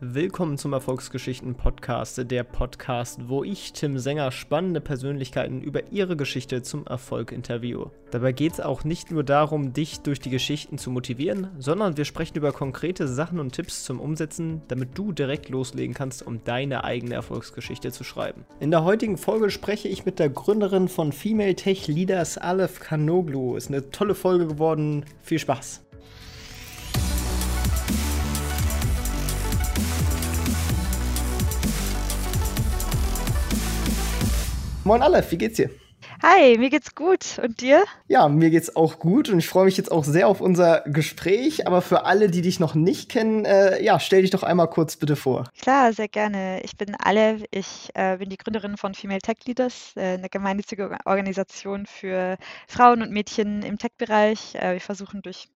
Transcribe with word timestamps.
Willkommen 0.00 0.58
zum 0.58 0.74
Erfolgsgeschichten 0.74 1.56
Podcast, 1.56 2.30
der 2.30 2.44
Podcast, 2.44 3.28
wo 3.28 3.42
ich, 3.42 3.72
Tim 3.72 3.98
Sänger, 3.98 4.30
spannende 4.30 4.80
Persönlichkeiten 4.80 5.60
über 5.60 5.90
ihre 5.90 6.16
Geschichte 6.16 6.62
zum 6.62 6.86
Erfolg 6.86 7.32
interviewe. 7.32 7.90
Dabei 8.12 8.30
geht 8.30 8.52
es 8.52 8.60
auch 8.60 8.84
nicht 8.84 9.10
nur 9.10 9.24
darum, 9.24 9.72
dich 9.72 9.98
durch 9.98 10.20
die 10.20 10.30
Geschichten 10.30 10.78
zu 10.78 10.92
motivieren, 10.92 11.48
sondern 11.58 11.96
wir 11.96 12.04
sprechen 12.04 12.36
über 12.36 12.52
konkrete 12.52 13.08
Sachen 13.08 13.40
und 13.40 13.54
Tipps 13.54 13.82
zum 13.82 13.98
Umsetzen, 13.98 14.62
damit 14.68 14.96
du 14.96 15.10
direkt 15.10 15.48
loslegen 15.48 15.96
kannst, 15.96 16.24
um 16.24 16.44
deine 16.44 16.84
eigene 16.84 17.14
Erfolgsgeschichte 17.14 17.90
zu 17.90 18.04
schreiben. 18.04 18.44
In 18.60 18.70
der 18.70 18.84
heutigen 18.84 19.16
Folge 19.16 19.50
spreche 19.50 19.88
ich 19.88 20.06
mit 20.06 20.20
der 20.20 20.28
Gründerin 20.28 20.86
von 20.86 21.10
Female 21.10 21.56
Tech 21.56 21.88
Leaders, 21.88 22.38
Aleph 22.38 22.78
Kanoglu. 22.78 23.56
Ist 23.56 23.66
eine 23.66 23.90
tolle 23.90 24.14
Folge 24.14 24.46
geworden. 24.46 25.04
Viel 25.22 25.40
Spaß! 25.40 25.87
Moin 34.88 35.02
Aleph, 35.02 35.30
wie 35.32 35.36
geht's 35.36 35.56
dir? 35.56 35.68
Hi, 36.22 36.56
mir 36.56 36.70
geht's 36.70 36.94
gut. 36.94 37.38
Und 37.44 37.60
dir? 37.60 37.84
Ja, 38.06 38.26
mir 38.26 38.48
geht's 38.48 38.74
auch 38.74 38.98
gut 38.98 39.28
und 39.28 39.38
ich 39.38 39.46
freue 39.46 39.66
mich 39.66 39.76
jetzt 39.76 39.92
auch 39.92 40.02
sehr 40.02 40.26
auf 40.28 40.40
unser 40.40 40.80
Gespräch. 40.86 41.66
Aber 41.66 41.82
für 41.82 42.06
alle, 42.06 42.30
die 42.30 42.40
dich 42.40 42.58
noch 42.58 42.74
nicht 42.74 43.10
kennen, 43.10 43.44
äh, 43.44 43.82
ja, 43.82 44.00
stell 44.00 44.22
dich 44.22 44.30
doch 44.30 44.42
einmal 44.42 44.70
kurz 44.70 44.96
bitte 44.96 45.14
vor. 45.14 45.44
Klar, 45.60 45.92
sehr 45.92 46.08
gerne. 46.08 46.62
Ich 46.62 46.78
bin 46.78 46.94
Aleph. 46.94 47.44
Ich 47.50 47.90
äh, 47.92 48.16
bin 48.16 48.30
die 48.30 48.38
Gründerin 48.38 48.78
von 48.78 48.94
Female 48.94 49.20
Tech 49.20 49.36
Leaders, 49.44 49.92
äh, 49.94 50.14
eine 50.14 50.30
gemeinnützige 50.30 50.96
Organisation 51.04 51.84
für 51.84 52.38
Frauen 52.66 53.02
und 53.02 53.10
Mädchen 53.10 53.62
im 53.62 53.76
Tech-Bereich. 53.76 54.54
Äh, 54.54 54.72
wir 54.72 54.80
versuchen 54.80 55.20
durch 55.20 55.50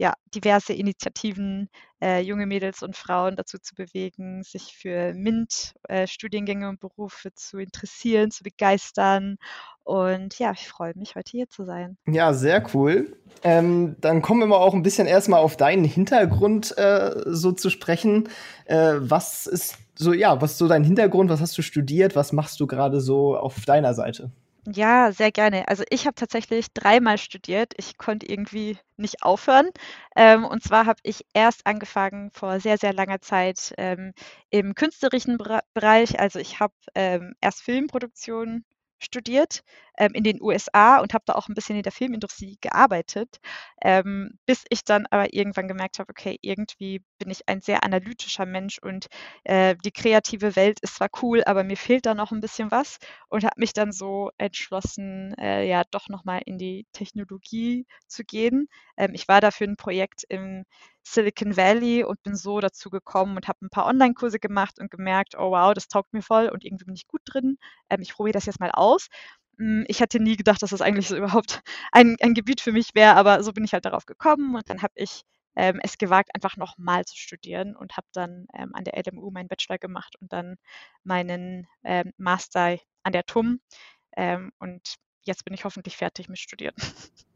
ja, 0.00 0.14
diverse 0.34 0.72
Initiativen, 0.72 1.68
äh, 2.00 2.22
junge 2.22 2.46
Mädels 2.46 2.82
und 2.82 2.96
Frauen 2.96 3.36
dazu 3.36 3.58
zu 3.58 3.74
bewegen, 3.74 4.42
sich 4.42 4.74
für 4.74 5.12
MINT-Studiengänge 5.12 6.64
äh, 6.64 6.68
und 6.70 6.80
Berufe 6.80 7.34
zu 7.34 7.58
interessieren, 7.58 8.30
zu 8.30 8.42
begeistern. 8.42 9.36
Und 9.84 10.38
ja, 10.38 10.52
ich 10.52 10.66
freue 10.66 10.94
mich, 10.96 11.16
heute 11.16 11.30
hier 11.30 11.50
zu 11.50 11.66
sein. 11.66 11.98
Ja, 12.06 12.32
sehr 12.32 12.64
cool. 12.72 13.14
Ähm, 13.42 13.96
dann 14.00 14.22
kommen 14.22 14.40
wir 14.40 14.46
mal 14.46 14.56
auch 14.56 14.72
ein 14.72 14.82
bisschen 14.82 15.06
erstmal 15.06 15.40
auf 15.40 15.58
deinen 15.58 15.84
Hintergrund 15.84 16.78
äh, 16.78 17.20
so 17.26 17.52
zu 17.52 17.68
sprechen. 17.68 18.30
Äh, 18.64 18.94
was 19.00 19.46
ist 19.46 19.76
so, 19.96 20.14
ja, 20.14 20.40
was 20.40 20.52
ist 20.52 20.58
so 20.58 20.66
dein 20.66 20.82
Hintergrund? 20.82 21.28
Was 21.28 21.42
hast 21.42 21.58
du 21.58 21.62
studiert? 21.62 22.16
Was 22.16 22.32
machst 22.32 22.58
du 22.58 22.66
gerade 22.66 23.02
so 23.02 23.36
auf 23.36 23.66
deiner 23.66 23.92
Seite? 23.92 24.30
Ja, 24.66 25.10
sehr 25.12 25.32
gerne. 25.32 25.66
Also 25.68 25.84
ich 25.90 26.06
habe 26.06 26.14
tatsächlich 26.14 26.66
dreimal 26.74 27.16
studiert. 27.18 27.72
Ich 27.78 27.96
konnte 27.96 28.26
irgendwie 28.26 28.78
nicht 28.96 29.22
aufhören. 29.22 29.70
Ähm, 30.16 30.44
und 30.44 30.62
zwar 30.62 30.84
habe 30.86 31.00
ich 31.02 31.24
erst 31.32 31.66
angefangen 31.66 32.30
vor 32.32 32.60
sehr, 32.60 32.76
sehr 32.76 32.92
langer 32.92 33.20
Zeit 33.22 33.72
ähm, 33.78 34.12
im 34.50 34.74
künstlerischen 34.74 35.38
Bereich. 35.74 36.20
Also 36.20 36.38
ich 36.38 36.60
habe 36.60 36.74
ähm, 36.94 37.34
erst 37.40 37.62
Filmproduktion 37.62 38.64
studiert 39.00 39.62
ähm, 39.98 40.12
in 40.14 40.24
den 40.24 40.40
USA 40.42 40.98
und 41.00 41.14
habe 41.14 41.24
da 41.26 41.34
auch 41.34 41.48
ein 41.48 41.54
bisschen 41.54 41.76
in 41.76 41.82
der 41.82 41.92
Filmindustrie 41.92 42.58
gearbeitet, 42.60 43.38
ähm, 43.82 44.38
bis 44.46 44.64
ich 44.70 44.84
dann 44.84 45.06
aber 45.10 45.32
irgendwann 45.34 45.68
gemerkt 45.68 45.98
habe, 45.98 46.10
okay, 46.10 46.38
irgendwie 46.42 47.02
bin 47.18 47.30
ich 47.30 47.48
ein 47.48 47.60
sehr 47.60 47.84
analytischer 47.84 48.46
Mensch 48.46 48.78
und 48.78 49.06
äh, 49.44 49.76
die 49.84 49.92
kreative 49.92 50.56
Welt 50.56 50.80
ist 50.80 50.96
zwar 50.96 51.08
cool, 51.22 51.42
aber 51.44 51.64
mir 51.64 51.76
fehlt 51.76 52.06
da 52.06 52.14
noch 52.14 52.32
ein 52.32 52.40
bisschen 52.40 52.70
was 52.70 52.98
und 53.28 53.44
habe 53.44 53.54
mich 53.58 53.72
dann 53.72 53.92
so 53.92 54.30
entschlossen, 54.38 55.34
äh, 55.38 55.66
ja 55.68 55.82
doch 55.90 56.08
nochmal 56.08 56.42
in 56.44 56.58
die 56.58 56.86
Technologie 56.92 57.86
zu 58.06 58.24
gehen. 58.24 58.68
Ähm, 58.96 59.12
ich 59.14 59.28
war 59.28 59.40
dafür 59.40 59.66
ein 59.68 59.76
Projekt 59.76 60.24
im 60.28 60.64
Silicon 61.14 61.56
Valley 61.56 62.04
und 62.04 62.22
bin 62.22 62.36
so 62.36 62.60
dazu 62.60 62.90
gekommen 62.90 63.36
und 63.36 63.48
habe 63.48 63.58
ein 63.62 63.70
paar 63.70 63.86
Online-Kurse 63.86 64.38
gemacht 64.38 64.78
und 64.80 64.90
gemerkt, 64.90 65.34
oh 65.36 65.50
wow, 65.50 65.74
das 65.74 65.88
taugt 65.88 66.12
mir 66.12 66.22
voll 66.22 66.48
und 66.48 66.64
irgendwie 66.64 66.84
bin 66.84 66.94
ich 66.94 67.06
gut 67.08 67.22
drin. 67.24 67.58
Ähm, 67.90 68.00
ich 68.02 68.14
probiere 68.14 68.34
das 68.34 68.46
jetzt 68.46 68.60
mal 68.60 68.70
aus. 68.70 69.08
Hm, 69.58 69.84
ich 69.88 70.00
hätte 70.00 70.20
nie 70.20 70.36
gedacht, 70.36 70.62
dass 70.62 70.70
das 70.70 70.80
eigentlich 70.82 71.08
so 71.08 71.16
überhaupt 71.16 71.62
ein, 71.92 72.16
ein 72.20 72.34
Gebiet 72.34 72.60
für 72.60 72.72
mich 72.72 72.94
wäre, 72.94 73.16
aber 73.16 73.42
so 73.42 73.52
bin 73.52 73.64
ich 73.64 73.72
halt 73.72 73.84
darauf 73.84 74.06
gekommen 74.06 74.54
und 74.54 74.68
dann 74.70 74.82
habe 74.82 74.94
ich 74.96 75.22
ähm, 75.56 75.80
es 75.82 75.98
gewagt, 75.98 76.30
einfach 76.34 76.56
nochmal 76.56 77.04
zu 77.04 77.16
studieren 77.16 77.76
und 77.76 77.96
habe 77.96 78.06
dann 78.12 78.46
ähm, 78.54 78.74
an 78.74 78.84
der 78.84 78.94
LMU 78.96 79.30
meinen 79.30 79.48
Bachelor 79.48 79.78
gemacht 79.78 80.16
und 80.20 80.32
dann 80.32 80.56
meinen 81.04 81.66
ähm, 81.84 82.12
Master 82.18 82.78
an 83.02 83.12
der 83.12 83.24
TUM. 83.26 83.60
Ähm, 84.16 84.52
und 84.58 84.96
jetzt 85.22 85.44
bin 85.44 85.54
ich 85.54 85.64
hoffentlich 85.64 85.96
fertig 85.96 86.28
mit 86.28 86.38
Studieren. 86.38 86.74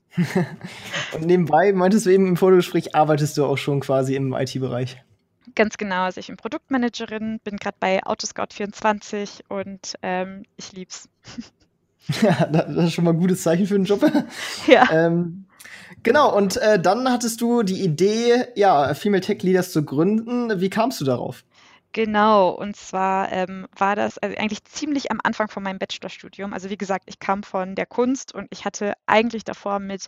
Und 1.12 1.26
nebenbei, 1.26 1.72
meintest 1.72 2.06
du 2.06 2.10
eben 2.10 2.28
im 2.28 2.36
Fotogespräch, 2.36 2.94
arbeitest 2.94 3.36
du 3.36 3.44
auch 3.44 3.58
schon 3.58 3.80
quasi 3.80 4.14
im 4.14 4.32
IT-Bereich? 4.32 5.02
Ganz 5.54 5.76
genau. 5.76 6.02
Also 6.02 6.20
ich 6.20 6.28
bin 6.28 6.36
Produktmanagerin, 6.36 7.40
bin 7.44 7.56
gerade 7.56 7.76
bei 7.78 8.02
Autoscout24 8.02 9.40
und 9.48 9.94
ähm, 10.02 10.44
ich 10.56 10.72
lieb's. 10.72 11.08
Ja, 12.20 12.44
das 12.44 12.88
ist 12.88 12.92
schon 12.92 13.04
mal 13.04 13.12
ein 13.12 13.18
gutes 13.18 13.42
Zeichen 13.42 13.66
für 13.66 13.76
den 13.76 13.86
Job. 13.86 14.04
Ja. 14.66 14.86
Ähm, 14.92 15.46
genau, 16.02 16.36
und 16.36 16.58
äh, 16.58 16.78
dann 16.78 17.10
hattest 17.10 17.40
du 17.40 17.62
die 17.62 17.82
Idee, 17.82 18.44
ja, 18.56 18.92
Female 18.92 19.22
Tech 19.22 19.42
Leaders 19.42 19.72
zu 19.72 19.86
gründen. 19.86 20.60
Wie 20.60 20.68
kamst 20.68 21.00
du 21.00 21.06
darauf? 21.06 21.44
Genau, 21.94 22.48
und 22.50 22.74
zwar 22.74 23.30
ähm, 23.30 23.68
war 23.76 23.94
das 23.94 24.18
also 24.18 24.36
eigentlich 24.36 24.64
ziemlich 24.64 25.12
am 25.12 25.20
Anfang 25.22 25.46
von 25.48 25.62
meinem 25.62 25.78
Bachelorstudium. 25.78 26.52
Also 26.52 26.68
wie 26.68 26.76
gesagt, 26.76 27.04
ich 27.06 27.20
kam 27.20 27.44
von 27.44 27.76
der 27.76 27.86
Kunst 27.86 28.34
und 28.34 28.48
ich 28.50 28.64
hatte 28.64 28.94
eigentlich 29.06 29.44
davor 29.44 29.78
mit 29.78 30.06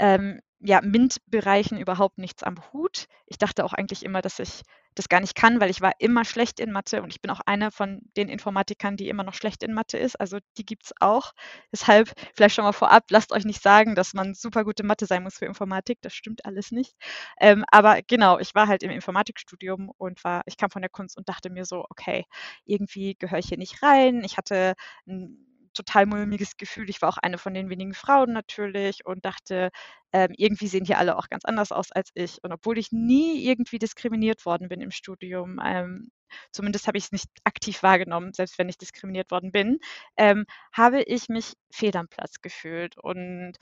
ähm, 0.00 0.40
ja, 0.60 0.80
MINT-Bereichen 0.82 1.78
überhaupt 1.78 2.18
nichts 2.18 2.42
am 2.42 2.56
Hut. 2.72 3.06
Ich 3.26 3.38
dachte 3.38 3.64
auch 3.64 3.72
eigentlich 3.72 4.04
immer, 4.04 4.22
dass 4.22 4.38
ich 4.38 4.62
das 4.94 5.08
gar 5.08 5.20
nicht 5.20 5.36
kann, 5.36 5.60
weil 5.60 5.70
ich 5.70 5.80
war 5.80 5.92
immer 6.00 6.24
schlecht 6.24 6.58
in 6.58 6.72
Mathe 6.72 7.02
und 7.02 7.10
ich 7.12 7.20
bin 7.20 7.30
auch 7.30 7.40
eine 7.46 7.70
von 7.70 8.00
den 8.16 8.28
Informatikern, 8.28 8.96
die 8.96 9.08
immer 9.08 9.22
noch 9.22 9.34
schlecht 9.34 9.62
in 9.62 9.72
Mathe 9.72 9.96
ist. 9.98 10.18
Also 10.20 10.38
die 10.56 10.66
gibt 10.66 10.86
es 10.86 10.92
auch. 11.00 11.32
Deshalb 11.72 12.12
vielleicht 12.34 12.56
schon 12.56 12.64
mal 12.64 12.72
vorab, 12.72 13.04
lasst 13.10 13.30
euch 13.32 13.44
nicht 13.44 13.62
sagen, 13.62 13.94
dass 13.94 14.14
man 14.14 14.34
super 14.34 14.64
gute 14.64 14.82
Mathe 14.84 15.06
sein 15.06 15.22
muss 15.22 15.38
für 15.38 15.44
Informatik. 15.46 15.98
Das 16.02 16.14
stimmt 16.14 16.44
alles 16.44 16.72
nicht. 16.72 16.94
Ähm, 17.40 17.64
aber 17.70 18.00
genau, 18.06 18.38
ich 18.38 18.54
war 18.54 18.66
halt 18.68 18.82
im 18.82 18.90
Informatikstudium 18.90 19.90
und 19.98 20.22
war, 20.24 20.42
ich 20.46 20.56
kam 20.56 20.70
von 20.70 20.82
der 20.82 20.90
Kunst 20.90 21.16
und 21.16 21.28
dachte 21.28 21.50
mir 21.50 21.64
so, 21.64 21.84
okay, 21.90 22.24
irgendwie 22.64 23.14
gehöre 23.18 23.38
ich 23.38 23.46
hier 23.48 23.58
nicht 23.58 23.82
rein. 23.82 24.22
Ich 24.24 24.36
hatte 24.36 24.74
ein 25.06 25.44
total 25.74 26.06
mulmiges 26.06 26.56
Gefühl. 26.56 26.90
Ich 26.90 27.02
war 27.02 27.08
auch 27.10 27.18
eine 27.18 27.38
von 27.38 27.54
den 27.54 27.70
wenigen 27.70 27.94
Frauen 27.94 28.32
natürlich 28.32 29.04
und 29.06 29.24
dachte, 29.24 29.70
ähm, 30.12 30.32
irgendwie 30.36 30.68
sehen 30.68 30.84
hier 30.84 30.98
alle 30.98 31.16
auch 31.18 31.28
ganz 31.28 31.44
anders 31.44 31.72
aus 31.72 31.92
als 31.92 32.10
ich. 32.14 32.38
Und 32.42 32.52
obwohl 32.52 32.78
ich 32.78 32.92
nie 32.92 33.44
irgendwie 33.46 33.78
diskriminiert 33.78 34.44
worden 34.46 34.68
bin 34.68 34.80
im 34.80 34.90
Studium, 34.90 35.60
ähm, 35.64 36.10
zumindest 36.52 36.86
habe 36.86 36.98
ich 36.98 37.04
es 37.04 37.12
nicht 37.12 37.28
aktiv 37.44 37.82
wahrgenommen, 37.82 38.32
selbst 38.34 38.58
wenn 38.58 38.68
ich 38.68 38.78
diskriminiert 38.78 39.30
worden 39.30 39.52
bin, 39.52 39.78
ähm, 40.16 40.44
habe 40.72 41.02
ich 41.02 41.28
mich 41.28 41.54
fehl 41.72 41.96
am 41.96 42.08
Platz 42.08 42.40
gefühlt. 42.40 42.96
Und 42.98 43.54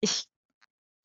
ich 0.00 0.24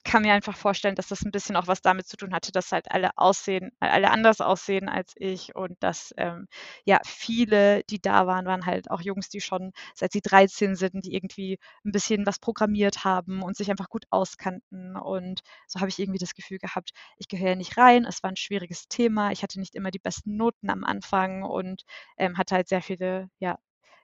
kann 0.04 0.24
mir 0.24 0.34
einfach 0.34 0.56
vorstellen, 0.58 0.96
dass 0.96 1.08
das 1.08 1.22
ein 1.24 1.32
bisschen 1.32 1.56
auch 1.56 1.68
was 1.68 1.82
damit 1.82 2.08
zu 2.08 2.18
tun 2.18 2.34
hatte, 2.34 2.52
dass 2.52 2.72
halt 2.72 2.92
alle 2.92 3.12
aussehen, 3.18 3.72
alle 3.80 4.12
anders 4.12 4.42
aussehen 4.42 4.90
als 4.90 5.14
ich 5.18 5.56
und 5.56 5.82
dass 5.84 6.14
ähm, 6.18 6.48
ja 6.86 7.00
viele, 7.06 7.84
die 7.90 8.02
da 8.02 8.26
waren, 8.28 8.46
waren 8.46 8.66
halt 8.66 8.90
auch 8.92 9.02
Jungs, 9.02 9.30
die 9.30 9.42
schon 9.42 9.72
seit 9.96 10.12
sie 10.12 10.22
13 10.22 10.76
sind, 10.76 11.06
die 11.06 11.14
irgendwie 11.16 11.60
ein 11.86 11.92
bisschen 11.92 12.26
was 12.26 12.40
programmiert 12.40 13.04
haben 13.04 13.42
und 13.44 13.56
sich 13.58 13.70
einfach 13.72 13.90
gut 13.90 14.06
auskannten. 14.10 14.96
Und 14.98 15.42
so 15.68 15.80
habe 15.80 15.90
ich 15.90 16.00
irgendwie 16.00 16.20
das 16.20 16.34
Gefühl 16.34 16.58
gehabt, 16.60 16.92
ich 17.18 17.28
gehöre 17.28 17.56
nicht 17.56 17.78
rein. 17.78 18.06
Es 18.06 18.24
war 18.24 18.30
ein 18.32 18.36
schwieriges 18.38 18.88
Thema. 18.88 19.32
Ich 19.32 19.44
hatte 19.44 19.60
nicht 19.60 19.76
immer 19.76 19.92
die 19.92 20.00
besten 20.00 20.36
Noten 20.38 20.70
am 20.70 20.84
Anfang 20.84 21.44
und 21.44 21.84
ähm, 22.18 22.38
hatte 22.38 22.56
halt 22.56 22.68
sehr 22.70 22.82
viele 22.82 23.30
ja, 23.40 23.58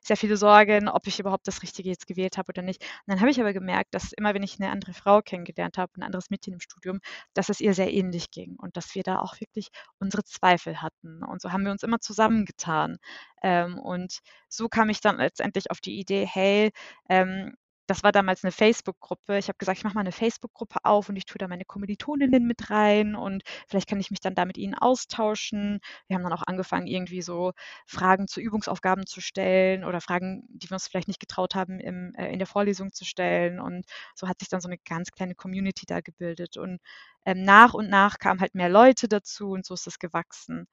sehr 0.07 0.17
viele 0.17 0.37
Sorgen, 0.37 0.87
ob 0.87 1.07
ich 1.07 1.19
überhaupt 1.19 1.47
das 1.47 1.63
Richtige 1.63 1.89
jetzt 1.89 2.07
gewählt 2.07 2.37
habe 2.37 2.49
oder 2.49 2.61
nicht. 2.61 2.81
Und 2.83 3.13
dann 3.13 3.21
habe 3.21 3.31
ich 3.31 3.39
aber 3.39 3.53
gemerkt, 3.53 3.93
dass 3.93 4.13
immer, 4.13 4.33
wenn 4.33 4.43
ich 4.43 4.59
eine 4.59 4.71
andere 4.71 4.93
Frau 4.93 5.21
kennengelernt 5.21 5.77
habe, 5.77 5.91
ein 5.97 6.03
anderes 6.03 6.29
Mädchen 6.29 6.53
im 6.53 6.59
Studium, 6.59 6.99
dass 7.33 7.49
es 7.49 7.59
ihr 7.59 7.73
sehr 7.73 7.91
ähnlich 7.91 8.31
ging 8.31 8.55
und 8.57 8.77
dass 8.77 8.95
wir 8.95 9.03
da 9.03 9.19
auch 9.19 9.39
wirklich 9.39 9.69
unsere 9.99 10.23
Zweifel 10.23 10.81
hatten. 10.81 11.23
Und 11.23 11.41
so 11.41 11.51
haben 11.51 11.63
wir 11.65 11.71
uns 11.71 11.83
immer 11.83 11.99
zusammengetan. 11.99 12.97
Ähm, 13.41 13.79
und 13.79 14.19
so 14.49 14.69
kam 14.69 14.89
ich 14.89 15.01
dann 15.01 15.17
letztendlich 15.17 15.71
auf 15.71 15.81
die 15.81 15.99
Idee, 15.99 16.25
hey, 16.25 16.71
ähm, 17.09 17.55
das 17.87 18.03
war 18.03 18.11
damals 18.11 18.43
eine 18.43 18.51
Facebook-Gruppe. 18.51 19.37
Ich 19.37 19.47
habe 19.47 19.57
gesagt, 19.57 19.77
ich 19.79 19.83
mache 19.83 19.95
mal 19.95 20.01
eine 20.01 20.11
Facebook-Gruppe 20.11 20.79
auf 20.83 21.09
und 21.09 21.15
ich 21.15 21.25
tue 21.25 21.37
da 21.37 21.47
meine 21.47 21.65
Kommilitoninnen 21.65 22.45
mit 22.45 22.69
rein 22.69 23.15
und 23.15 23.43
vielleicht 23.67 23.87
kann 23.89 23.99
ich 23.99 24.11
mich 24.11 24.19
dann 24.19 24.35
da 24.35 24.45
mit 24.45 24.57
ihnen 24.57 24.73
austauschen. 24.75 25.79
Wir 26.07 26.15
haben 26.15 26.23
dann 26.23 26.33
auch 26.33 26.43
angefangen, 26.45 26.87
irgendwie 26.87 27.21
so 27.21 27.53
Fragen 27.85 28.27
zu 28.27 28.41
Übungsaufgaben 28.41 29.05
zu 29.05 29.21
stellen 29.21 29.83
oder 29.83 30.01
Fragen, 30.01 30.43
die 30.49 30.69
wir 30.69 30.75
uns 30.75 30.87
vielleicht 30.87 31.07
nicht 31.07 31.19
getraut 31.19 31.55
haben, 31.55 31.79
im, 31.79 32.13
äh, 32.15 32.31
in 32.31 32.39
der 32.39 32.47
Vorlesung 32.47 32.91
zu 32.93 33.05
stellen. 33.05 33.59
Und 33.59 33.85
so 34.15 34.27
hat 34.27 34.39
sich 34.39 34.49
dann 34.49 34.61
so 34.61 34.67
eine 34.67 34.77
ganz 34.79 35.11
kleine 35.11 35.35
Community 35.35 35.85
da 35.85 36.01
gebildet. 36.01 36.57
Und 36.57 36.79
ähm, 37.25 37.43
nach 37.43 37.73
und 37.73 37.89
nach 37.89 38.17
kamen 38.19 38.39
halt 38.41 38.55
mehr 38.55 38.69
Leute 38.69 39.07
dazu 39.07 39.49
und 39.51 39.65
so 39.65 39.73
ist 39.73 39.87
es 39.87 39.99
gewachsen. 39.99 40.67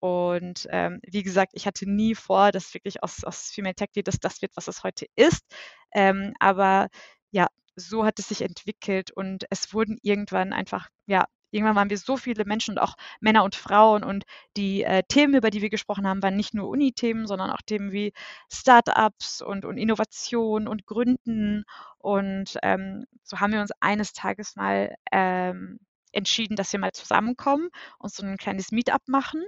Und 0.00 0.66
ähm, 0.70 1.00
wie 1.06 1.22
gesagt, 1.22 1.52
ich 1.54 1.66
hatte 1.66 1.90
nie 1.90 2.14
vor, 2.14 2.52
dass 2.52 2.74
wirklich 2.74 3.02
aus, 3.02 3.24
aus 3.24 3.50
Female 3.50 3.74
Tech 3.74 3.90
Lead 3.96 4.08
das, 4.08 4.20
das 4.20 4.42
wird, 4.42 4.52
was 4.56 4.68
es 4.68 4.84
heute 4.84 5.06
ist. 5.16 5.44
Ähm, 5.92 6.34
aber 6.38 6.88
ja, 7.30 7.48
so 7.76 8.04
hat 8.04 8.18
es 8.18 8.28
sich 8.28 8.42
entwickelt 8.42 9.10
und 9.10 9.44
es 9.50 9.72
wurden 9.74 9.98
irgendwann 10.02 10.52
einfach 10.52 10.88
ja 11.06 11.26
irgendwann 11.50 11.76
waren 11.76 11.90
wir 11.90 11.98
so 11.98 12.16
viele 12.16 12.44
Menschen 12.44 12.72
und 12.72 12.78
auch 12.78 12.94
Männer 13.20 13.44
und 13.44 13.54
Frauen 13.54 14.04
und 14.04 14.24
die 14.56 14.82
äh, 14.82 15.02
Themen, 15.08 15.34
über 15.34 15.50
die 15.50 15.62
wir 15.62 15.70
gesprochen 15.70 16.06
haben, 16.06 16.22
waren 16.22 16.36
nicht 16.36 16.54
nur 16.54 16.68
Uni-Themen, 16.68 17.26
sondern 17.26 17.50
auch 17.50 17.62
Themen 17.64 17.92
wie 17.92 18.12
Startups 18.52 19.42
und, 19.42 19.64
und 19.64 19.78
Innovation 19.78 20.68
und 20.68 20.86
Gründen. 20.86 21.64
Und 21.98 22.58
ähm, 22.62 23.06
so 23.22 23.40
haben 23.40 23.52
wir 23.52 23.60
uns 23.60 23.72
eines 23.80 24.12
Tages 24.12 24.56
mal 24.56 24.94
ähm, 25.12 25.78
entschieden, 26.12 26.56
dass 26.56 26.72
wir 26.72 26.80
mal 26.80 26.92
zusammenkommen 26.92 27.68
und 27.98 28.12
so 28.12 28.24
ein 28.24 28.36
kleines 28.36 28.72
Meetup 28.72 29.02
machen. 29.06 29.44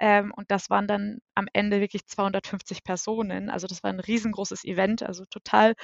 Ähm, 0.00 0.32
und 0.36 0.50
das 0.50 0.70
waren 0.70 0.88
dann 0.88 1.18
am 1.34 1.46
Ende 1.52 1.80
wirklich 1.80 2.06
250 2.06 2.84
Personen. 2.84 3.50
Also 3.50 3.66
das 3.66 3.82
war 3.82 3.90
ein 3.90 4.00
riesengroßes 4.00 4.64
Event, 4.64 5.02
also 5.02 5.24
total 5.26 5.74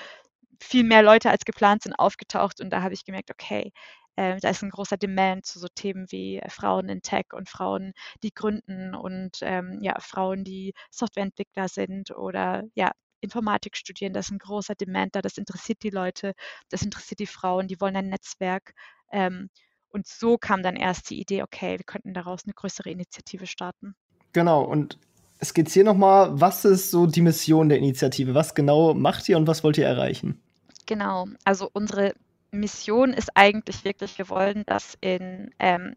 viel 0.61 0.85
mehr 0.85 1.03
Leute 1.03 1.31
als 1.31 1.45
geplant 1.45 1.83
sind 1.85 1.95
aufgetaucht. 1.95 2.61
Und 2.61 2.71
da 2.71 2.83
habe 2.83 2.95
ich 2.95 3.05
gemerkt, 3.05 3.31
okay, 3.31 3.73
äh, 4.17 4.39
da 4.41 4.51
ist 4.51 4.63
ein 4.63 4.71
großer 4.71 4.97
Demand 4.97 5.47
zu 5.47 5.59
so 5.59 5.69
Themen 5.75 6.07
wie 6.11 6.39
äh, 6.39 6.51
Frauen 6.51 6.89
in 6.89 7.03
Tech 7.03 7.27
und 7.33 7.49
Frauen, 7.49 7.93
die 8.23 8.33
gründen 8.35 8.95
und 8.95 9.39
ähm, 9.43 9.79
ja, 9.83 9.99
Frauen, 10.01 10.45
die 10.45 10.75
Softwareentwickler 10.91 11.69
sind 11.69 12.11
oder 12.11 12.65
ja, 12.75 12.93
Informatik 13.21 13.77
studieren. 13.77 14.13
Da 14.13 14.21
ist 14.21 14.31
ein 14.31 14.39
großer 14.39 14.75
Demand 14.75 15.15
da. 15.15 15.23
Das 15.23 15.39
interessiert 15.39 15.83
die 15.83 15.91
Leute, 15.91 16.35
das 16.71 16.83
interessiert 16.83 17.21
die 17.21 17.27
Frauen, 17.27 17.69
die 17.69 17.81
wollen 17.81 17.97
ein 17.97 18.09
Netzwerk. 18.09 18.75
Ähm, 19.13 19.51
und 19.91 20.07
so 20.07 20.39
kam 20.39 20.63
dann 20.63 20.77
erst 20.77 21.11
die 21.11 21.21
Idee, 21.21 21.43
okay, 21.43 21.79
wir 21.79 21.85
könnten 21.85 22.15
daraus 22.15 22.45
eine 22.45 22.55
größere 22.55 22.91
Initiative 22.91 23.47
starten. 23.47 23.95
Genau, 24.33 24.63
und 24.63 24.99
skizziere 25.43 25.85
nochmal, 25.85 26.41
was 26.41 26.65
ist 26.65 26.91
so 26.91 27.07
die 27.07 27.23
Mission 27.23 27.69
der 27.69 27.79
Initiative? 27.79 28.35
Was 28.35 28.55
genau 28.55 28.95
macht 28.95 29.29
ihr 29.29 29.37
und 29.37 29.47
was 29.47 29.65
wollt 29.65 29.79
ihr 29.79 29.87
erreichen? 29.87 30.41
Genau, 30.87 31.27
also 31.45 31.69
unsere 31.73 32.15
Mission 32.53 33.13
ist 33.13 33.31
eigentlich 33.35 33.85
wirklich 33.85 34.17
gewollt, 34.17 34.69
dass 34.69 34.97
in 35.01 35.51
ähm, 35.59 35.95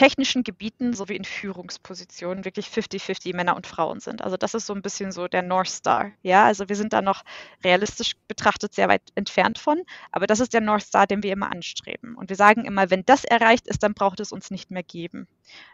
technischen 0.00 0.44
Gebieten 0.44 0.94
sowie 0.94 1.16
in 1.16 1.26
Führungspositionen 1.26 2.46
wirklich 2.46 2.68
50-50 2.68 3.36
Männer 3.36 3.54
und 3.54 3.66
Frauen 3.66 4.00
sind. 4.00 4.24
Also 4.24 4.38
das 4.38 4.54
ist 4.54 4.64
so 4.64 4.72
ein 4.72 4.80
bisschen 4.80 5.12
so 5.12 5.28
der 5.28 5.42
North 5.42 5.68
Star. 5.68 6.12
Ja, 6.22 6.46
also 6.46 6.70
wir 6.70 6.76
sind 6.76 6.94
da 6.94 7.02
noch 7.02 7.22
realistisch 7.62 8.12
betrachtet 8.26 8.72
sehr 8.72 8.88
weit 8.88 9.02
entfernt 9.14 9.58
von, 9.58 9.82
aber 10.10 10.26
das 10.26 10.40
ist 10.40 10.54
der 10.54 10.62
North 10.62 10.84
Star, 10.84 11.06
den 11.06 11.22
wir 11.22 11.34
immer 11.34 11.52
anstreben. 11.52 12.14
Und 12.14 12.30
wir 12.30 12.36
sagen 12.36 12.64
immer, 12.64 12.88
wenn 12.88 13.04
das 13.04 13.24
erreicht 13.24 13.66
ist, 13.66 13.82
dann 13.82 13.92
braucht 13.92 14.20
es 14.20 14.32
uns 14.32 14.50
nicht 14.50 14.70
mehr 14.70 14.82
geben. 14.82 15.28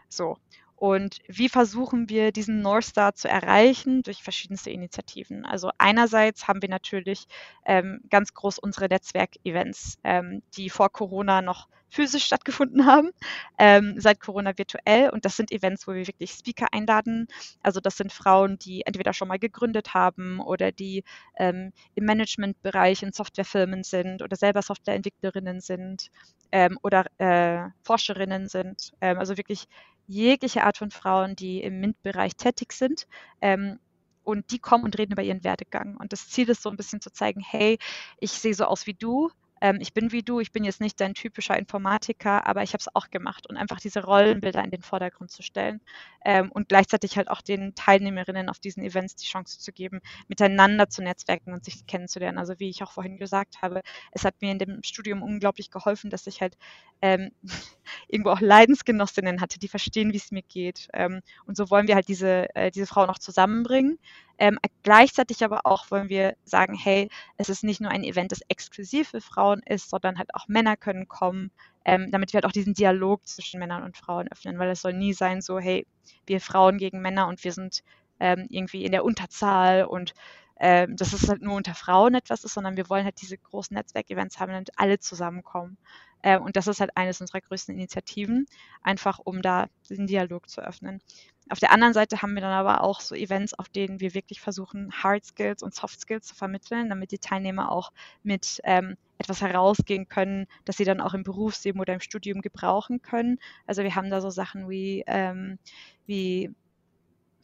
So. 0.09 0.37
Und 0.77 1.17
wie 1.27 1.49
versuchen 1.49 2.07
wir 2.07 2.31
diesen 2.31 2.61
North 2.61 2.85
Star 2.85 3.15
zu 3.15 3.27
erreichen? 3.27 4.03
Durch 4.03 4.21
verschiedenste 4.21 4.69
Initiativen. 4.69 5.43
Also 5.43 5.71
einerseits 5.79 6.47
haben 6.47 6.61
wir 6.61 6.69
natürlich 6.69 7.25
ähm, 7.65 8.01
ganz 8.11 8.35
groß 8.35 8.59
unsere 8.59 8.87
Netzwerkevents, 8.87 9.97
ähm, 10.03 10.43
die 10.55 10.69
vor 10.69 10.91
Corona 10.91 11.41
noch 11.41 11.67
physisch 11.89 12.25
stattgefunden 12.25 12.85
haben, 12.85 13.11
ähm, 13.57 13.95
seit 13.97 14.19
Corona 14.19 14.55
virtuell. 14.55 15.09
Und 15.09 15.25
das 15.25 15.35
sind 15.35 15.51
Events, 15.51 15.87
wo 15.87 15.93
wir 15.93 16.05
wirklich 16.05 16.31
Speaker 16.31 16.67
einladen. 16.71 17.27
Also 17.63 17.79
das 17.79 17.97
sind 17.97 18.13
Frauen, 18.13 18.59
die 18.59 18.85
entweder 18.85 19.13
schon 19.13 19.27
mal 19.27 19.39
gegründet 19.39 19.93
haben 19.95 20.39
oder 20.39 20.71
die 20.71 21.03
ähm, 21.37 21.71
im 21.95 22.05
Managementbereich 22.05 23.03
in 23.03 23.13
Softwarefirmen 23.13 23.83
sind 23.83 24.21
oder 24.21 24.35
selber 24.35 24.61
Softwareentwicklerinnen 24.61 25.59
sind 25.59 26.11
ähm, 26.51 26.77
oder 26.83 27.05
äh, 27.19 27.69
Forscherinnen 27.83 28.47
sind. 28.47 28.91
Ähm, 29.01 29.17
also 29.17 29.37
wirklich 29.37 29.67
jegliche 30.07 30.63
Art 30.63 30.77
von 30.77 30.91
Frauen, 30.91 31.35
die 31.35 31.61
im 31.61 31.79
MINT-Bereich 31.81 32.35
tätig 32.35 32.73
sind. 32.73 33.07
Ähm, 33.41 33.79
und 34.23 34.51
die 34.51 34.59
kommen 34.59 34.83
und 34.83 34.97
reden 34.97 35.13
über 35.13 35.23
ihren 35.23 35.43
Werdegang. 35.45 35.95
Und 35.95 36.11
das 36.11 36.29
Ziel 36.29 36.49
ist 36.49 36.61
so 36.61 36.69
ein 36.69 36.75
bisschen 36.75 36.99
zu 36.99 37.11
zeigen, 37.13 37.39
hey, 37.39 37.77
ich 38.19 38.31
sehe 38.31 38.53
so 38.53 38.65
aus 38.65 38.85
wie 38.85 38.93
du, 38.93 39.31
ähm, 39.61 39.77
ich 39.81 39.93
bin 39.93 40.11
wie 40.11 40.23
du, 40.23 40.39
ich 40.39 40.51
bin 40.51 40.63
jetzt 40.63 40.81
nicht 40.81 40.99
dein 40.99 41.13
typischer 41.13 41.57
Informatiker, 41.57 42.47
aber 42.47 42.63
ich 42.63 42.73
habe 42.73 42.81
es 42.81 42.93
auch 42.95 43.09
gemacht 43.09 43.47
und 43.49 43.57
einfach 43.57 43.79
diese 43.79 44.03
Rollenbilder 44.03 44.63
in 44.63 44.71
den 44.71 44.81
Vordergrund 44.81 45.31
zu 45.31 45.43
stellen 45.43 45.81
ähm, 46.25 46.51
und 46.51 46.69
gleichzeitig 46.69 47.17
halt 47.17 47.29
auch 47.29 47.41
den 47.41 47.75
Teilnehmerinnen 47.75 48.49
auf 48.49 48.59
diesen 48.59 48.83
Events 48.83 49.15
die 49.15 49.25
Chance 49.25 49.59
zu 49.59 49.71
geben, 49.71 50.01
miteinander 50.27 50.89
zu 50.89 51.01
netzwerken 51.01 51.53
und 51.53 51.63
sich 51.65 51.85
kennenzulernen. 51.87 52.37
Also 52.37 52.59
wie 52.59 52.69
ich 52.69 52.83
auch 52.83 52.91
vorhin 52.91 53.17
gesagt 53.17 53.61
habe, 53.61 53.81
es 54.11 54.25
hat 54.25 54.35
mir 54.41 54.51
in 54.51 54.59
dem 54.59 54.83
Studium 54.83 55.23
unglaublich 55.23 55.71
geholfen, 55.71 56.09
dass 56.09 56.27
ich 56.27 56.41
halt 56.41 56.57
ähm, 57.01 57.31
irgendwo 58.07 58.31
auch 58.31 58.41
Leidensgenossinnen 58.41 59.41
hatte, 59.41 59.59
die 59.59 59.67
verstehen, 59.67 60.13
wie 60.13 60.17
es 60.17 60.31
mir 60.31 60.43
geht. 60.43 60.87
Ähm, 60.93 61.21
und 61.45 61.57
so 61.57 61.69
wollen 61.69 61.87
wir 61.87 61.95
halt 61.95 62.07
diese, 62.07 62.53
äh, 62.55 62.71
diese 62.71 62.87
Frauen 62.87 63.09
auch 63.09 63.19
zusammenbringen. 63.19 63.99
Ähm, 64.39 64.57
gleichzeitig 64.83 65.43
aber 65.43 65.65
auch 65.65 65.89
wollen 65.91 66.09
wir 66.09 66.35
sagen, 66.43 66.75
hey, 66.75 67.09
es 67.37 67.49
ist 67.49 67.63
nicht 67.63 67.81
nur 67.81 67.91
ein 67.91 68.03
Event, 68.03 68.31
das 68.31 68.41
exklusiv 68.49 69.09
für 69.09 69.21
Frauen 69.21 69.61
ist, 69.65 69.89
sondern 69.89 70.17
halt 70.17 70.33
auch 70.35 70.47
Männer 70.47 70.77
können 70.77 71.07
kommen, 71.07 71.51
ähm, 71.85 72.11
damit 72.11 72.33
wir 72.33 72.37
halt 72.37 72.45
auch 72.45 72.51
diesen 72.51 72.73
Dialog 72.73 73.25
zwischen 73.27 73.59
Männern 73.59 73.83
und 73.83 73.97
Frauen 73.97 74.27
öffnen, 74.31 74.59
weil 74.59 74.69
es 74.69 74.81
soll 74.81 74.93
nie 74.93 75.13
sein 75.13 75.41
so, 75.41 75.59
hey, 75.59 75.87
wir 76.25 76.41
Frauen 76.41 76.77
gegen 76.77 77.01
Männer 77.01 77.27
und 77.27 77.43
wir 77.43 77.51
sind 77.51 77.83
ähm, 78.19 78.45
irgendwie 78.49 78.85
in 78.85 78.91
der 78.91 79.05
Unterzahl 79.05 79.85
und 79.85 80.13
ähm, 80.59 80.95
dass 80.95 81.13
es 81.13 81.29
halt 81.29 81.41
nur 81.41 81.55
unter 81.55 81.75
Frauen 81.75 82.15
etwas 82.15 82.43
ist, 82.43 82.53
sondern 82.53 82.77
wir 82.77 82.89
wollen 82.89 83.05
halt 83.05 83.21
diese 83.21 83.37
großen 83.37 83.75
Netzwerkevents 83.75 84.39
haben, 84.39 84.51
damit 84.51 84.71
alle 84.75 84.99
zusammenkommen. 84.99 85.77
Ähm, 86.23 86.41
und 86.41 86.55
das 86.55 86.67
ist 86.67 86.79
halt 86.79 86.91
eines 86.95 87.21
unserer 87.21 87.41
größten 87.41 87.75
Initiativen, 87.75 88.47
einfach 88.81 89.19
um 89.23 89.41
da 89.41 89.67
den 89.89 90.07
Dialog 90.07 90.49
zu 90.49 90.61
öffnen. 90.61 91.01
Auf 91.49 91.59
der 91.59 91.71
anderen 91.71 91.93
Seite 91.93 92.21
haben 92.21 92.33
wir 92.33 92.41
dann 92.41 92.51
aber 92.51 92.81
auch 92.81 92.99
so 92.99 93.15
Events, 93.15 93.53
auf 93.53 93.69
denen 93.69 93.99
wir 93.99 94.13
wirklich 94.13 94.41
versuchen, 94.41 94.91
Hard 94.91 95.25
Skills 95.25 95.63
und 95.63 95.73
Soft 95.73 95.99
Skills 96.01 96.27
zu 96.27 96.35
vermitteln, 96.35 96.89
damit 96.89 97.11
die 97.11 97.19
Teilnehmer 97.19 97.71
auch 97.71 97.91
mit 98.23 98.59
ähm, 98.63 98.97
etwas 99.17 99.41
herausgehen 99.41 100.07
können, 100.07 100.47
dass 100.65 100.77
sie 100.77 100.83
dann 100.83 101.01
auch 101.01 101.13
im 101.13 101.23
Berufsleben 101.23 101.79
oder 101.81 101.93
im 101.93 101.99
Studium 101.99 102.41
gebrauchen 102.41 103.01
können. 103.01 103.39
Also 103.65 103.83
wir 103.83 103.95
haben 103.95 104.09
da 104.09 104.21
so 104.21 104.29
Sachen 104.29 104.69
wie, 104.69 105.03
ähm, 105.07 105.57
wie 106.05 106.53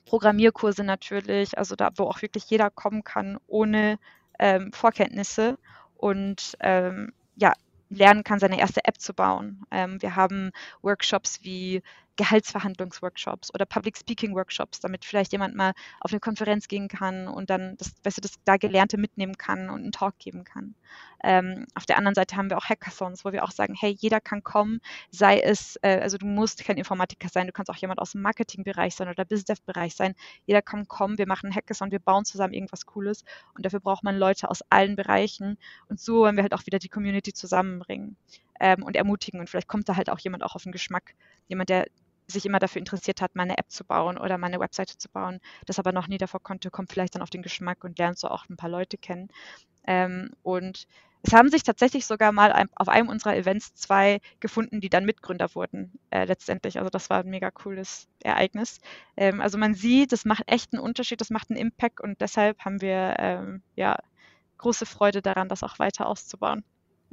Programmierkurse 0.05 0.83
natürlich, 0.83 1.57
also 1.57 1.75
da, 1.75 1.91
wo 1.95 2.03
auch 2.03 2.21
wirklich 2.21 2.45
jeder 2.45 2.69
kommen 2.69 3.03
kann 3.03 3.37
ohne 3.47 3.99
ähm, 4.39 4.71
Vorkenntnisse 4.73 5.57
und 5.95 6.55
ähm, 6.59 7.13
ja, 7.35 7.53
lernen 7.89 8.23
kann, 8.23 8.39
seine 8.39 8.59
erste 8.59 8.85
App 8.85 8.99
zu 8.99 9.13
bauen. 9.13 9.65
Ähm, 9.71 10.01
wir 10.01 10.15
haben 10.15 10.51
Workshops 10.81 11.43
wie 11.43 11.81
Gehaltsverhandlungsworkshops 12.15 13.53
oder 13.53 13.65
Public 13.65 13.97
Speaking 13.97 14.35
Workshops, 14.35 14.79
damit 14.79 15.05
vielleicht 15.05 15.31
jemand 15.31 15.55
mal 15.55 15.73
auf 15.99 16.11
eine 16.11 16.19
Konferenz 16.19 16.67
gehen 16.67 16.87
kann 16.87 17.27
und 17.27 17.49
dann 17.49 17.75
das, 17.77 17.93
weißt 18.03 18.17
du, 18.17 18.21
das 18.21 18.33
da 18.45 18.57
Gelernte 18.57 18.97
mitnehmen 18.97 19.37
kann 19.37 19.69
und 19.69 19.81
einen 19.81 19.91
Talk 19.91 20.17
geben 20.19 20.43
kann. 20.43 20.75
Ähm, 21.23 21.65
auf 21.73 21.85
der 21.85 21.97
anderen 21.97 22.15
Seite 22.15 22.35
haben 22.35 22.49
wir 22.49 22.57
auch 22.57 22.65
Hackathons, 22.65 23.25
wo 23.25 23.31
wir 23.31 23.43
auch 23.43 23.51
sagen, 23.51 23.73
hey, 23.79 23.95
jeder 23.97 24.19
kann 24.21 24.43
kommen, 24.43 24.79
sei 25.09 25.39
es, 25.39 25.77
äh, 25.81 25.99
also 26.01 26.17
du 26.17 26.25
musst 26.25 26.63
kein 26.63 26.77
Informatiker 26.77 27.29
sein, 27.29 27.47
du 27.47 27.53
kannst 27.53 27.71
auch 27.71 27.77
jemand 27.77 27.99
aus 27.99 28.11
dem 28.11 28.21
Marketingbereich 28.21 28.95
sein 28.95 29.09
oder 29.09 29.25
Business-Bereich 29.25 29.95
sein. 29.95 30.15
Jeder 30.45 30.61
kann 30.61 30.87
kommen, 30.87 31.17
wir 31.17 31.27
machen 31.27 31.53
Hackathon, 31.53 31.91
wir 31.91 31.99
bauen 31.99 32.25
zusammen 32.25 32.53
irgendwas 32.53 32.85
Cooles 32.85 33.23
und 33.55 33.65
dafür 33.65 33.79
braucht 33.79 34.03
man 34.03 34.17
Leute 34.17 34.49
aus 34.49 34.61
allen 34.69 34.95
Bereichen 34.95 35.57
und 35.87 35.99
so 35.99 36.19
wollen 36.19 36.35
wir 36.35 36.43
halt 36.43 36.53
auch 36.53 36.65
wieder 36.65 36.79
die 36.79 36.89
Community 36.89 37.33
zusammenbringen. 37.33 38.17
Ähm, 38.59 38.83
und 38.83 38.95
ermutigen. 38.95 39.39
Und 39.39 39.49
vielleicht 39.49 39.67
kommt 39.67 39.89
da 39.89 39.95
halt 39.95 40.09
auch 40.09 40.19
jemand 40.19 40.43
auch 40.43 40.55
auf 40.55 40.63
den 40.63 40.71
Geschmack. 40.71 41.15
Jemand, 41.47 41.69
der 41.69 41.87
sich 42.27 42.45
immer 42.45 42.59
dafür 42.59 42.79
interessiert 42.79 43.21
hat, 43.21 43.35
meine 43.35 43.57
App 43.57 43.69
zu 43.71 43.83
bauen 43.85 44.17
oder 44.17 44.37
meine 44.37 44.59
Webseite 44.59 44.97
zu 44.97 45.09
bauen, 45.09 45.39
das 45.65 45.79
aber 45.79 45.91
noch 45.91 46.07
nie 46.07 46.17
davor 46.17 46.41
konnte, 46.41 46.71
kommt 46.71 46.91
vielleicht 46.91 47.15
dann 47.15 47.21
auf 47.21 47.29
den 47.29 47.41
Geschmack 47.41 47.83
und 47.83 47.97
lernt 47.99 48.17
so 48.19 48.29
auch 48.29 48.47
ein 48.49 48.57
paar 48.57 48.69
Leute 48.69 48.97
kennen. 48.97 49.29
Ähm, 49.87 50.31
und 50.43 50.87
es 51.23 51.33
haben 51.33 51.49
sich 51.49 51.63
tatsächlich 51.63 52.05
sogar 52.05 52.31
mal 52.33 52.67
auf 52.75 52.89
einem 52.89 53.07
unserer 53.09 53.35
Events 53.37 53.73
zwei 53.75 54.19
gefunden, 54.41 54.81
die 54.81 54.89
dann 54.89 55.05
Mitgründer 55.05 55.55
wurden 55.55 55.93
äh, 56.11 56.25
letztendlich. 56.25 56.77
Also 56.79 56.89
das 56.89 57.09
war 57.09 57.19
ein 57.21 57.29
mega 57.29 57.49
cooles 57.51 58.07
Ereignis. 58.23 58.79
Ähm, 59.17 59.39
also 59.41 59.57
man 59.57 59.73
sieht, 59.73 60.11
das 60.11 60.25
macht 60.25 60.43
echt 60.47 60.73
einen 60.73 60.81
Unterschied, 60.81 61.21
das 61.21 61.29
macht 61.29 61.49
einen 61.49 61.59
Impact 61.59 62.01
und 62.01 62.19
deshalb 62.21 62.59
haben 62.59 62.81
wir 62.81 63.15
ähm, 63.19 63.63
ja 63.75 63.97
große 64.57 64.85
Freude 64.85 65.21
daran, 65.21 65.49
das 65.49 65.63
auch 65.63 65.79
weiter 65.79 66.07
auszubauen. 66.07 66.63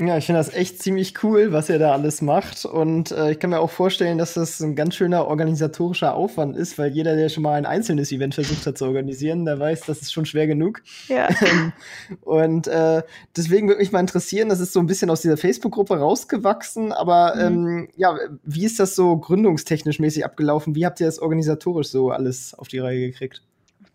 Ja, 0.01 0.17
ich 0.17 0.25
finde 0.25 0.39
das 0.39 0.55
echt 0.55 0.83
ziemlich 0.83 1.23
cool, 1.23 1.53
was 1.53 1.69
ihr 1.69 1.79
da 1.79 1.93
alles 1.93 2.23
macht. 2.23 2.65
Und 2.65 3.11
äh, 3.11 3.33
ich 3.33 3.39
kann 3.39 3.51
mir 3.51 3.61
auch 3.61 3.71
vorstellen, 3.71 4.17
dass 4.17 4.33
das 4.33 4.59
ein 4.61 4.75
ganz 4.75 4.95
schöner 4.95 5.27
organisatorischer 5.27 6.15
Aufwand 6.15 6.57
ist, 6.57 6.79
weil 6.79 6.91
jeder, 6.91 7.17
der 7.17 7.29
schon 7.29 7.43
mal 7.43 7.53
ein 7.53 7.67
einzelnes 7.67 8.11
Event 8.11 8.35
versucht 8.35 8.65
hat 8.65 8.79
zu 8.79 8.87
organisieren, 8.87 9.45
der 9.45 9.61
weiß, 9.61 9.83
das 9.83 10.01
ist 10.01 10.15
schon 10.15 10.25
schwer 10.25 10.47
genug. 10.47 10.81
Ja. 11.09 11.29
und 12.23 12.67
äh, 12.67 13.03
deswegen 13.37 13.69
würde 13.69 13.81
mich 13.81 13.93
mal 13.93 14.01
interessieren, 14.01 14.49
das 14.49 14.61
ist 14.61 14.73
so 14.73 14.81
ein 14.81 14.87
bisschen 14.87 15.11
aus 15.11 15.21
dieser 15.21 15.37
Facebook-Gruppe 15.37 15.99
rausgewachsen, 15.99 16.93
aber 16.93 17.35
mhm. 17.35 17.43
ähm, 17.43 17.89
ja, 17.97 18.17
wie 18.43 18.65
ist 18.65 18.81
das 18.81 18.97
so 18.97 19.19
gründungstechnisch 19.19 19.99
mäßig 19.99 20.25
abgelaufen? 20.25 20.75
Wie 20.75 20.87
habt 20.87 21.01
ihr 21.01 21.07
das 21.07 21.19
organisatorisch 21.19 21.89
so 21.89 22.11
alles 22.11 22.55
auf 22.55 22.69
die 22.69 22.79
Reihe 22.79 23.01
gekriegt? 23.11 23.43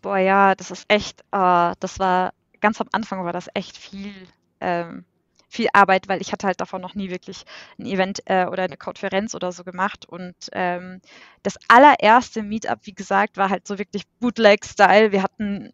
Boah, 0.03 0.19
ja, 0.19 0.53
das 0.53 0.69
ist 0.69 0.85
echt, 0.88 1.21
äh, 1.31 1.74
das 1.79 1.97
war 1.97 2.31
ganz 2.62 2.79
am 2.79 2.89
Anfang 2.91 3.25
war 3.25 3.33
das 3.33 3.47
echt 3.55 3.75
viel. 3.75 4.13
Ähm, 4.62 5.03
viel 5.47 5.67
Arbeit, 5.73 6.07
weil 6.07 6.21
ich 6.21 6.31
hatte 6.31 6.47
halt 6.47 6.61
davon 6.61 6.81
noch 6.81 6.95
nie 6.95 7.09
wirklich 7.09 7.43
ein 7.79 7.85
Event 7.85 8.21
äh, 8.25 8.45
oder 8.45 8.63
eine 8.63 8.77
Konferenz 8.77 9.35
oder 9.35 9.51
so 9.51 9.63
gemacht. 9.63 10.05
Und 10.05 10.35
ähm, 10.51 11.01
das 11.43 11.57
allererste 11.67 12.43
Meetup, 12.43 12.79
wie 12.83 12.93
gesagt, 12.93 13.37
war 13.37 13.49
halt 13.49 13.67
so 13.67 13.77
wirklich 13.77 14.03
Bootleg-Style. 14.19 15.11
Wir 15.11 15.23
hatten 15.23 15.73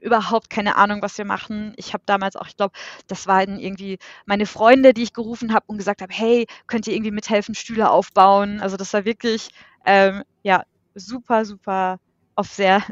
überhaupt 0.00 0.50
keine 0.50 0.76
Ahnung, 0.76 1.02
was 1.02 1.18
wir 1.18 1.24
machen. 1.24 1.74
Ich 1.76 1.92
habe 1.92 2.02
damals 2.06 2.36
auch, 2.36 2.46
ich 2.46 2.56
glaube, 2.56 2.72
das 3.06 3.26
waren 3.26 3.58
irgendwie 3.58 3.98
meine 4.26 4.46
Freunde, 4.46 4.94
die 4.94 5.02
ich 5.02 5.12
gerufen 5.12 5.52
habe 5.52 5.64
und 5.68 5.78
gesagt 5.78 6.02
habe, 6.02 6.12
hey, 6.12 6.46
könnt 6.66 6.86
ihr 6.86 6.94
irgendwie 6.94 7.10
mithelfen, 7.10 7.54
Stühle 7.54 7.90
aufbauen? 7.90 8.60
Also 8.60 8.76
das 8.76 8.92
war 8.92 9.04
wirklich, 9.04 9.50
ähm, 9.84 10.22
ja, 10.42 10.64
super, 10.94 11.44
super 11.44 11.98
auf 12.38 12.48
sehr 12.48 12.82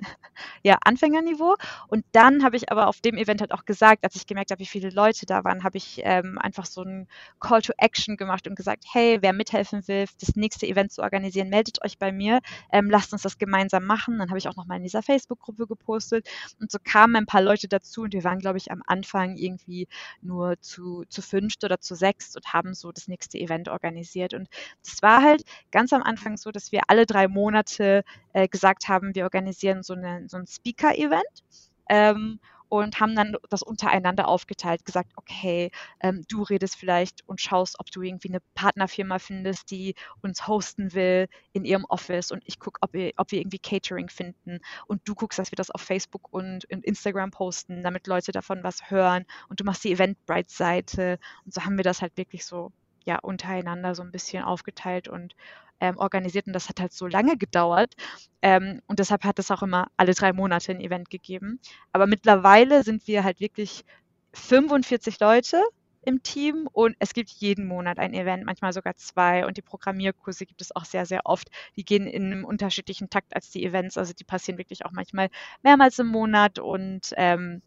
ja, 0.63 0.77
Anfängerniveau. 0.83 1.55
Und 1.89 2.05
dann 2.13 2.43
habe 2.43 2.57
ich 2.57 2.71
aber 2.71 2.89
auf 2.89 3.01
dem 3.01 3.17
Event 3.17 3.41
halt 3.41 3.53
auch 3.53 3.65
gesagt, 3.65 4.05
als 4.05 4.17
ich 4.17 4.27
gemerkt 4.27 4.51
habe, 4.51 4.61
wie 4.61 4.67
viele 4.67 4.91
Leute 4.91 5.25
da 5.25 5.45
waren, 5.45 5.63
habe 5.63 5.79
ich 5.79 6.01
ähm, 6.03 6.39
einfach 6.39 6.67
so 6.67 6.83
ein 6.83 7.07
Call 7.39 7.63
to 7.63 7.73
Action 7.79 8.17
gemacht 8.17 8.49
und 8.49 8.57
gesagt, 8.57 8.85
hey, 8.93 9.19
wer 9.21 9.33
mithelfen 9.33 9.87
will, 9.87 10.07
das 10.21 10.35
nächste 10.35 10.67
Event 10.67 10.93
zu 10.93 11.03
organisieren, 11.03 11.49
meldet 11.49 11.83
euch 11.85 11.99
bei 11.99 12.11
mir, 12.11 12.41
ähm, 12.73 12.91
lasst 12.91 13.13
uns 13.13 13.23
das 13.23 13.39
gemeinsam 13.39 13.85
machen. 13.85 14.19
Dann 14.19 14.29
habe 14.29 14.39
ich 14.39 14.49
auch 14.49 14.57
nochmal 14.57 14.79
in 14.79 14.83
dieser 14.83 15.03
Facebook-Gruppe 15.03 15.67
gepostet 15.67 16.29
und 16.61 16.71
so 16.71 16.79
kamen 16.83 17.17
ein 17.17 17.27
paar 17.27 17.43
Leute 17.43 17.69
dazu 17.69 18.03
und 18.03 18.13
wir 18.13 18.25
waren, 18.25 18.41
glaube 18.41 18.59
ich, 18.59 18.73
am 18.73 18.83
Anfang 18.87 19.37
irgendwie 19.37 19.87
nur 20.23 20.61
zu, 20.61 21.05
zu 21.09 21.23
fünft 21.23 21.63
oder 21.65 21.81
zu 21.81 21.95
sechst 21.95 22.37
und 22.37 22.53
haben 22.53 22.75
so 22.75 22.91
das 22.91 23.07
nächste 23.07 23.39
Event 23.39 23.69
organisiert. 23.69 24.35
Und 24.35 24.49
das 24.85 25.03
war 25.03 25.23
halt 25.23 25.45
ganz 25.71 25.93
am 25.93 26.03
Anfang 26.03 26.37
so, 26.37 26.51
dass 26.51 26.73
wir 26.73 26.83
alle 26.89 27.07
drei 27.07 27.29
Monate 27.29 28.03
äh, 28.33 28.49
gesagt 28.49 28.89
haben, 28.89 29.15
wir 29.15 29.23
organisieren 29.25 29.36
so, 29.83 29.95
eine, 29.95 30.29
so 30.29 30.37
ein 30.37 30.47
Speaker-Event. 30.47 31.45
Ähm, 31.89 32.41
und 32.69 33.01
haben 33.01 33.15
dann 33.15 33.37
das 33.49 33.63
untereinander 33.63 34.29
aufgeteilt, 34.29 34.85
gesagt, 34.85 35.13
okay, 35.17 35.71
ähm, 36.01 36.25
du 36.29 36.43
redest 36.43 36.77
vielleicht 36.77 37.27
und 37.29 37.41
schaust, 37.41 37.79
ob 37.79 37.91
du 37.91 38.03
irgendwie 38.03 38.29
eine 38.29 38.41
Partnerfirma 38.55 39.19
findest, 39.19 39.71
die 39.71 39.95
uns 40.23 40.47
hosten 40.47 40.93
will 40.95 41.29
in 41.53 41.65
ihrem 41.65 41.85
Office 41.85 42.33
und 42.33 42.43
ich 42.47 42.59
gucke, 42.59 42.79
ob 42.83 42.93
wir, 42.93 43.13
ob 43.17 43.31
wir 43.31 43.41
irgendwie 43.41 43.59
Catering 43.59 44.09
finden 44.09 44.61
und 44.87 45.01
du 45.05 45.15
guckst, 45.15 45.39
dass 45.39 45.53
wir 45.53 45.57
das 45.57 45.71
auf 45.71 45.81
Facebook 45.81 46.33
und 46.33 46.65
in 46.65 46.83
Instagram 46.83 47.31
posten, 47.31 47.83
damit 47.83 48.07
Leute 48.07 48.33
davon 48.33 48.65
was 48.65 48.91
hören 48.91 49.25
und 49.49 49.61
du 49.61 49.65
machst 49.65 49.85
die 49.85 49.93
Eventbrite-Seite 49.93 51.19
und 51.45 51.55
so 51.55 51.65
haben 51.65 51.77
wir 51.77 51.85
das 51.85 52.03
halt 52.03 52.17
wirklich 52.17 52.45
so 52.45 52.73
ja 53.05 53.19
untereinander 53.21 53.95
so 53.95 54.03
ein 54.03 54.11
bisschen 54.11 54.43
aufgeteilt 54.43 55.09
und 55.09 55.37
ähm, 55.81 55.97
organisiert 55.99 56.47
und 56.47 56.53
das 56.53 56.69
hat 56.69 56.81
halt 56.81 56.93
so 56.93 57.07
lange 57.07 57.37
gedauert 57.37 57.95
ähm, 58.43 58.81
und 58.87 58.99
deshalb 58.99 59.25
hat 59.25 59.39
es 59.39 59.51
auch 59.51 59.63
immer 59.63 59.89
alle 59.97 60.15
drei 60.15 60.33
Monate 60.33 60.73
ein 60.73 60.81
Event 60.81 61.11
gegeben. 61.11 61.61
Aber 61.93 62.07
mittlerweile 62.07 62.83
sind 62.83 63.07
wir 63.07 63.25
halt 63.25 63.41
wirklich 63.41 63.85
45 64.33 65.21
Leute 65.21 65.63
im 66.07 66.23
Team 66.23 66.69
und 66.73 66.95
es 67.01 67.13
gibt 67.15 67.31
jeden 67.31 67.67
Monat 67.67 67.99
ein 67.99 68.15
Event, 68.15 68.45
manchmal 68.45 68.73
sogar 68.73 68.95
zwei 68.95 69.45
und 69.45 69.57
die 69.57 69.63
Programmierkurse 69.63 70.47
gibt 70.47 70.61
es 70.63 70.75
auch 70.75 70.85
sehr, 70.85 71.05
sehr 71.05 71.23
oft. 71.25 71.51
Die 71.75 71.85
gehen 71.85 72.07
in 72.07 72.27
einem 72.27 72.45
unterschiedlichen 72.45 73.11
Takt 73.11 73.35
als 73.35 73.51
die 73.51 73.65
Events, 73.65 73.99
also 73.99 74.13
die 74.13 74.25
passieren 74.25 74.59
wirklich 74.59 74.85
auch 74.85 74.93
manchmal 74.93 75.29
mehrmals 75.63 75.99
im 75.99 76.07
Monat 76.07 76.61
und 76.61 77.13
ähm, 77.17 77.61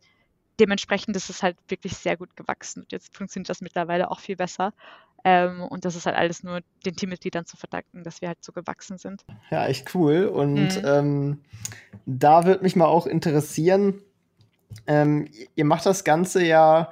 dementsprechend 0.59 1.15
ist 1.15 1.29
es 1.29 1.43
halt 1.43 1.57
wirklich 1.67 1.95
sehr 1.95 2.17
gut 2.17 2.35
gewachsen. 2.35 2.81
Und 2.81 2.91
jetzt 2.91 3.15
funktioniert 3.15 3.49
das 3.49 3.61
mittlerweile 3.61 4.11
auch 4.11 4.19
viel 4.19 4.35
besser. 4.35 4.73
Ähm, 5.23 5.63
und 5.63 5.85
das 5.85 5.95
ist 5.95 6.05
halt 6.05 6.15
alles 6.15 6.43
nur 6.43 6.61
den 6.85 6.95
Teammitgliedern 6.95 7.45
zu 7.45 7.57
verdanken, 7.57 8.03
dass 8.03 8.21
wir 8.21 8.29
halt 8.29 8.43
so 8.43 8.51
gewachsen 8.51 8.97
sind. 8.97 9.25
Ja, 9.51 9.67
echt 9.67 9.93
cool. 9.95 10.25
Und 10.25 10.81
mhm. 10.81 10.85
ähm, 10.85 11.39
da 12.05 12.45
würde 12.45 12.63
mich 12.63 12.75
mal 12.75 12.85
auch 12.85 13.05
interessieren, 13.05 14.01
ähm, 14.87 15.27
ihr 15.55 15.65
macht 15.65 15.85
das 15.85 16.03
Ganze 16.03 16.43
ja, 16.43 16.91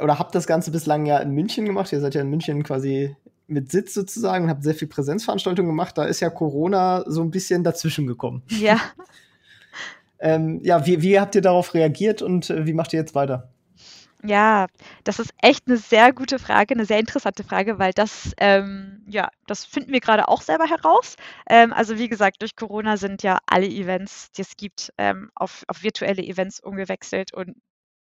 oder 0.00 0.18
habt 0.18 0.34
das 0.34 0.46
Ganze 0.46 0.70
bislang 0.70 1.06
ja 1.06 1.18
in 1.18 1.30
München 1.30 1.64
gemacht. 1.64 1.92
Ihr 1.92 2.00
seid 2.00 2.14
ja 2.14 2.20
in 2.20 2.30
München 2.30 2.62
quasi 2.62 3.16
mit 3.46 3.70
Sitz 3.70 3.94
sozusagen 3.94 4.44
und 4.44 4.50
habt 4.50 4.64
sehr 4.64 4.74
viel 4.74 4.88
Präsenzveranstaltungen 4.88 5.70
gemacht. 5.70 5.96
Da 5.96 6.04
ist 6.04 6.20
ja 6.20 6.30
Corona 6.30 7.04
so 7.06 7.22
ein 7.22 7.30
bisschen 7.30 7.64
dazwischen 7.64 8.06
gekommen. 8.06 8.42
Ja. 8.48 8.80
ähm, 10.22 10.60
ja, 10.62 10.86
wie, 10.86 11.02
wie 11.02 11.20
habt 11.20 11.34
ihr 11.34 11.42
darauf 11.42 11.74
reagiert 11.74 12.22
und 12.22 12.48
äh, 12.50 12.66
wie 12.66 12.72
macht 12.72 12.92
ihr 12.92 13.00
jetzt 13.00 13.14
weiter? 13.14 13.52
Ja, 14.24 14.68
das 15.02 15.18
ist 15.18 15.34
echt 15.42 15.66
eine 15.66 15.78
sehr 15.78 16.12
gute 16.12 16.38
Frage, 16.38 16.74
eine 16.74 16.86
sehr 16.86 17.00
interessante 17.00 17.42
Frage, 17.42 17.80
weil 17.80 17.92
das, 17.92 18.32
ähm, 18.38 19.02
ja, 19.08 19.28
das 19.48 19.64
finden 19.64 19.92
wir 19.92 19.98
gerade 19.98 20.28
auch 20.28 20.42
selber 20.42 20.66
heraus. 20.68 21.16
Ähm, 21.50 21.72
also 21.72 21.98
wie 21.98 22.08
gesagt, 22.08 22.40
durch 22.40 22.54
Corona 22.54 22.96
sind 22.96 23.24
ja 23.24 23.38
alle 23.46 23.66
Events, 23.66 24.30
die 24.30 24.42
es 24.42 24.56
gibt, 24.56 24.92
ähm, 24.96 25.30
auf, 25.34 25.64
auf 25.66 25.82
virtuelle 25.82 26.22
Events 26.22 26.60
umgewechselt 26.60 27.34
und 27.34 27.56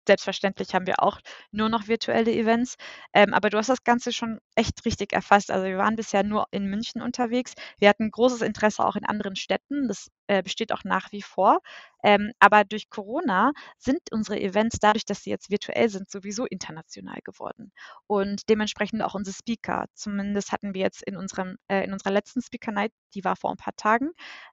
selbstverständlich 0.07 0.75
haben 0.75 0.87
wir 0.87 1.03
auch 1.03 1.21
nur 1.53 1.69
noch 1.69 1.89
virtuelle 1.89 2.33
Events. 2.33 2.77
Ähm, 3.13 3.35
aber 3.35 3.51
du 3.51 3.59
hast 3.59 3.69
das 3.69 3.85
Ganze 3.85 4.13
schon 4.13 4.41
echt 4.55 4.85
richtig 4.85 5.13
erfasst. 5.13 5.51
Also 5.51 5.67
wir 5.67 5.79
waren 5.79 5.97
bisher 5.97 6.23
nur 6.23 6.47
in 6.51 6.67
München 6.67 7.03
unterwegs. 7.03 7.55
Wir 7.79 7.89
hatten 7.89 8.11
großes 8.11 8.43
Interesse 8.43 8.85
auch 8.85 8.97
in 8.97 9.05
anderen 9.05 9.37
Städten. 9.37 9.89
Das 9.89 10.11
äh, 10.27 10.43
besteht 10.43 10.73
auch 10.73 10.85
nach 10.85 11.13
wie 11.13 11.23
vor. 11.23 11.61
Ähm, 12.03 12.33
aber 12.39 12.65
durch 12.65 12.89
Corona 12.89 13.53
sind 13.79 14.01
unsere 14.11 14.41
Events, 14.41 14.79
dadurch, 14.81 15.05
dass 15.05 15.23
sie 15.23 15.31
jetzt 15.31 15.51
virtuell 15.51 15.89
sind, 15.89 16.11
sowieso 16.11 16.47
international 16.47 17.19
geworden. 17.25 17.73
Und 18.07 18.49
dementsprechend 18.49 19.03
auch 19.03 19.15
unsere 19.15 19.37
Speaker. 19.37 19.87
Zumindest 19.95 20.53
hatten 20.53 20.75
wir 20.75 20.83
jetzt 20.83 21.03
in, 21.03 21.17
unserem, 21.17 21.57
äh, 21.69 21.85
in 21.85 21.93
unserer 21.93 22.13
letzten 22.13 22.43
Speaker 22.43 22.73
Night, 22.73 22.93
die 23.15 23.25
war 23.25 23.37
vor 23.37 23.51
ein 23.51 23.57
paar 23.57 23.77
Tagen, 23.77 24.11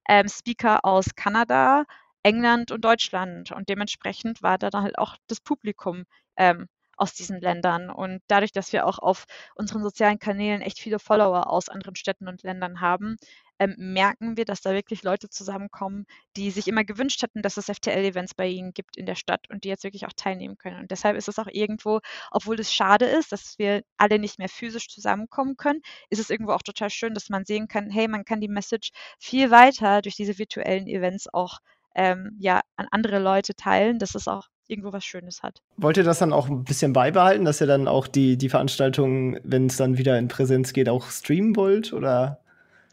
ähm, 0.10 0.28
Speaker 0.28 0.84
aus 0.84 1.16
Kanada, 1.16 1.86
England 2.28 2.72
und 2.72 2.84
Deutschland. 2.84 3.52
Und 3.54 3.70
dementsprechend 3.70 4.44
war 4.44 4.58
da 4.58 4.70
dann 4.70 4.84
halt 4.84 4.98
auch 4.98 5.16
das 5.28 5.40
Publikum 5.40 6.04
ähm, 6.36 6.68
aus 6.98 7.14
diesen 7.14 7.40
Ländern. 7.40 7.90
Und 7.90 8.22
dadurch, 8.28 8.52
dass 8.52 8.74
wir 8.74 8.86
auch 8.86 9.00
auf 9.00 9.26
unseren 9.56 9.84
sozialen 9.84 10.20
Kanälen 10.20 10.62
echt 10.62 10.80
viele 10.80 11.00
Follower 11.00 11.50
aus 11.50 11.70
anderen 11.70 11.96
Städten 11.96 12.28
und 12.28 12.44
Ländern 12.44 12.82
haben, 12.82 13.18
ähm, 13.60 13.76
merken 13.78 14.38
wir, 14.38 14.46
dass 14.46 14.62
da 14.62 14.72
wirklich 14.74 15.04
Leute 15.04 15.30
zusammenkommen, 15.30 16.06
die 16.36 16.52
sich 16.52 16.68
immer 16.68 16.84
gewünscht 16.84 17.22
hätten, 17.24 17.42
dass 17.42 17.58
es 17.58 17.68
FTL-Events 17.68 18.36
bei 18.36 18.48
ihnen 18.48 18.74
gibt 18.74 18.98
in 18.98 19.06
der 19.06 19.16
Stadt 19.16 19.50
und 19.50 19.64
die 19.64 19.70
jetzt 19.70 19.84
wirklich 19.84 20.06
auch 20.06 20.14
teilnehmen 20.16 20.58
können. 20.58 20.80
Und 20.80 20.92
deshalb 20.92 21.18
ist 21.18 21.28
es 21.28 21.40
auch 21.40 21.48
irgendwo, 21.50 22.00
obwohl 22.32 22.60
es 22.60 22.74
schade 22.74 23.06
ist, 23.06 23.32
dass 23.32 23.58
wir 23.58 23.84
alle 23.98 24.20
nicht 24.20 24.38
mehr 24.38 24.50
physisch 24.50 24.90
zusammenkommen 24.90 25.56
können, 25.58 25.82
ist 26.10 26.20
es 26.20 26.30
irgendwo 26.30 26.52
auch 26.52 26.62
total 26.62 26.90
schön, 26.90 27.14
dass 27.14 27.30
man 27.30 27.46
sehen 27.46 27.68
kann, 27.68 27.90
hey, 27.90 28.08
man 28.08 28.26
kann 28.26 28.42
die 28.42 28.48
Message 28.48 28.92
viel 29.20 29.50
weiter 29.52 30.02
durch 30.02 30.16
diese 30.16 30.38
virtuellen 30.38 30.88
Events 30.88 31.28
auch 31.34 31.60
ähm, 31.98 32.38
ja, 32.40 32.62
an 32.78 32.88
andere 32.92 33.20
Leute 33.20 33.56
teilen, 33.56 34.00
dass 34.00 34.16
es 34.16 34.28
auch 34.28 34.48
irgendwo 34.68 34.94
was 34.94 35.04
Schönes 35.04 35.42
hat. 35.44 35.62
Wollt 35.78 35.98
ihr 35.98 36.04
das 36.04 36.20
dann 36.20 36.32
auch 36.32 36.48
ein 36.48 36.64
bisschen 36.64 36.94
beibehalten, 36.94 37.44
dass 37.44 37.60
ihr 37.60 37.68
dann 37.68 37.88
auch 37.88 38.08
die, 38.08 38.38
die 38.38 38.50
Veranstaltungen, 38.50 39.40
wenn 39.44 39.66
es 39.66 39.78
dann 39.78 39.98
wieder 39.98 40.18
in 40.20 40.28
Präsenz 40.28 40.74
geht, 40.74 40.90
auch 40.90 41.10
streamen 41.10 41.56
wollt? 41.56 41.94
Oder? 41.94 42.40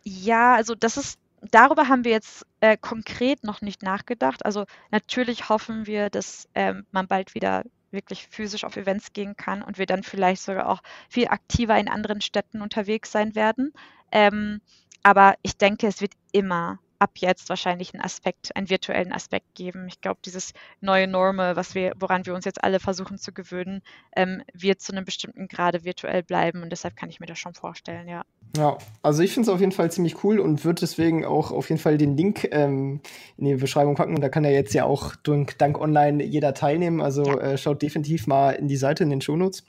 Ja, 0.05 0.55
also 0.55 0.75
das 0.75 0.97
ist, 0.97 1.19
darüber 1.51 1.89
haben 1.89 2.05
wir 2.05 2.13
jetzt 2.13 2.47
äh, 2.61 2.77
konkret 2.77 3.45
noch 3.45 3.61
nicht 3.61 3.83
nachgedacht. 3.83 4.45
Also 4.45 4.65
natürlich 4.91 5.49
hoffen 5.49 5.87
wir, 5.87 6.09
dass 6.09 6.49
ähm, 6.55 6.87
man 6.91 7.07
bald 7.07 7.35
wieder 7.35 7.65
wirklich 7.91 8.27
physisch 8.29 8.65
auf 8.65 8.77
Events 8.77 9.13
gehen 9.13 9.37
kann 9.37 9.63
und 9.63 9.79
wir 9.79 9.87
dann 9.87 10.03
vielleicht 10.03 10.43
sogar 10.43 10.69
auch 10.69 10.83
viel 11.09 11.29
aktiver 11.29 11.79
in 11.79 11.89
anderen 11.89 12.21
Städten 12.21 12.63
unterwegs 12.63 13.13
sein 13.13 13.35
werden. 13.35 13.73
Ähm, 14.11 14.61
aber 15.03 15.35
ich 15.43 15.59
denke, 15.59 15.87
es 15.87 16.01
wird 16.01 16.13
immer 16.33 16.79
ab 17.05 17.11
jetzt 17.17 17.51
wahrscheinlich 17.51 17.93
einen 17.93 18.03
Aspekt, 18.03 18.57
einen 18.57 18.71
virtuellen 18.71 19.13
Aspekt 19.13 19.55
geben. 19.55 19.87
Ich 19.89 20.01
glaube, 20.01 20.21
dieses 20.25 20.55
neue 20.81 21.07
Normal, 21.07 21.55
was 21.55 21.75
wir, 21.75 21.93
woran 21.99 22.25
wir 22.25 22.35
uns 22.35 22.47
jetzt 22.47 22.65
alle 22.65 22.81
versuchen 22.81 23.19
zu 23.19 23.33
gewöhnen, 23.33 23.83
ähm, 24.17 24.43
wird 24.55 24.81
zu 24.81 24.93
einem 24.93 25.05
bestimmten 25.05 25.47
Grade 25.47 25.85
virtuell 25.85 26.23
bleiben 26.23 26.63
und 26.63 26.71
deshalb 26.71 26.97
kann 26.97 27.11
ich 27.11 27.21
mir 27.21 27.27
das 27.27 27.39
schon 27.39 27.53
vorstellen, 27.53 28.09
ja. 28.09 28.23
Ja, 28.57 28.79
also 29.03 29.23
ich 29.23 29.33
finde 29.33 29.51
es 29.51 29.55
auf 29.55 29.61
jeden 29.61 29.73
Fall 29.73 29.91
ziemlich 29.91 30.25
cool 30.25 30.39
und 30.39 30.65
würde 30.65 30.81
deswegen 30.81 31.27
auch 31.27 31.51
auf 31.51 31.69
jeden 31.69 31.81
Fall 31.81 31.99
den 31.99 32.17
Link 32.17 32.49
ähm, 32.53 33.01
in 33.37 33.45
die 33.45 33.55
Beschreibung 33.57 33.97
packen. 33.97 34.15
Und 34.15 34.23
da 34.23 34.31
kann 34.31 34.45
ja 34.45 34.51
jetzt 34.51 34.73
ja 34.73 34.85
auch 34.85 35.15
dank, 35.17 35.59
dank 35.59 35.79
online 35.79 36.25
jeder 36.25 36.55
teilnehmen. 36.55 37.03
Also 37.03 37.25
ja. 37.25 37.39
äh, 37.39 37.59
schaut 37.59 37.83
definitiv 37.83 38.27
mal 38.27 38.53
in 38.53 38.69
die 38.69 38.77
Seite 38.77 39.03
in 39.03 39.11
den 39.11 39.21
Shownotes. 39.21 39.65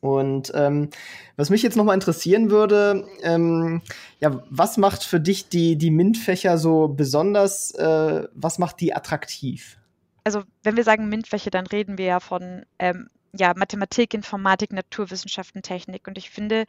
Und 0.00 0.52
ähm, 0.54 0.90
was 1.36 1.50
mich 1.50 1.62
jetzt 1.62 1.76
nochmal 1.76 1.94
interessieren 1.94 2.50
würde, 2.50 3.06
ähm, 3.22 3.82
ja, 4.20 4.42
was 4.48 4.76
macht 4.76 5.02
für 5.02 5.20
dich 5.20 5.48
die, 5.48 5.76
die 5.76 5.90
MINT-Fächer 5.90 6.56
so 6.58 6.88
besonders, 6.88 7.72
äh, 7.72 8.28
was 8.32 8.58
macht 8.58 8.80
die 8.80 8.94
attraktiv? 8.94 9.78
Also 10.24 10.42
wenn 10.62 10.76
wir 10.76 10.84
sagen 10.84 11.08
MINT-Fächer, 11.08 11.50
dann 11.50 11.66
reden 11.66 11.98
wir 11.98 12.04
ja 12.04 12.20
von 12.20 12.64
ähm, 12.78 13.08
ja, 13.36 13.52
Mathematik, 13.56 14.14
Informatik, 14.14 14.72
Naturwissenschaften, 14.72 15.62
Technik. 15.62 16.06
Und 16.06 16.18
ich 16.18 16.30
finde, 16.30 16.64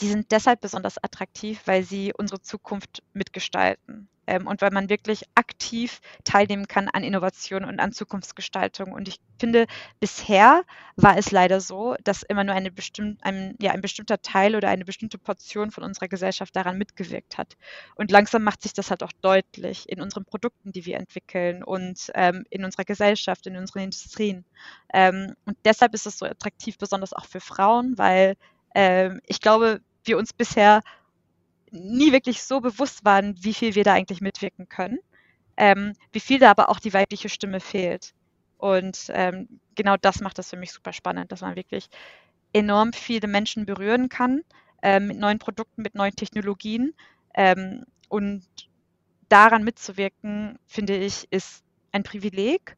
die 0.00 0.08
sind 0.08 0.30
deshalb 0.30 0.60
besonders 0.60 1.02
attraktiv, 1.02 1.60
weil 1.66 1.82
sie 1.82 2.12
unsere 2.16 2.40
Zukunft 2.42 3.02
mitgestalten 3.12 4.08
ähm, 4.26 4.46
und 4.46 4.60
weil 4.60 4.70
man 4.70 4.88
wirklich 4.88 5.24
aktiv 5.34 6.00
teilnehmen 6.24 6.66
kann 6.68 6.88
an 6.88 7.02
Innovation 7.02 7.64
und 7.64 7.80
an 7.80 7.92
Zukunftsgestaltung. 7.92 8.92
Und 8.92 9.08
ich 9.08 9.20
finde, 9.38 9.66
bisher 10.00 10.64
war 10.96 11.16
es 11.16 11.30
leider 11.30 11.60
so, 11.60 11.94
dass 12.04 12.22
immer 12.22 12.44
nur 12.44 12.54
eine 12.54 12.70
bestimm 12.70 13.18
ein, 13.22 13.54
ja, 13.60 13.72
ein 13.72 13.80
bestimmter 13.80 14.20
Teil 14.20 14.56
oder 14.56 14.68
eine 14.68 14.84
bestimmte 14.84 15.18
Portion 15.18 15.70
von 15.70 15.84
unserer 15.84 16.08
Gesellschaft 16.08 16.54
daran 16.56 16.78
mitgewirkt 16.78 17.38
hat. 17.38 17.56
Und 17.94 18.10
langsam 18.10 18.42
macht 18.42 18.62
sich 18.62 18.72
das 18.72 18.90
halt 18.90 19.02
auch 19.02 19.12
deutlich 19.20 19.88
in 19.88 20.00
unseren 20.00 20.24
Produkten, 20.24 20.72
die 20.72 20.86
wir 20.86 20.96
entwickeln 20.96 21.62
und 21.62 22.10
ähm, 22.14 22.44
in 22.50 22.64
unserer 22.64 22.84
Gesellschaft, 22.84 23.46
in 23.46 23.56
unseren 23.56 23.84
Industrien. 23.84 24.44
Ähm, 24.92 25.34
und 25.44 25.56
deshalb 25.64 25.94
ist 25.94 26.06
es 26.06 26.18
so 26.18 26.26
attraktiv, 26.26 26.78
besonders 26.78 27.12
auch 27.12 27.26
für 27.26 27.40
Frauen, 27.40 27.96
weil 27.98 28.36
ähm, 28.74 29.20
ich 29.26 29.40
glaube, 29.40 29.80
wir 30.06 30.18
uns 30.18 30.32
bisher 30.32 30.82
nie 31.70 32.12
wirklich 32.12 32.42
so 32.42 32.60
bewusst 32.60 33.04
waren, 33.04 33.34
wie 33.42 33.54
viel 33.54 33.74
wir 33.74 33.84
da 33.84 33.94
eigentlich 33.94 34.20
mitwirken 34.20 34.68
können, 34.68 34.98
ähm, 35.56 35.94
wie 36.12 36.20
viel 36.20 36.38
da 36.38 36.50
aber 36.50 36.68
auch 36.68 36.80
die 36.80 36.94
weibliche 36.94 37.28
Stimme 37.28 37.60
fehlt. 37.60 38.14
Und 38.58 39.10
ähm, 39.10 39.60
genau 39.74 39.96
das 39.96 40.20
macht 40.20 40.38
das 40.38 40.50
für 40.50 40.56
mich 40.56 40.72
super 40.72 40.92
spannend, 40.92 41.32
dass 41.32 41.42
man 41.42 41.56
wirklich 41.56 41.88
enorm 42.52 42.92
viele 42.92 43.28
Menschen 43.28 43.66
berühren 43.66 44.08
kann 44.08 44.42
äh, 44.82 45.00
mit 45.00 45.18
neuen 45.18 45.38
Produkten, 45.38 45.82
mit 45.82 45.94
neuen 45.94 46.14
Technologien. 46.16 46.94
Ähm, 47.34 47.84
und 48.08 48.46
daran 49.28 49.64
mitzuwirken, 49.64 50.58
finde 50.66 50.96
ich, 50.96 51.26
ist 51.30 51.64
ein 51.92 52.02
Privileg. 52.02 52.76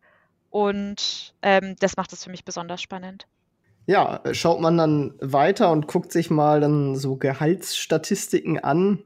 Und 0.50 1.34
ähm, 1.42 1.76
das 1.78 1.96
macht 1.96 2.12
es 2.12 2.24
für 2.24 2.30
mich 2.30 2.44
besonders 2.44 2.82
spannend. 2.82 3.26
Ja, 3.88 4.20
schaut 4.32 4.60
man 4.60 4.76
dann 4.76 5.14
weiter 5.18 5.72
und 5.72 5.86
guckt 5.86 6.12
sich 6.12 6.28
mal 6.28 6.60
dann 6.60 6.94
so 6.94 7.16
Gehaltsstatistiken 7.16 8.58
an, 8.58 8.98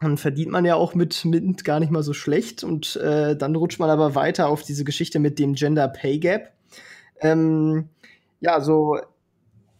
dann 0.00 0.18
verdient 0.18 0.52
man 0.52 0.64
ja 0.64 0.76
auch 0.76 0.94
mit 0.94 1.24
Mint 1.24 1.64
gar 1.64 1.80
nicht 1.80 1.90
mal 1.90 2.04
so 2.04 2.12
schlecht. 2.12 2.62
Und 2.62 2.94
äh, 2.94 3.34
dann 3.34 3.56
rutscht 3.56 3.80
man 3.80 3.90
aber 3.90 4.14
weiter 4.14 4.48
auf 4.48 4.62
diese 4.62 4.84
Geschichte 4.84 5.18
mit 5.18 5.40
dem 5.40 5.54
Gender 5.54 5.88
Pay 5.88 6.20
Gap. 6.20 6.52
Ähm, 7.20 7.88
ja, 8.38 8.60
so 8.60 8.98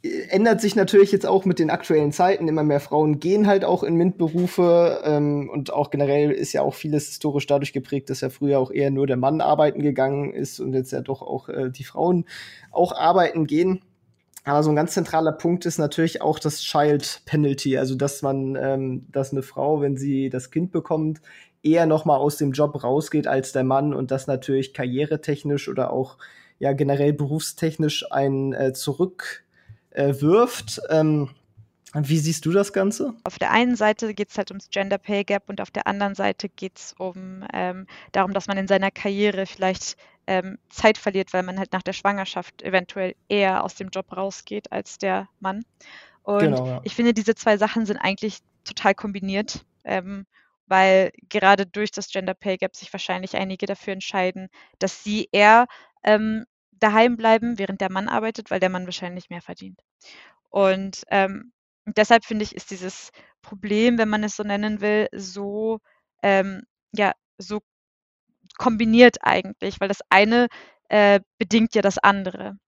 äh, 0.02 0.22
ändert 0.30 0.60
sich 0.60 0.74
natürlich 0.74 1.12
jetzt 1.12 1.26
auch 1.26 1.44
mit 1.44 1.60
den 1.60 1.70
aktuellen 1.70 2.10
Zeiten. 2.10 2.48
Immer 2.48 2.64
mehr 2.64 2.80
Frauen 2.80 3.20
gehen 3.20 3.46
halt 3.46 3.64
auch 3.64 3.84
in 3.84 3.94
MINT-Berufe 3.94 5.02
ähm, 5.04 5.48
und 5.48 5.72
auch 5.72 5.92
generell 5.92 6.32
ist 6.32 6.52
ja 6.54 6.62
auch 6.62 6.74
vieles 6.74 7.06
historisch 7.06 7.46
dadurch 7.46 7.72
geprägt, 7.72 8.10
dass 8.10 8.20
ja 8.20 8.30
früher 8.30 8.58
auch 8.58 8.72
eher 8.72 8.90
nur 8.90 9.06
der 9.06 9.16
Mann 9.16 9.40
arbeiten 9.40 9.80
gegangen 9.80 10.32
ist 10.32 10.58
und 10.58 10.72
jetzt 10.72 10.90
ja 10.90 11.02
doch 11.02 11.22
auch 11.22 11.48
äh, 11.48 11.70
die 11.70 11.84
Frauen 11.84 12.24
auch 12.72 12.90
arbeiten 12.90 13.46
gehen. 13.46 13.82
Aber 14.44 14.62
so 14.62 14.70
ein 14.70 14.76
ganz 14.76 14.94
zentraler 14.94 15.32
Punkt 15.32 15.66
ist 15.66 15.78
natürlich 15.78 16.22
auch 16.22 16.38
das 16.38 16.60
Child 16.60 17.22
Penalty, 17.26 17.76
also 17.76 17.94
dass 17.94 18.22
man, 18.22 18.56
ähm, 18.56 19.06
dass 19.12 19.32
eine 19.32 19.42
Frau, 19.42 19.80
wenn 19.80 19.96
sie 19.96 20.30
das 20.30 20.50
Kind 20.50 20.72
bekommt, 20.72 21.20
eher 21.62 21.86
noch 21.86 22.04
mal 22.04 22.16
aus 22.16 22.38
dem 22.38 22.52
Job 22.52 22.82
rausgeht 22.82 23.26
als 23.26 23.52
der 23.52 23.64
Mann 23.64 23.92
und 23.92 24.10
das 24.10 24.26
natürlich 24.26 24.72
karrieretechnisch 24.72 25.68
oder 25.68 25.92
auch 25.92 26.16
ja 26.58 26.72
generell 26.72 27.12
berufstechnisch 27.12 28.10
einen 28.10 28.52
äh, 28.52 28.72
zurückwirft. 28.72 30.80
Äh, 30.88 31.00
ähm, 31.00 31.30
wie 31.94 32.18
siehst 32.18 32.46
du 32.46 32.52
das 32.52 32.72
Ganze? 32.72 33.14
Auf 33.24 33.38
der 33.38 33.50
einen 33.50 33.74
Seite 33.74 34.14
geht 34.14 34.30
es 34.30 34.38
halt 34.38 34.52
ums 34.52 34.70
Gender 34.70 34.98
Pay 34.98 35.24
Gap 35.24 35.48
und 35.48 35.60
auf 35.60 35.72
der 35.72 35.88
anderen 35.88 36.14
Seite 36.14 36.48
geht 36.48 36.78
es 36.78 36.94
um 36.98 37.44
ähm, 37.52 37.86
darum, 38.12 38.32
dass 38.32 38.46
man 38.46 38.58
in 38.58 38.68
seiner 38.68 38.92
Karriere 38.92 39.44
vielleicht 39.44 39.96
ähm, 40.26 40.58
Zeit 40.68 40.98
verliert, 40.98 41.32
weil 41.32 41.42
man 41.42 41.58
halt 41.58 41.72
nach 41.72 41.82
der 41.82 41.92
Schwangerschaft 41.92 42.62
eventuell 42.62 43.14
eher 43.28 43.64
aus 43.64 43.74
dem 43.74 43.88
Job 43.90 44.16
rausgeht 44.16 44.72
als 44.72 44.98
der 44.98 45.28
Mann. 45.40 45.64
Und 46.22 46.40
genau, 46.40 46.66
ja. 46.66 46.80
ich 46.84 46.94
finde, 46.94 47.14
diese 47.14 47.34
zwei 47.34 47.56
Sachen 47.56 47.86
sind 47.86 47.98
eigentlich 47.98 48.38
total 48.64 48.94
kombiniert, 48.94 49.64
ähm, 49.84 50.26
weil 50.66 51.10
gerade 51.28 51.66
durch 51.66 51.90
das 51.90 52.08
Gender 52.08 52.34
Pay 52.34 52.58
Gap 52.58 52.76
sich 52.76 52.92
wahrscheinlich 52.92 53.36
einige 53.36 53.66
dafür 53.66 53.92
entscheiden, 53.92 54.48
dass 54.78 55.02
sie 55.02 55.28
eher 55.32 55.66
ähm, 56.04 56.44
daheim 56.72 57.16
bleiben, 57.16 57.58
während 57.58 57.80
der 57.80 57.90
Mann 57.90 58.08
arbeitet, 58.08 58.50
weil 58.50 58.60
der 58.60 58.68
Mann 58.68 58.86
wahrscheinlich 58.86 59.30
mehr 59.30 59.42
verdient. 59.42 59.80
Und 60.48 61.04
ähm, 61.10 61.52
deshalb 61.86 62.24
finde 62.24 62.44
ich, 62.44 62.54
ist 62.54 62.70
dieses 62.70 63.10
Problem, 63.42 63.98
wenn 63.98 64.08
man 64.08 64.24
es 64.24 64.36
so 64.36 64.42
nennen 64.42 64.80
will, 64.80 65.08
so 65.12 65.80
ähm, 66.22 66.62
ja 66.92 67.12
so 67.38 67.60
kombiniert 68.60 69.18
eigentlich, 69.22 69.80
weil 69.80 69.88
das 69.88 70.02
eine 70.10 70.48
äh, 70.90 71.20
bedingt 71.38 71.74
ja 71.74 71.80
das 71.82 71.96
andere. 71.98 72.58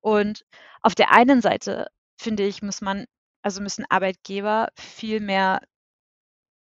Und 0.00 0.46
auf 0.82 0.94
der 0.94 1.12
einen 1.12 1.42
Seite 1.42 1.88
finde 2.18 2.44
ich, 2.44 2.62
muss 2.62 2.80
man, 2.80 3.04
also 3.42 3.60
müssen 3.60 3.84
Arbeitgeber 3.90 4.70
viel 4.76 5.20
mehr 5.20 5.60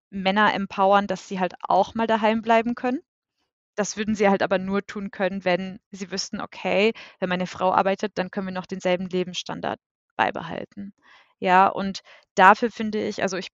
Männer 0.09 0.53
empowern, 0.53 1.07
dass 1.07 1.27
sie 1.27 1.39
halt 1.39 1.53
auch 1.61 1.95
mal 1.95 2.07
daheim 2.07 2.41
bleiben 2.41 2.75
können. 2.75 3.01
Das 3.75 3.97
würden 3.97 4.15
sie 4.15 4.29
halt 4.29 4.43
aber 4.43 4.57
nur 4.59 4.85
tun 4.85 5.11
können, 5.11 5.45
wenn 5.45 5.79
sie 5.91 6.11
wüssten, 6.11 6.41
okay, 6.41 6.93
wenn 7.19 7.29
meine 7.29 7.47
Frau 7.47 7.73
arbeitet, 7.73 8.17
dann 8.17 8.31
können 8.31 8.47
wir 8.47 8.53
noch 8.53 8.65
denselben 8.65 9.07
Lebensstandard 9.07 9.79
beibehalten. 10.17 10.93
Ja, 11.39 11.67
und 11.67 12.01
dafür 12.35 12.71
finde 12.71 13.05
ich, 13.07 13.23
also 13.23 13.37
ich 13.37 13.49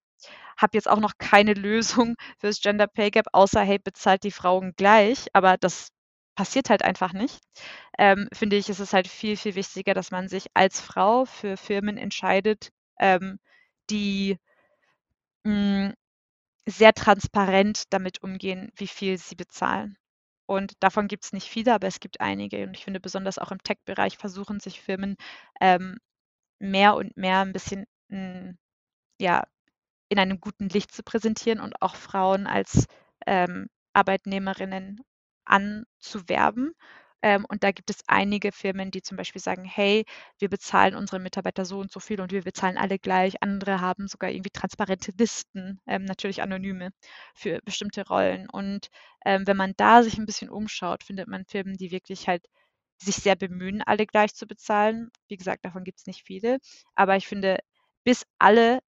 habe 0.57 0.77
jetzt 0.77 0.89
auch 0.89 1.00
noch 1.00 1.13
keine 1.17 1.53
Lösung 1.53 2.15
fürs 2.39 2.62
Gender 2.62 2.88
Pay 2.88 3.12
Gap, 3.12 3.27
außer 3.33 3.62
hey, 3.62 3.79
bezahlt 3.79 4.24
die 4.24 4.31
Frauen 4.31 4.74
gleich, 4.75 5.27
aber 5.33 5.57
das 5.57 5.89
passiert 6.36 6.69
halt 6.69 6.83
einfach 6.83 7.13
nicht. 7.13 7.39
Ähm, 7.97 8.27
finde 8.33 8.57
ich, 8.57 8.69
ist 8.69 8.79
es 8.79 8.93
halt 8.93 9.08
viel, 9.08 9.38
viel 9.38 9.56
wichtiger, 9.56 9.93
dass 9.93 10.12
man 10.12 10.27
sich 10.30 10.47
als 10.53 10.82
Frau 10.82 11.25
für 11.25 11.58
Firmen 11.58 11.97
entscheidet, 11.97 12.69
ähm, 12.99 13.39
die 13.89 14.38
mh, 15.43 15.88
hm, 15.89 15.93
sehr 16.67 16.93
transparent 16.93 17.86
damit 17.91 18.23
umgehen, 18.23 18.71
wie 18.75 18.88
viel 18.88 19.17
sie 19.17 19.36
bezahlen. 19.36 19.97
Und 20.47 20.73
davon 20.82 21.08
gibt 21.10 21.25
es 21.25 21.34
nicht 21.34 21.49
viele, 21.49 21.73
aber 21.75 21.88
es 21.88 21.99
gibt 22.01 22.21
einige. 22.21 22.63
Und 22.65 22.75
ich 22.77 22.86
finde, 22.86 22.99
besonders 23.01 23.39
auch 23.39 23.51
im 23.51 23.63
Tech-Bereich 23.63 24.17
versuchen 24.17 24.60
sich 24.62 24.82
Firmen 24.82 25.17
ähm, 25.62 25.99
mehr 26.60 26.95
und 26.95 27.17
mehr 27.17 27.41
ein 27.41 27.53
bisschen 27.53 27.86
mh, 28.10 28.17
hm, 28.19 28.60
ja, 29.21 29.45
in 30.10 30.20
einem 30.20 30.39
guten 30.39 30.70
Licht 30.70 30.91
zu 30.93 31.04
präsentieren 31.04 31.60
und 31.60 31.82
auch 31.82 31.96
Frauen 31.96 32.48
als 32.48 32.86
ähm, 33.26 33.67
Arbeitnehmerinnen 33.93 35.02
anzuwerben. 35.46 36.74
Ähm, 37.24 37.46
und 37.50 37.63
da 37.63 37.72
gibt 37.72 37.89
es 37.89 38.04
einige 38.08 38.52
Firmen, 38.52 38.91
die 38.91 39.02
zum 39.02 39.17
Beispiel 39.17 39.41
sagen, 39.41 39.65
hey, 39.65 40.06
wir 40.39 40.50
bezahlen 40.50 40.96
unsere 40.96 41.20
Mitarbeiter 41.20 41.65
so 41.65 41.80
und 41.80 41.91
so 41.91 42.00
viel 42.00 42.22
und 42.22 42.32
wir 42.32 42.43
bezahlen 42.43 42.78
alle 42.78 43.00
gleich. 43.00 43.41
Andere 43.41 43.82
haben 43.82 44.08
sogar 44.08 44.30
irgendwie 44.30 44.52
transparente 44.52 45.12
Listen, 45.17 45.82
ähm, 45.88 46.06
natürlich 46.06 46.41
anonyme, 46.43 46.91
für 47.34 47.60
bestimmte 47.65 48.06
Rollen. 48.08 48.48
Und 48.50 48.89
ähm, 49.26 49.48
wenn 49.48 49.58
man 49.58 49.74
da 49.78 50.04
sich 50.04 50.17
ein 50.17 50.26
bisschen 50.28 50.50
umschaut, 50.50 51.04
findet 51.04 51.28
man 51.28 51.46
Firmen, 51.46 51.76
die 51.76 51.91
wirklich 51.91 52.28
halt 52.28 52.46
sich 53.00 53.15
sehr 53.17 53.36
bemühen, 53.36 53.82
alle 53.84 54.06
gleich 54.06 54.34
zu 54.36 54.48
bezahlen. 54.48 55.10
Wie 55.28 55.38
gesagt, 55.38 55.65
davon 55.65 55.84
gibt 55.84 56.00
es 56.00 56.06
nicht 56.08 56.24
viele. 56.24 56.60
Aber 56.96 57.15
ich 57.15 57.28
finde, 57.28 57.60
bis 58.04 58.26
alle 58.39 58.80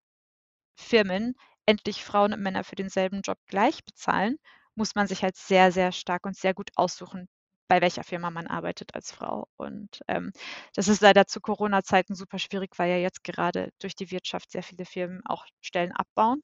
Firmen 0.79 1.35
endlich 1.65 2.03
Frauen 2.03 2.33
und 2.33 2.41
Männer 2.41 2.63
für 2.63 2.75
denselben 2.75 3.21
Job 3.21 3.37
gleich 3.47 3.83
bezahlen, 3.85 4.37
muss 4.75 4.95
man 4.95 5.07
sich 5.07 5.23
halt 5.23 5.35
sehr, 5.37 5.71
sehr 5.71 5.91
stark 5.91 6.25
und 6.25 6.35
sehr 6.37 6.53
gut 6.53 6.71
aussuchen, 6.75 7.27
bei 7.67 7.81
welcher 7.81 8.03
Firma 8.03 8.31
man 8.31 8.47
arbeitet 8.47 8.95
als 8.95 9.11
Frau. 9.11 9.47
Und 9.57 10.01
ähm, 10.07 10.31
das 10.75 10.87
ist 10.87 11.01
leider 11.01 11.27
zu 11.27 11.41
Corona-Zeiten 11.41 12.15
super 12.15 12.39
schwierig, 12.39 12.71
weil 12.79 12.89
ja 12.89 12.97
jetzt 12.97 13.23
gerade 13.23 13.69
durch 13.79 13.95
die 13.95 14.09
Wirtschaft 14.11 14.51
sehr 14.51 14.63
viele 14.63 14.85
Firmen 14.85 15.21
auch 15.25 15.45
Stellen 15.61 15.91
abbauen. 15.91 16.41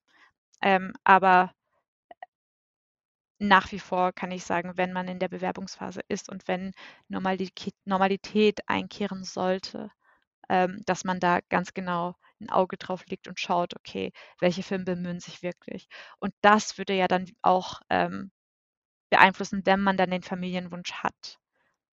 Ähm, 0.62 0.94
aber 1.06 1.52
nach 3.40 3.72
wie 3.72 3.80
vor 3.80 4.12
kann 4.14 4.32
ich 4.32 4.44
sagen, 4.46 4.74
wenn 4.78 4.92
man 4.94 5.08
in 5.08 5.20
der 5.20 5.28
Bewerbungsphase 5.30 6.02
ist 6.08 6.30
und 6.30 6.48
wenn 6.48 6.74
Normalität, 7.10 7.74
Normalität 7.86 8.60
einkehren 8.68 9.24
sollte, 9.24 9.90
ähm, 10.50 10.82
dass 10.86 11.04
man 11.06 11.20
da 11.20 11.42
ganz 11.50 11.74
genau 11.74 12.16
ein 12.42 12.50
Auge 12.50 12.78
drauf 12.78 13.06
legt 13.08 13.28
und 13.28 13.40
schaut, 13.40 13.76
okay, 13.76 14.12
welche 14.40 14.64
Filme 14.64 14.86
bemühen 14.86 15.20
sich 15.20 15.42
wirklich. 15.44 15.88
Und 16.20 16.34
das 16.42 16.78
würde 16.78 16.94
ja 16.94 17.08
dann 17.08 17.26
auch 17.42 17.82
ähm, 17.90 18.32
beeinflussen, 19.10 19.62
wenn 19.66 19.82
man 19.82 19.98
dann 19.98 20.12
den 20.12 20.24
Familienwunsch 20.24 20.94
hat, 20.94 21.40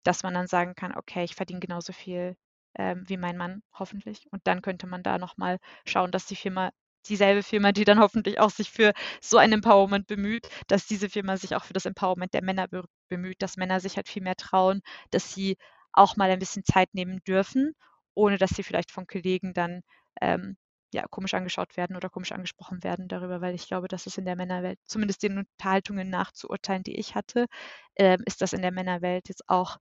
dass 0.04 0.22
man 0.22 0.34
dann 0.34 0.46
sagen 0.46 0.74
kann, 0.74 0.96
okay, 0.96 1.24
ich 1.24 1.34
verdiene 1.34 1.60
genauso 1.60 1.92
viel 1.92 2.36
ähm, 2.78 3.04
wie 3.08 3.16
mein 3.16 3.36
Mann, 3.36 3.62
hoffentlich. 3.74 4.26
Und 4.32 4.42
dann 4.46 4.62
könnte 4.62 4.86
man 4.86 5.02
da 5.02 5.18
nochmal 5.18 5.58
schauen, 5.86 6.10
dass 6.12 6.26
die 6.26 6.36
Firma, 6.36 6.70
dieselbe 7.08 7.42
Firma, 7.42 7.72
die 7.72 7.84
dann 7.84 8.00
hoffentlich 8.00 8.40
auch 8.40 8.50
sich 8.50 8.70
für 8.70 8.92
so 9.20 9.38
ein 9.38 9.52
Empowerment 9.52 10.06
bemüht, 10.06 10.48
dass 10.68 10.86
diese 10.86 11.08
Firma 11.10 11.36
sich 11.36 11.54
auch 11.56 11.64
für 11.64 11.74
das 11.74 11.86
Empowerment 11.86 12.34
der 12.34 12.42
Männer 12.44 12.68
bemüht, 13.08 13.42
dass 13.42 13.56
Männer 13.56 13.80
sich 13.80 13.96
halt 13.96 14.08
viel 14.08 14.22
mehr 14.22 14.36
trauen, 14.36 14.82
dass 15.10 15.32
sie 15.34 15.56
auch 15.92 16.16
mal 16.16 16.30
ein 16.30 16.38
bisschen 16.38 16.64
Zeit 16.64 16.94
nehmen 16.94 17.20
dürfen, 17.26 17.74
ohne 18.14 18.38
dass 18.38 18.50
sie 18.50 18.62
vielleicht 18.62 18.90
von 18.92 19.06
Kollegen 19.06 19.52
dann 19.54 19.82
ähm, 20.20 20.56
ja, 20.92 21.04
komisch 21.08 21.34
angeschaut 21.34 21.76
werden 21.76 21.96
oder 21.96 22.10
komisch 22.10 22.32
angesprochen 22.32 22.84
werden 22.84 23.08
darüber, 23.08 23.40
weil 23.40 23.54
ich 23.54 23.66
glaube, 23.66 23.88
dass 23.88 24.06
es 24.06 24.18
in 24.18 24.26
der 24.26 24.36
Männerwelt, 24.36 24.78
zumindest 24.84 25.22
den 25.22 25.38
Unterhaltungen 25.38 26.10
nachzuurteilen, 26.10 26.82
die 26.82 26.96
ich 26.98 27.14
hatte, 27.14 27.46
äh, 27.94 28.18
ist 28.26 28.42
das 28.42 28.52
in 28.52 28.62
der 28.62 28.72
Männerwelt 28.72 29.28
jetzt 29.28 29.48
auch 29.48 29.78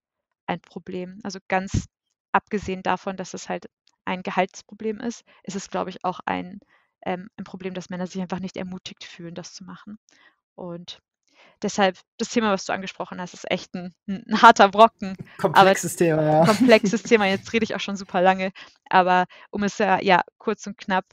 ein 0.48 0.62
Problem. 0.62 1.20
Also 1.24 1.40
ganz 1.48 1.88
abgesehen 2.32 2.82
davon, 2.84 3.18
dass 3.18 3.34
es 3.34 3.50
halt 3.50 3.66
ein 4.06 4.24
Gehaltsproblem 4.24 5.00
ist, 5.00 5.24
ist 5.44 5.56
es, 5.56 5.70
glaube 5.70 5.90
ich, 5.90 6.04
auch 6.04 6.20
ein, 6.26 6.60
ähm, 7.06 7.30
ein 7.38 7.44
Problem, 7.44 7.74
dass 7.74 7.90
Männer 7.90 8.08
sich 8.08 8.22
einfach 8.22 8.40
nicht 8.40 8.58
ermutigt 8.58 9.04
fühlen, 9.04 9.36
das 9.36 9.54
zu 9.54 9.64
machen. 9.66 9.98
Und 10.56 11.02
deshalb, 11.62 11.98
das 12.18 12.30
Thema, 12.30 12.52
was 12.52 12.66
du 12.66 12.74
angesprochen 12.74 13.20
hast, 13.20 13.34
ist 13.34 13.50
echt 13.50 13.74
ein, 13.74 13.94
ein 14.08 14.42
harter 14.42 14.70
Brocken. 14.70 15.16
Komplexes 15.38 15.96
Thema, 15.96 16.24
ja. 16.24 16.46
Komplexes 16.46 17.04
Thema, 17.04 17.26
jetzt 17.28 17.52
rede 17.54 17.64
ich 17.64 17.76
auch 17.76 17.80
schon 17.80 17.98
super 17.98 18.22
lange. 18.22 18.52
Aber 18.90 19.26
um 19.50 19.64
es 19.64 19.78
ja, 19.78 20.02
ja 20.02 20.22
kurz 20.38 20.66
und 20.68 20.78
knapp 20.78 21.06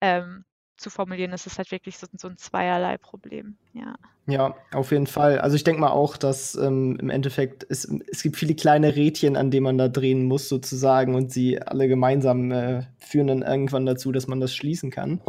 ähm, 0.00 0.44
zu 0.76 0.90
formulieren, 0.90 1.32
ist 1.32 1.46
es 1.46 1.58
halt 1.58 1.70
wirklich 1.70 1.98
so, 1.98 2.06
so 2.16 2.28
ein 2.28 2.38
zweierlei 2.38 2.98
Problem, 2.98 3.58
ja. 3.72 3.94
Ja, 4.30 4.54
auf 4.72 4.92
jeden 4.92 5.06
Fall. 5.06 5.38
Also 5.38 5.56
ich 5.56 5.64
denke 5.64 5.80
mal 5.80 5.90
auch, 5.90 6.16
dass 6.16 6.54
ähm, 6.54 6.96
im 7.00 7.10
Endeffekt 7.10 7.66
es, 7.68 7.90
es 8.10 8.22
gibt 8.22 8.36
viele 8.36 8.54
kleine 8.54 8.94
Rädchen, 8.94 9.36
an 9.36 9.50
denen 9.50 9.64
man 9.64 9.78
da 9.78 9.88
drehen 9.88 10.24
muss 10.24 10.48
sozusagen 10.48 11.14
und 11.14 11.32
sie 11.32 11.60
alle 11.60 11.88
gemeinsam 11.88 12.52
äh, 12.52 12.82
führen 12.98 13.26
dann 13.26 13.42
irgendwann 13.42 13.86
dazu, 13.86 14.12
dass 14.12 14.28
man 14.28 14.40
das 14.40 14.54
schließen 14.54 14.90
kann. 14.90 15.20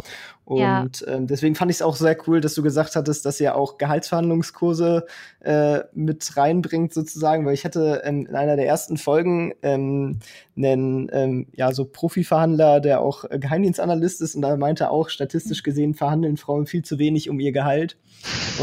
Und 0.44 0.60
ja. 0.60 0.86
ähm, 1.06 1.26
deswegen 1.26 1.54
fand 1.54 1.70
ich 1.70 1.78
es 1.78 1.82
auch 1.82 1.96
sehr 1.96 2.16
cool, 2.26 2.40
dass 2.40 2.54
du 2.54 2.62
gesagt 2.62 2.96
hattest, 2.96 3.24
dass 3.24 3.40
ihr 3.40 3.56
auch 3.56 3.78
Gehaltsverhandlungskurse 3.78 5.06
äh, 5.40 5.80
mit 5.94 6.36
reinbringt 6.36 6.92
sozusagen, 6.92 7.46
weil 7.46 7.54
ich 7.54 7.64
hatte 7.64 8.02
ähm, 8.04 8.26
in 8.26 8.34
einer 8.34 8.56
der 8.56 8.66
ersten 8.66 8.96
Folgen 8.96 9.54
ähm, 9.62 10.18
einen 10.56 11.08
ähm, 11.12 11.46
ja 11.54 11.72
so 11.72 11.84
Profiverhandler, 11.84 12.80
der 12.80 13.00
auch 13.00 13.24
äh, 13.24 13.38
Geheimdienstanalyst 13.38 14.20
ist 14.20 14.34
und 14.34 14.42
da 14.42 14.56
meinte 14.56 14.90
auch 14.90 15.08
statistisch 15.08 15.62
gesehen 15.62 15.94
verhandeln 15.94 16.36
Frauen 16.36 16.66
viel 16.66 16.84
zu 16.84 16.98
wenig 16.98 17.30
um 17.30 17.40
ihr 17.40 17.52
Gehalt 17.52 17.96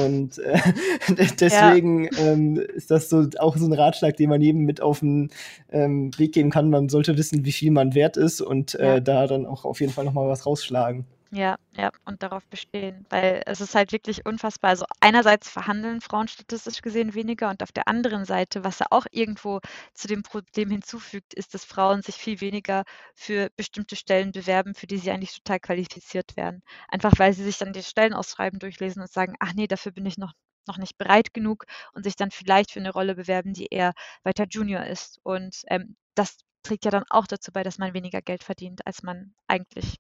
und 0.06 0.29
äh, 0.38 0.60
deswegen 1.40 2.06
ja. 2.06 2.12
ähm, 2.20 2.58
ist 2.58 2.92
das 2.92 3.10
so 3.10 3.28
auch 3.40 3.58
so 3.58 3.66
ein 3.66 3.74
Ratschlag, 3.74 4.18
den 4.18 4.30
man 4.30 4.42
jedem 4.42 4.62
mit 4.62 4.82
auf 4.82 5.00
den 5.00 5.30
ähm, 5.72 6.12
Weg 6.18 6.34
geben 6.34 6.50
kann. 6.52 6.70
Man 6.70 6.90
sollte 6.90 7.18
wissen, 7.18 7.46
wie 7.46 7.52
viel 7.52 7.72
man 7.72 7.96
wert 7.96 8.18
ist 8.18 8.42
und 8.42 8.76
äh, 8.76 8.86
ja. 8.86 9.00
da 9.00 9.28
dann 9.28 9.46
auch 9.46 9.66
auf 9.66 9.80
jeden 9.82 9.92
Fall 9.92 10.06
noch 10.06 10.14
mal 10.14 10.28
was 10.28 10.46
rausschlagen. 10.46 11.06
Ja, 11.32 11.58
ja, 11.78 11.92
und 12.06 12.24
darauf 12.24 12.48
bestehen, 12.48 13.06
weil 13.12 13.44
es 13.46 13.62
ist 13.62 13.76
halt 13.76 13.92
wirklich 13.92 14.26
unfassbar. 14.26 14.72
Also 14.72 14.86
einerseits 15.00 15.48
verhandeln 15.48 16.02
Frauen 16.02 16.28
statistisch 16.28 16.82
gesehen 16.82 17.14
weniger 17.14 17.50
und 17.52 17.62
auf 17.62 17.72
der 17.72 17.88
anderen 17.88 18.26
Seite, 18.26 18.64
was 18.64 18.80
er 18.82 18.88
auch 18.92 19.06
irgendwo 19.12 19.60
zu 19.94 20.08
dem 20.08 20.24
Problem 20.24 20.72
hinzufügt, 20.72 21.36
ist, 21.36 21.54
dass 21.54 21.66
Frauen 21.66 22.02
sich 22.02 22.16
viel 22.16 22.42
weniger 22.42 22.84
für 23.14 23.50
bestimmte 23.56 23.96
Stellen 23.96 24.32
bewerben, 24.32 24.74
für 24.74 24.88
die 24.88 24.98
sie 24.98 25.12
eigentlich 25.12 25.36
total 25.36 25.60
qualifiziert 25.60 26.36
werden. 26.36 26.64
Einfach 26.88 27.14
weil 27.20 27.34
sie 27.34 27.44
sich 27.44 27.60
dann 27.60 27.74
die 27.74 27.84
Stellenausschreiben 27.84 28.58
durchlesen 28.60 29.02
und 29.04 29.12
sagen, 29.12 29.36
ach 29.40 29.54
nee, 29.54 29.68
dafür 29.68 29.92
bin 29.92 30.06
ich 30.08 30.18
noch 30.18 30.34
noch 30.68 30.78
nicht 30.78 30.98
bereit 30.98 31.34
genug 31.34 31.66
und 31.94 32.04
sich 32.04 32.16
dann 32.16 32.30
vielleicht 32.32 32.72
für 32.72 32.80
eine 32.80 32.92
Rolle 32.92 33.16
bewerben, 33.16 33.54
die 33.54 33.68
eher 33.72 33.94
weiter 34.24 34.46
Junior 34.50 34.84
ist. 34.86 35.20
Und 35.24 35.62
ähm, 35.68 35.96
das 36.16 36.38
trägt 36.64 36.86
ja 36.86 36.92
dann 36.92 37.06
auch 37.10 37.26
dazu 37.28 37.52
bei, 37.52 37.64
dass 37.64 37.78
man 37.80 37.94
weniger 37.94 38.22
Geld 38.22 38.44
verdient, 38.44 38.86
als 38.86 39.02
man 39.04 39.34
eigentlich 39.48 39.96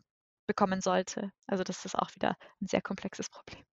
bekommen 0.49 0.81
sollte. 0.81 1.31
Also 1.45 1.63
das 1.63 1.85
ist 1.85 1.95
auch 1.95 2.13
wieder 2.15 2.35
ein 2.59 2.67
sehr 2.67 2.81
komplexes 2.81 3.29
Problem. 3.29 3.63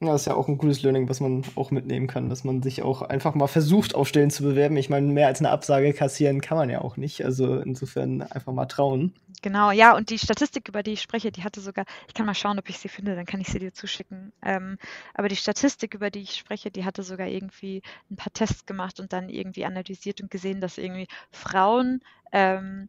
Ja, 0.00 0.12
das 0.12 0.22
ist 0.22 0.26
ja 0.26 0.34
auch 0.34 0.48
ein 0.48 0.58
gutes 0.58 0.82
Learning, 0.82 1.08
was 1.08 1.20
man 1.20 1.44
auch 1.54 1.70
mitnehmen 1.70 2.06
kann, 2.06 2.28
dass 2.28 2.44
man 2.44 2.62
sich 2.62 2.82
auch 2.82 3.02
einfach 3.02 3.34
mal 3.34 3.46
versucht, 3.46 3.94
auf 3.94 4.08
Stellen 4.08 4.30
zu 4.30 4.42
bewerben. 4.42 4.76
Ich 4.76 4.90
meine, 4.90 5.06
mehr 5.06 5.26
als 5.26 5.38
eine 5.40 5.50
Absage 5.50 5.92
kassieren 5.92 6.40
kann 6.40 6.58
man 6.58 6.70
ja 6.70 6.80
auch 6.80 6.96
nicht. 6.96 7.24
Also 7.24 7.56
insofern 7.56 8.22
einfach 8.22 8.52
mal 8.52 8.66
trauen. 8.66 9.14
Genau, 9.42 9.70
ja, 9.70 9.96
und 9.96 10.10
die 10.10 10.18
Statistik, 10.18 10.68
über 10.68 10.82
die 10.82 10.92
ich 10.92 11.02
spreche, 11.02 11.32
die 11.32 11.44
hatte 11.44 11.60
sogar, 11.60 11.86
ich 12.08 12.14
kann 12.14 12.26
mal 12.26 12.34
schauen, 12.34 12.58
ob 12.58 12.68
ich 12.68 12.78
sie 12.78 12.88
finde, 12.88 13.14
dann 13.14 13.24
kann 13.24 13.40
ich 13.40 13.48
sie 13.48 13.58
dir 13.58 13.72
zuschicken. 13.72 14.32
Ähm, 14.42 14.76
aber 15.14 15.28
die 15.28 15.36
Statistik, 15.36 15.94
über 15.94 16.10
die 16.10 16.20
ich 16.20 16.36
spreche, 16.36 16.70
die 16.70 16.84
hatte 16.84 17.02
sogar 17.02 17.26
irgendwie 17.26 17.82
ein 18.10 18.16
paar 18.16 18.32
Tests 18.32 18.66
gemacht 18.66 19.00
und 19.00 19.12
dann 19.12 19.28
irgendwie 19.28 19.64
analysiert 19.64 20.20
und 20.20 20.30
gesehen, 20.30 20.60
dass 20.60 20.76
irgendwie 20.76 21.06
Frauen 21.30 22.02
ähm, 22.32 22.88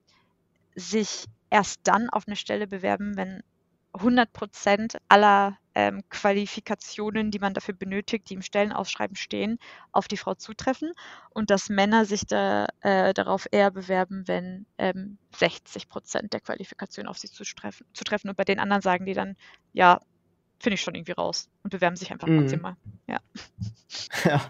sich 0.75 1.27
erst 1.51 1.81
dann 1.83 2.09
auf 2.09 2.27
eine 2.27 2.35
Stelle 2.35 2.67
bewerben, 2.67 3.15
wenn 3.15 3.43
100 3.93 4.31
Prozent 4.33 4.97
aller 5.09 5.57
ähm, 5.75 6.01
Qualifikationen, 6.09 7.29
die 7.29 7.39
man 7.39 7.53
dafür 7.53 7.73
benötigt, 7.73 8.29
die 8.29 8.35
im 8.35 8.41
Stellenausschreiben 8.41 9.15
stehen, 9.15 9.59
auf 9.91 10.07
die 10.07 10.17
Frau 10.17 10.33
zutreffen 10.33 10.93
und 11.31 11.49
dass 11.49 11.69
Männer 11.69 12.05
sich 12.05 12.25
da, 12.25 12.67
äh, 12.81 13.13
darauf 13.13 13.47
eher 13.51 13.69
bewerben, 13.71 14.27
wenn 14.27 14.65
ähm, 14.77 15.17
60 15.35 15.89
Prozent 15.89 16.33
der 16.33 16.39
Qualifikationen 16.39 17.09
auf 17.09 17.17
sie 17.17 17.29
zutreffen, 17.29 17.85
zutreffen. 17.93 18.29
Und 18.29 18.37
bei 18.37 18.45
den 18.45 18.59
anderen 18.59 18.81
sagen 18.81 19.05
die 19.05 19.13
dann, 19.13 19.35
ja, 19.73 19.99
finde 20.59 20.75
ich 20.75 20.81
schon 20.81 20.95
irgendwie 20.95 21.13
raus 21.13 21.49
und 21.63 21.69
bewerben 21.69 21.95
sich 21.95 22.11
einfach 22.11 22.27
mhm. 22.27 22.41
trotzdem 22.41 22.61
mal. 22.61 22.75
Ja. 23.07 23.19
ja. 24.25 24.41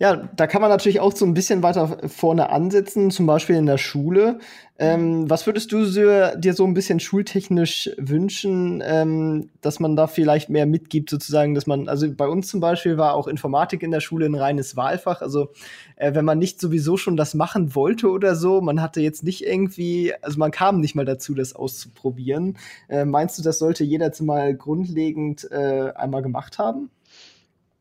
Ja, 0.00 0.16
da 0.16 0.46
kann 0.46 0.62
man 0.62 0.70
natürlich 0.70 0.98
auch 0.98 1.14
so 1.14 1.26
ein 1.26 1.34
bisschen 1.34 1.62
weiter 1.62 1.98
vorne 2.08 2.48
ansetzen, 2.48 3.10
zum 3.10 3.26
Beispiel 3.26 3.56
in 3.56 3.66
der 3.66 3.76
Schule. 3.76 4.38
Ähm, 4.78 5.28
was 5.28 5.46
würdest 5.46 5.72
du 5.72 5.84
so, 5.84 6.00
dir 6.38 6.54
so 6.54 6.64
ein 6.64 6.72
bisschen 6.72 7.00
schultechnisch 7.00 7.90
wünschen, 7.98 8.82
ähm, 8.82 9.50
dass 9.60 9.78
man 9.78 9.96
da 9.96 10.06
vielleicht 10.06 10.48
mehr 10.48 10.64
mitgibt, 10.64 11.10
sozusagen, 11.10 11.54
dass 11.54 11.66
man, 11.66 11.86
also 11.86 12.10
bei 12.10 12.26
uns 12.26 12.48
zum 12.48 12.60
Beispiel 12.60 12.96
war 12.96 13.12
auch 13.12 13.28
Informatik 13.28 13.82
in 13.82 13.90
der 13.90 14.00
Schule 14.00 14.24
ein 14.24 14.34
reines 14.34 14.76
Wahlfach. 14.76 15.20
Also 15.20 15.50
äh, 15.96 16.14
wenn 16.14 16.24
man 16.24 16.38
nicht 16.38 16.62
sowieso 16.62 16.96
schon 16.96 17.18
das 17.18 17.34
machen 17.34 17.74
wollte 17.74 18.08
oder 18.08 18.34
so, 18.34 18.62
man 18.62 18.80
hatte 18.80 19.02
jetzt 19.02 19.22
nicht 19.22 19.44
irgendwie, 19.44 20.14
also 20.22 20.38
man 20.38 20.50
kam 20.50 20.80
nicht 20.80 20.94
mal 20.94 21.04
dazu, 21.04 21.34
das 21.34 21.54
auszuprobieren. 21.54 22.56
Äh, 22.88 23.04
meinst 23.04 23.38
du, 23.38 23.42
das 23.42 23.58
sollte 23.58 23.84
jeder 23.84 24.10
mal 24.20 24.54
grundlegend 24.54 25.46
äh, 25.50 25.92
einmal 25.94 26.22
gemacht 26.22 26.39
haben? 26.58 26.90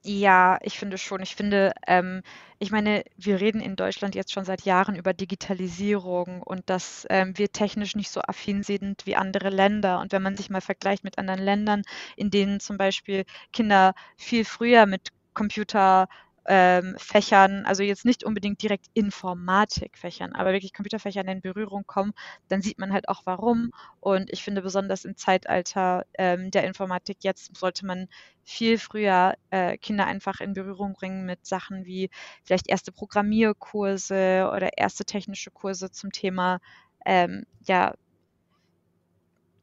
Ja, 0.06 0.58
ich 0.62 0.80
finde 0.80 0.98
schon. 0.98 1.22
Ich 1.22 1.36
finde, 1.36 1.74
ähm, 1.86 2.22
ich 2.58 2.72
meine, 2.72 3.04
wir 3.18 3.42
reden 3.42 3.60
in 3.60 3.76
Deutschland 3.76 4.16
jetzt 4.16 4.32
schon 4.32 4.46
seit 4.46 4.62
Jahren 4.64 4.96
über 4.96 5.14
Digitalisierung 5.14 6.42
und 6.42 6.70
dass 6.70 7.06
ähm, 7.10 7.38
wir 7.38 7.52
technisch 7.52 7.96
nicht 7.96 8.10
so 8.10 8.22
affin 8.22 8.64
sind 8.64 9.06
wie 9.06 9.16
andere 9.18 9.50
Länder. 9.50 10.00
Und 10.00 10.14
wenn 10.14 10.22
man 10.22 10.38
sich 10.38 10.50
mal 10.50 10.62
vergleicht 10.62 11.04
mit 11.04 11.18
anderen 11.18 11.42
Ländern, 11.42 11.82
in 12.16 12.32
denen 12.32 12.60
zum 12.62 12.78
Beispiel 12.78 13.26
Kinder 13.52 13.94
viel 14.18 14.46
früher 14.46 14.86
mit 14.86 15.10
Computer 15.34 16.08
ähm, 16.50 16.96
Fächern, 16.98 17.66
also 17.66 17.84
jetzt 17.84 18.06
nicht 18.06 18.24
unbedingt 18.26 18.62
direkt 18.64 18.88
Informatikfächern, 18.94 20.34
aber 20.34 20.52
wirklich 20.54 20.74
Computerfächern 20.74 21.28
in 21.28 21.42
Berührung 21.42 21.84
kommen, 21.88 22.14
dann 22.50 22.62
sieht 22.62 22.80
man 22.80 22.92
halt 22.94 23.08
auch 23.10 23.22
warum. 23.26 23.72
Und 24.02 24.32
ich 24.34 24.44
finde 24.44 24.62
besonders 24.62 25.06
im 25.06 25.16
Zeitalter 25.16 26.06
ähm, 26.18 26.52
der 26.52 26.66
Informatik 26.66 27.20
jetzt 27.22 27.56
sollte 27.56 27.86
man 27.86 28.08
viel 28.44 28.78
früher 28.80 29.36
äh, 29.52 29.78
Kinder 29.78 30.06
einfach 30.08 30.40
in 30.42 30.54
Berührung 30.54 30.94
bringen 30.94 31.26
mit 31.26 31.46
Sachen 31.46 31.86
wie 31.86 32.10
vielleicht 32.44 32.68
erste 32.70 32.92
Programmierkurse 32.92 34.50
oder 34.54 34.78
erste 34.78 35.06
technische 35.06 35.52
Kurse 35.52 35.92
zum 35.92 36.12
Thema 36.12 36.60
ähm, 37.06 37.46
ja, 37.62 37.94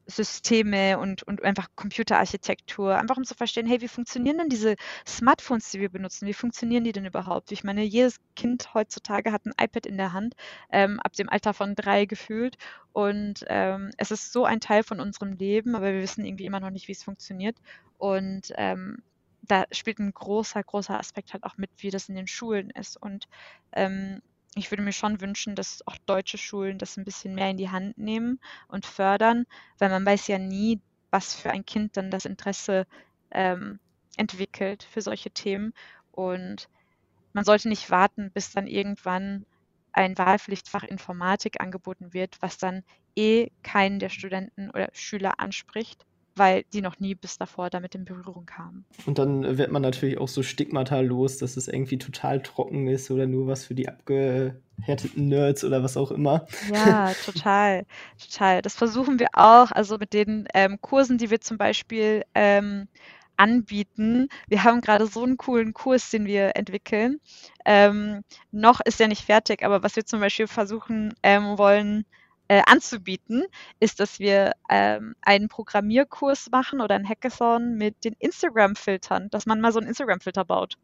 Systeme 0.07 0.97
und, 0.97 1.23
und 1.23 1.43
einfach 1.43 1.67
Computerarchitektur, 1.75 2.97
einfach 2.97 3.17
um 3.17 3.25
zu 3.25 3.35
verstehen, 3.35 3.67
hey, 3.67 3.81
wie 3.81 3.87
funktionieren 3.87 4.37
denn 4.37 4.49
diese 4.49 4.75
Smartphones, 5.05 5.69
die 5.71 5.79
wir 5.79 5.89
benutzen? 5.89 6.27
Wie 6.27 6.33
funktionieren 6.33 6.85
die 6.85 6.93
denn 6.93 7.05
überhaupt? 7.05 7.51
Ich 7.51 7.63
meine, 7.63 7.83
jedes 7.83 8.19
Kind 8.35 8.73
heutzutage 8.73 9.31
hat 9.31 9.45
ein 9.45 9.53
iPad 9.61 9.85
in 9.85 9.97
der 9.97 10.13
Hand, 10.13 10.35
ähm, 10.71 10.99
ab 11.01 11.13
dem 11.13 11.29
Alter 11.29 11.53
von 11.53 11.75
drei 11.75 12.05
gefühlt. 12.05 12.57
Und 12.93 13.43
ähm, 13.47 13.91
es 13.97 14.11
ist 14.11 14.31
so 14.31 14.45
ein 14.45 14.61
Teil 14.61 14.83
von 14.83 14.99
unserem 14.99 15.33
Leben, 15.33 15.75
aber 15.75 15.93
wir 15.93 16.01
wissen 16.01 16.25
irgendwie 16.25 16.45
immer 16.45 16.61
noch 16.61 16.71
nicht, 16.71 16.87
wie 16.87 16.93
es 16.93 17.03
funktioniert. 17.03 17.57
Und 17.97 18.53
ähm, 18.55 19.03
da 19.41 19.65
spielt 19.71 19.99
ein 19.99 20.11
großer, 20.11 20.63
großer 20.63 20.97
Aspekt 20.97 21.33
halt 21.33 21.43
auch 21.43 21.57
mit, 21.57 21.69
wie 21.77 21.89
das 21.89 22.09
in 22.09 22.15
den 22.15 22.27
Schulen 22.27 22.69
ist. 22.69 23.01
Und 23.01 23.27
ähm, 23.73 24.21
ich 24.55 24.71
würde 24.71 24.83
mir 24.83 24.93
schon 24.93 25.21
wünschen, 25.21 25.55
dass 25.55 25.85
auch 25.85 25.97
deutsche 26.05 26.37
Schulen 26.37 26.77
das 26.77 26.97
ein 26.97 27.05
bisschen 27.05 27.35
mehr 27.35 27.49
in 27.49 27.57
die 27.57 27.69
Hand 27.69 27.97
nehmen 27.97 28.39
und 28.67 28.85
fördern, 28.85 29.45
weil 29.77 29.89
man 29.89 30.05
weiß 30.05 30.27
ja 30.27 30.39
nie, 30.39 30.81
was 31.11 31.35
für 31.35 31.51
ein 31.51 31.65
Kind 31.65 31.95
dann 31.97 32.11
das 32.11 32.25
Interesse 32.25 32.87
ähm, 33.31 33.79
entwickelt 34.17 34.83
für 34.83 35.01
solche 35.01 35.31
Themen. 35.31 35.73
Und 36.11 36.69
man 37.33 37.45
sollte 37.45 37.69
nicht 37.69 37.91
warten, 37.91 38.31
bis 38.31 38.51
dann 38.51 38.65
irgendwann 38.67 39.45
ein 39.93 40.17
Wahlpflichtfach 40.17 40.83
Informatik 40.83 41.61
angeboten 41.61 42.13
wird, 42.13 42.41
was 42.41 42.57
dann 42.57 42.83
eh 43.15 43.49
keinen 43.63 43.99
der 43.99 44.09
Studenten 44.09 44.69
oder 44.71 44.89
Schüler 44.93 45.39
anspricht, 45.39 46.05
weil 46.37 46.63
die 46.73 46.81
noch 46.81 46.99
nie 46.99 47.15
bis 47.15 47.37
davor 47.37 47.69
damit 47.69 47.95
in 47.95 48.05
Berührung 48.05 48.45
kamen. 48.45 48.85
Und 49.05 49.17
dann 49.17 49.57
wird 49.57 49.71
man 49.71 49.81
natürlich 49.81 50.17
auch 50.17 50.27
so 50.27 50.43
Stigmata 50.43 50.99
los, 50.99 51.37
dass 51.37 51.57
es 51.57 51.67
irgendwie 51.67 51.97
total 51.97 52.41
trocken 52.41 52.87
ist 52.87 53.11
oder 53.11 53.27
nur 53.27 53.47
was 53.47 53.65
für 53.65 53.75
die 53.75 53.87
abgehärteten 53.87 55.27
Nerds 55.27 55.63
oder 55.63 55.83
was 55.83 55.97
auch 55.97 56.11
immer. 56.11 56.47
Ja, 56.73 57.13
total, 57.25 57.85
total. 58.21 58.61
Das 58.61 58.75
versuchen 58.75 59.19
wir 59.19 59.29
auch, 59.33 59.71
also 59.71 59.97
mit 59.97 60.13
den 60.13 60.47
ähm, 60.53 60.79
Kursen, 60.81 61.17
die 61.17 61.29
wir 61.29 61.41
zum 61.41 61.57
Beispiel 61.57 62.23
ähm, 62.35 62.87
anbieten. 63.37 64.29
Wir 64.47 64.63
haben 64.63 64.81
gerade 64.81 65.07
so 65.07 65.23
einen 65.23 65.37
coolen 65.37 65.73
Kurs, 65.73 66.09
den 66.09 66.25
wir 66.25 66.55
entwickeln. 66.55 67.19
Ähm, 67.65 68.23
noch 68.51 68.81
ist 68.81 68.99
er 68.99 69.07
nicht 69.07 69.23
fertig, 69.23 69.63
aber 69.63 69.83
was 69.83 69.95
wir 69.95 70.05
zum 70.05 70.19
Beispiel 70.19 70.47
versuchen 70.47 71.13
ähm, 71.23 71.57
wollen, 71.57 72.05
äh, 72.47 72.61
anzubieten, 72.65 73.45
ist, 73.79 73.99
dass 73.99 74.19
wir 74.19 74.53
ähm, 74.69 75.15
einen 75.21 75.49
Programmierkurs 75.49 76.49
machen 76.51 76.81
oder 76.81 76.95
ein 76.95 77.07
Hackathon 77.07 77.75
mit 77.75 78.03
den 78.03 78.13
Instagram-Filtern, 78.19 79.29
dass 79.29 79.45
man 79.45 79.61
mal 79.61 79.71
so 79.71 79.79
einen 79.79 79.87
Instagram-Filter 79.89 80.45
baut, 80.45 80.75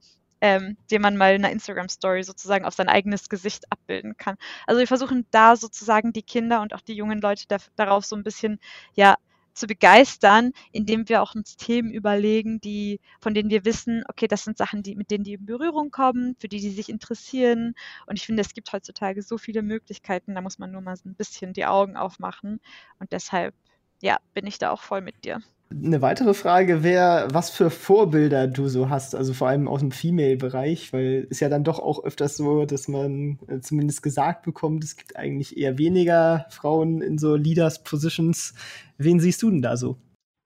ähm, 0.41 0.77
den 0.91 1.01
man 1.01 1.15
mal 1.15 1.35
in 1.35 1.43
einer 1.43 1.53
Instagram-Story 1.53 2.23
sozusagen 2.23 2.65
auf 2.65 2.73
sein 2.73 2.89
eigenes 2.89 3.29
Gesicht 3.29 3.71
abbilden 3.71 4.17
kann. 4.17 4.35
Also 4.67 4.79
wir 4.79 4.87
versuchen 4.87 5.25
da 5.31 5.55
sozusagen 5.55 6.11
die 6.13 6.23
Kinder 6.23 6.61
und 6.61 6.73
auch 6.73 6.81
die 6.81 6.95
jungen 6.95 7.21
Leute 7.21 7.45
da, 7.47 7.57
darauf 7.75 8.05
so 8.05 8.15
ein 8.15 8.23
bisschen, 8.23 8.59
ja, 8.93 9.15
zu 9.53 9.67
begeistern, 9.67 10.51
indem 10.71 11.07
wir 11.09 11.21
auch 11.21 11.35
uns 11.35 11.55
Themen 11.55 11.91
überlegen, 11.91 12.59
die, 12.61 12.99
von 13.19 13.33
denen 13.33 13.49
wir 13.49 13.65
wissen, 13.65 14.03
okay, 14.09 14.27
das 14.27 14.43
sind 14.43 14.57
Sachen, 14.57 14.83
die, 14.83 14.95
mit 14.95 15.11
denen 15.11 15.23
die 15.23 15.33
in 15.33 15.45
Berührung 15.45 15.91
kommen, 15.91 16.35
für 16.39 16.47
die 16.47 16.59
die 16.59 16.71
sich 16.71 16.89
interessieren. 16.89 17.75
Und 18.07 18.17
ich 18.17 18.25
finde, 18.25 18.41
es 18.41 18.53
gibt 18.53 18.71
heutzutage 18.73 19.21
so 19.21 19.37
viele 19.37 19.61
Möglichkeiten, 19.61 20.35
da 20.35 20.41
muss 20.41 20.59
man 20.59 20.71
nur 20.71 20.81
mal 20.81 20.95
so 20.95 21.07
ein 21.09 21.15
bisschen 21.15 21.53
die 21.53 21.65
Augen 21.65 21.95
aufmachen. 21.97 22.59
Und 22.99 23.11
deshalb, 23.11 23.53
ja, 24.01 24.17
bin 24.33 24.47
ich 24.47 24.57
da 24.57 24.71
auch 24.71 24.81
voll 24.81 25.01
mit 25.01 25.25
dir. 25.25 25.41
Eine 25.83 26.01
weitere 26.01 26.33
Frage 26.33 26.83
wäre, 26.83 27.27
was 27.31 27.49
für 27.49 27.69
Vorbilder 27.69 28.47
du 28.47 28.67
so 28.67 28.89
hast, 28.89 29.15
also 29.15 29.33
vor 29.33 29.47
allem 29.47 29.67
aus 29.67 29.79
dem 29.79 29.91
Female-Bereich, 29.91 30.93
weil 30.93 31.27
es 31.29 31.39
ja 31.39 31.49
dann 31.49 31.63
doch 31.63 31.79
auch 31.79 32.03
öfters 32.03 32.37
so, 32.37 32.65
dass 32.65 32.87
man 32.87 33.39
äh, 33.47 33.59
zumindest 33.59 34.03
gesagt 34.03 34.43
bekommt, 34.43 34.83
es 34.83 34.95
gibt 34.95 35.15
eigentlich 35.15 35.57
eher 35.57 35.77
weniger 35.77 36.45
Frauen 36.49 37.01
in 37.01 37.17
so 37.17 37.35
Leaders-Positions. 37.35 38.53
Wen 38.97 39.19
siehst 39.19 39.41
du 39.41 39.49
denn 39.49 39.61
da 39.61 39.77
so? 39.77 39.97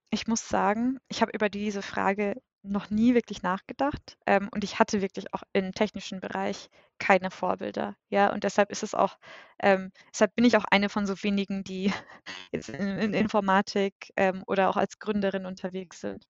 Ich 0.09 0.27
muss 0.27 0.47
sagen, 0.47 0.99
ich 1.09 1.21
habe 1.21 1.31
über 1.33 1.49
diese 1.49 1.81
Frage 1.81 2.41
noch 2.71 2.89
nie 2.89 3.13
wirklich 3.15 3.41
nachgedacht. 3.43 4.17
Ähm, 4.25 4.49
und 4.53 4.63
ich 4.63 4.79
hatte 4.79 5.01
wirklich 5.01 5.33
auch 5.33 5.43
im 5.53 5.73
technischen 5.73 6.19
Bereich 6.19 6.69
keine 6.99 7.31
Vorbilder. 7.31 7.95
Ja, 8.09 8.31
und 8.33 8.43
deshalb 8.43 8.71
ist 8.71 8.83
es 8.83 8.93
auch, 8.95 9.17
ähm, 9.61 9.91
deshalb 10.13 10.35
bin 10.35 10.45
ich 10.45 10.57
auch 10.57 10.65
eine 10.71 10.89
von 10.89 11.05
so 11.07 11.15
wenigen, 11.23 11.63
die 11.63 11.93
jetzt 12.51 12.69
in, 12.69 12.79
in 12.99 13.13
Informatik 13.13 13.93
ähm, 14.15 14.43
oder 14.47 14.69
auch 14.69 14.77
als 14.77 14.99
Gründerin 14.99 15.45
unterwegs 15.45 16.01
sind. 16.01 16.25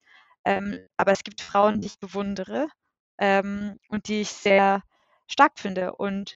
Ähm, 0.46 0.80
aber 0.98 1.12
es 1.12 1.24
gibt 1.24 1.42
Frauen, 1.42 1.82
die 1.82 1.88
ich 1.88 2.00
bewundere 2.00 2.68
ähm, 3.18 3.78
und 3.90 4.08
die 4.08 4.22
ich 4.22 4.30
sehr 4.30 4.82
stark 5.28 5.60
finde 5.60 5.96
und 5.96 6.36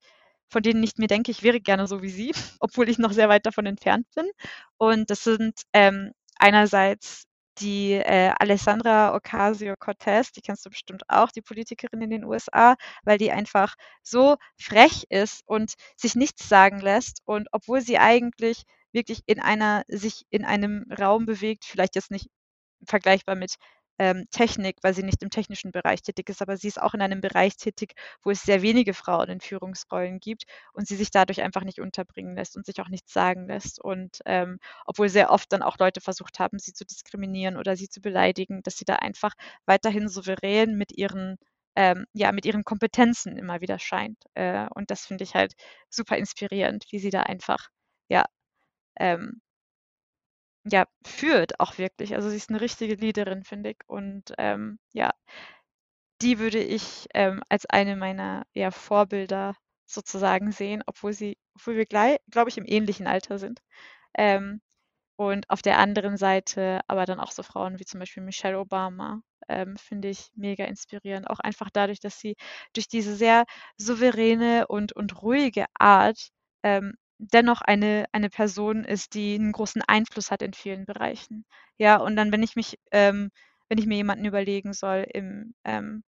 von 0.49 0.61
denen 0.63 0.83
ich 0.83 0.97
mir 0.97 1.07
denke, 1.07 1.31
ich 1.31 1.43
wäre 1.43 1.61
gerne 1.61 1.87
so 1.87 2.01
wie 2.01 2.09
sie, 2.09 2.33
obwohl 2.59 2.89
ich 2.89 2.97
noch 2.99 3.13
sehr 3.13 3.29
weit 3.29 3.45
davon 3.45 3.65
entfernt 3.65 4.07
bin. 4.15 4.29
Und 4.77 5.09
das 5.09 5.23
sind 5.23 5.61
ähm, 5.73 6.11
einerseits 6.37 7.25
die 7.61 7.93
äh, 7.93 8.33
Alessandra 8.39 9.15
Ocasio-Cortez, 9.15 10.31
die 10.33 10.41
kennst 10.41 10.65
du 10.65 10.69
bestimmt 10.69 11.03
auch, 11.09 11.31
die 11.31 11.41
Politikerin 11.41 12.01
in 12.01 12.09
den 12.09 12.25
USA, 12.25 12.75
weil 13.03 13.17
die 13.17 13.31
einfach 13.31 13.75
so 14.03 14.37
frech 14.59 15.05
ist 15.09 15.43
und 15.45 15.73
sich 15.95 16.15
nichts 16.15 16.49
sagen 16.49 16.79
lässt 16.79 17.21
und 17.25 17.47
obwohl 17.51 17.81
sie 17.81 17.97
eigentlich 17.99 18.63
wirklich 18.91 19.21
in 19.27 19.39
einer 19.39 19.83
sich 19.87 20.23
in 20.29 20.45
einem 20.45 20.85
Raum 20.99 21.25
bewegt, 21.25 21.65
vielleicht 21.65 21.95
jetzt 21.95 22.11
nicht 22.11 22.29
vergleichbar 22.85 23.35
mit 23.35 23.55
ähm, 24.01 24.25
Technik, 24.31 24.77
weil 24.81 24.95
sie 24.95 25.03
nicht 25.03 25.21
im 25.21 25.29
technischen 25.29 25.71
Bereich 25.71 26.01
tätig 26.01 26.27
ist, 26.29 26.41
aber 26.41 26.57
sie 26.57 26.67
ist 26.67 26.81
auch 26.81 26.95
in 26.95 27.01
einem 27.03 27.21
Bereich 27.21 27.55
tätig, 27.55 27.93
wo 28.23 28.31
es 28.31 28.41
sehr 28.41 28.63
wenige 28.63 28.95
Frauen 28.95 29.29
in 29.29 29.41
Führungsrollen 29.41 30.19
gibt 30.19 30.45
und 30.73 30.87
sie 30.87 30.95
sich 30.95 31.11
dadurch 31.11 31.43
einfach 31.43 31.63
nicht 31.63 31.79
unterbringen 31.79 32.35
lässt 32.35 32.57
und 32.57 32.65
sich 32.65 32.81
auch 32.81 32.89
nichts 32.89 33.13
sagen 33.13 33.45
lässt. 33.47 33.79
Und 33.79 34.19
ähm, 34.25 34.57
obwohl 34.87 35.07
sehr 35.09 35.29
oft 35.29 35.51
dann 35.53 35.61
auch 35.61 35.77
Leute 35.77 36.01
versucht 36.01 36.39
haben, 36.39 36.57
sie 36.57 36.73
zu 36.73 36.83
diskriminieren 36.83 37.57
oder 37.57 37.75
sie 37.75 37.89
zu 37.89 38.01
beleidigen, 38.01 38.63
dass 38.63 38.77
sie 38.77 38.85
da 38.85 38.95
einfach 38.95 39.33
weiterhin 39.67 40.09
souverän 40.09 40.77
mit 40.77 40.91
ihren 40.97 41.37
ähm, 41.75 42.05
ja, 42.13 42.31
mit 42.33 42.45
ihren 42.45 42.63
Kompetenzen 42.65 43.37
immer 43.37 43.61
wieder 43.61 43.79
scheint. 43.79 44.17
Äh, 44.33 44.67
und 44.75 44.91
das 44.91 45.05
finde 45.05 45.23
ich 45.23 45.35
halt 45.35 45.53
super 45.89 46.17
inspirierend, 46.17 46.85
wie 46.91 46.99
sie 46.99 47.11
da 47.11 47.21
einfach, 47.23 47.69
ja, 48.09 48.25
ähm, 48.99 49.41
ja, 50.65 50.85
führt 51.05 51.59
auch 51.59 51.77
wirklich. 51.77 52.15
Also 52.15 52.29
sie 52.29 52.37
ist 52.37 52.49
eine 52.49 52.61
richtige 52.61 52.95
Leaderin, 52.95 53.43
finde 53.43 53.71
ich. 53.71 53.77
Und 53.87 54.33
ähm, 54.37 54.79
ja, 54.93 55.11
die 56.21 56.39
würde 56.39 56.59
ich 56.59 57.07
ähm, 57.13 57.41
als 57.49 57.65
eine 57.65 57.95
meiner 57.95 58.43
ja, 58.53 58.71
Vorbilder 58.71 59.55
sozusagen 59.85 60.51
sehen, 60.51 60.83
obwohl 60.85 61.13
sie, 61.13 61.37
obwohl 61.55 61.75
wir 61.75 61.85
gleich, 61.85 62.17
glaube 62.29 62.49
ich, 62.49 62.57
im 62.57 62.65
ähnlichen 62.65 63.07
Alter 63.07 63.39
sind. 63.39 63.59
Ähm, 64.17 64.61
und 65.17 65.49
auf 65.49 65.61
der 65.63 65.79
anderen 65.79 66.17
Seite 66.17 66.81
aber 66.87 67.05
dann 67.05 67.19
auch 67.21 67.31
so 67.31 67.43
Frauen 67.43 67.79
wie 67.79 67.85
zum 67.85 67.99
Beispiel 68.01 68.23
Michelle 68.23 68.59
Obama, 68.59 69.21
ähm, 69.49 69.77
finde 69.77 70.09
ich 70.09 70.31
mega 70.35 70.65
inspirierend. 70.65 71.29
Auch 71.29 71.39
einfach 71.39 71.69
dadurch, 71.71 72.01
dass 72.01 72.19
sie 72.19 72.35
durch 72.73 72.87
diese 72.89 73.15
sehr 73.15 73.45
souveräne 73.77 74.67
und, 74.67 74.93
und 74.93 75.21
ruhige 75.23 75.65
Art 75.79 76.29
ähm, 76.63 76.95
dennoch 77.21 77.61
eine, 77.61 78.05
eine 78.11 78.29
Person 78.29 78.83
ist, 78.83 79.13
die 79.13 79.35
einen 79.35 79.51
großen 79.51 79.81
Einfluss 79.87 80.31
hat 80.31 80.41
in 80.41 80.53
vielen 80.53 80.85
Bereichen. 80.85 81.45
Ja, 81.77 81.97
und 81.97 82.15
dann, 82.15 82.31
wenn 82.31 82.43
ich 82.43 82.55
mich, 82.55 82.77
ähm, 82.91 83.31
wenn 83.69 83.77
ich 83.77 83.85
mir 83.87 83.95
jemanden 83.97 84.25
überlegen 84.25 84.73
soll 84.73 85.05
im, 85.13 85.53
ähm, 85.65 86.03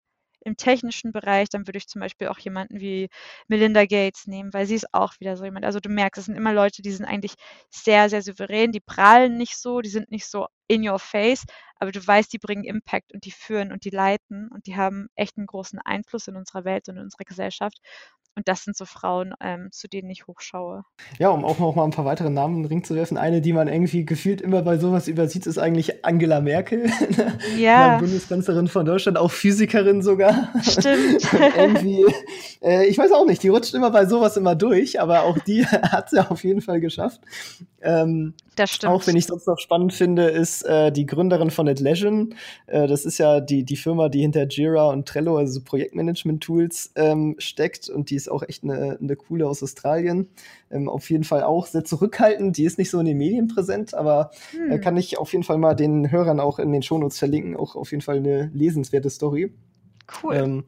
im 0.45 0.56
technischen 0.58 1.12
Bereich, 1.12 1.50
dann 1.50 1.67
würde 1.67 1.78
ich 1.78 1.88
zum 1.88 2.00
Beispiel 2.02 2.28
auch 2.30 2.39
jemanden 2.39 2.80
wie 2.80 3.10
Melinda 3.48 3.86
Gates 3.86 4.26
nehmen, 4.28 4.54
weil 4.54 4.65
sie 4.65 4.76
ist 4.76 4.93
auch 4.93 5.13
wieder 5.19 5.36
so 5.38 5.43
jemand. 5.45 5.65
Also 5.65 5.80
du 5.80 5.89
merkst, 5.89 6.19
es 6.19 6.26
sind 6.26 6.36
immer 6.38 6.54
Leute, 6.54 6.82
die 6.82 6.91
sind 6.91 7.06
eigentlich 7.06 7.36
sehr, 7.69 8.10
sehr 8.10 8.22
souverän, 8.22 8.72
die 8.72 8.80
prahlen 8.80 9.38
nicht 9.38 9.58
so, 9.58 9.82
die 9.82 9.89
sind 9.89 10.12
nicht 10.12 10.28
so 10.28 10.48
in 10.70 10.88
your 10.88 11.00
face, 11.00 11.46
aber 11.80 11.92
du 11.92 12.06
weißt, 12.06 12.32
die 12.32 12.38
bringen 12.38 12.64
Impact 12.64 13.14
und 13.14 13.26
die 13.26 13.32
führen 13.32 13.74
und 13.74 13.84
die 13.84 13.90
leiten 13.90 14.50
und 14.54 14.68
die 14.68 14.78
haben 14.78 15.10
echt 15.16 15.38
einen 15.38 15.48
großen 15.48 15.80
Einfluss 15.80 16.28
in 16.28 16.36
unserer 16.38 16.64
Welt 16.64 16.88
und 16.88 16.96
in 16.98 17.04
unserer 17.04 17.26
Gesellschaft. 17.26 17.80
Und 18.36 18.48
das 18.48 18.64
sind 18.64 18.78
so 18.78 18.86
Frauen, 18.86 19.34
ähm, 19.42 19.68
zu 19.72 19.90
denen 19.90 20.10
ich 20.10 20.28
hochschaue. 20.28 20.84
Ja, 21.18 21.28
um 21.28 21.44
auch 21.44 21.60
noch 21.60 21.76
mal 21.76 21.84
ein 21.84 21.92
paar 21.92 22.06
weitere 22.06 22.30
Namen 22.30 22.58
in 22.58 22.64
den 22.64 22.70
Ring 22.70 22.84
zu 22.86 22.96
werfen. 22.96 23.18
Eine, 23.18 23.42
die 23.42 23.52
man 23.52 23.68
irgendwie 23.68 24.06
gefühlt 24.06 24.40
immer 24.40 24.62
bei 24.62 24.78
sowas 24.78 25.10
übersieht, 25.10 25.46
ist 25.46 25.58
eigentlich 25.58 26.06
Angela 26.06 26.40
Merkel. 26.40 26.90
Ja. 27.58 27.98
Bundeskanzlerin 27.98 28.68
von 28.68 28.86
Deutschland, 28.86 29.18
auch 29.18 29.32
Physikerin 29.32 30.02
sogar. 30.02 30.50
Stimmt. 30.62 31.28
irgendwie, 31.58 32.06
äh, 32.62 32.86
ich 32.86 32.98
weiß 32.98 33.12
auch 33.12 33.26
nicht, 33.26 33.44
die 33.44 33.50
rutscht 33.50 33.74
immer 33.74 33.92
bei 33.92 34.06
sowas 34.06 34.38
immer 34.38 34.56
durch, 34.56 35.02
aber 35.02 35.24
auch 35.24 35.38
die 35.40 35.66
hat 35.66 36.10
sie 36.10 36.20
auf 36.20 36.44
jeden 36.44 36.62
Fall 36.62 36.80
geschafft. 36.80 37.22
Ähm, 37.82 38.34
das 38.56 38.72
stimmt. 38.72 38.94
Auch 38.94 39.06
wenn 39.08 39.16
ich 39.16 39.26
sonst 39.26 39.48
noch 39.48 39.60
spannend 39.60 39.94
finde, 39.94 40.28
ist 40.30 40.59
äh, 40.63 40.91
die 40.91 41.06
Gründerin 41.06 41.50
von 41.50 41.65
NetLegion. 41.65 42.36
Äh, 42.67 42.88
das 42.88 43.06
ist 43.06 43.17
ja 43.17 43.39
die, 43.39 43.63
die 43.63 43.76
Firma, 43.76 44.10
die 44.10 44.22
hinter 44.22 44.48
Jira 44.48 44.89
und 44.89 45.08
Trello, 45.08 45.38
also 45.38 45.54
so 45.54 45.62
Projektmanagement-Tools, 45.62 46.91
ähm, 46.95 47.36
steckt. 47.38 47.89
Und 47.89 48.10
die 48.10 48.15
ist 48.15 48.30
auch 48.30 48.43
echt 48.43 48.63
eine, 48.63 48.98
eine 49.02 49.15
coole 49.15 49.48
aus 49.48 49.63
Australien. 49.63 50.30
Ähm, 50.72 50.89
auf 50.89 51.10
jeden 51.10 51.24
Fall 51.24 51.43
auch 51.43 51.65
sehr 51.65 51.84
zurückhaltend. 51.84 52.58
Die 52.58 52.65
ist 52.65 52.78
nicht 52.78 52.89
so 52.89 53.00
in 53.00 53.06
den 53.06 53.17
Medien 53.17 53.48
präsent, 53.48 53.93
aber 53.93 54.32
äh, 54.54 54.58
hm. 54.58 54.72
äh, 54.72 54.80
kann 54.80 54.98
ich 54.98 55.17
auf 55.17 55.32
jeden 55.32 55.43
Fall 55.43 55.58
mal 55.58 55.76
den 55.76 56.12
Hörern 56.12 56.39
auch 56.39 56.60
in 56.60 56.72
den 56.72 56.84
Shownotes 56.84 57.19
verlinken. 57.19 57.56
Auch 57.56 57.76
auf 57.76 57.91
jeden 57.91 58.02
Fall 58.02 58.17
eine 58.17 58.52
lesenswerte 58.54 59.10
Story. 59.10 59.52
Cool. 60.24 60.36
Ähm, 60.36 60.63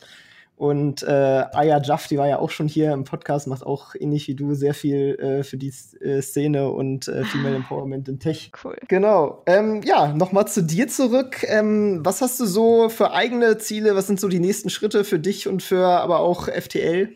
und 0.62 1.02
äh, 1.02 1.08
Aya 1.54 1.82
Jaff, 1.82 2.08
die 2.08 2.20
war 2.20 2.28
ja 2.28 2.38
auch 2.38 2.52
schon 2.52 2.68
hier 2.68 2.92
im 2.92 3.04
Podcast, 3.04 3.48
macht 3.48 3.66
auch 3.66 3.96
ähnlich 4.00 4.28
wie 4.28 4.36
du 4.36 4.54
sehr 4.54 4.76
viel 4.76 5.16
äh, 5.16 5.44
für 5.44 5.58
die 5.58 5.74
äh, 6.02 6.22
Szene 6.22 6.70
und 6.70 7.08
äh, 7.08 7.24
Female 7.24 7.56
Empowerment 7.56 8.08
in 8.08 8.20
Tech. 8.20 8.52
Cool. 8.64 8.78
Genau. 8.88 9.42
Ähm, 9.48 9.82
ja, 9.84 10.14
nochmal 10.14 10.48
zu 10.48 10.62
dir 10.62 10.88
zurück. 10.88 11.44
Ähm, 11.48 12.02
was 12.04 12.22
hast 12.22 12.40
du 12.40 12.46
so 12.46 12.90
für 12.90 13.12
eigene 13.12 13.58
Ziele? 13.58 13.96
Was 13.96 14.06
sind 14.06 14.20
so 14.20 14.28
die 14.28 14.40
nächsten 14.40 14.70
Schritte 14.70 15.04
für 15.04 15.18
dich 15.18 15.48
und 15.48 15.64
für 15.64 15.88
aber 15.88 16.20
auch 16.20 16.48
FTL? 16.48 17.10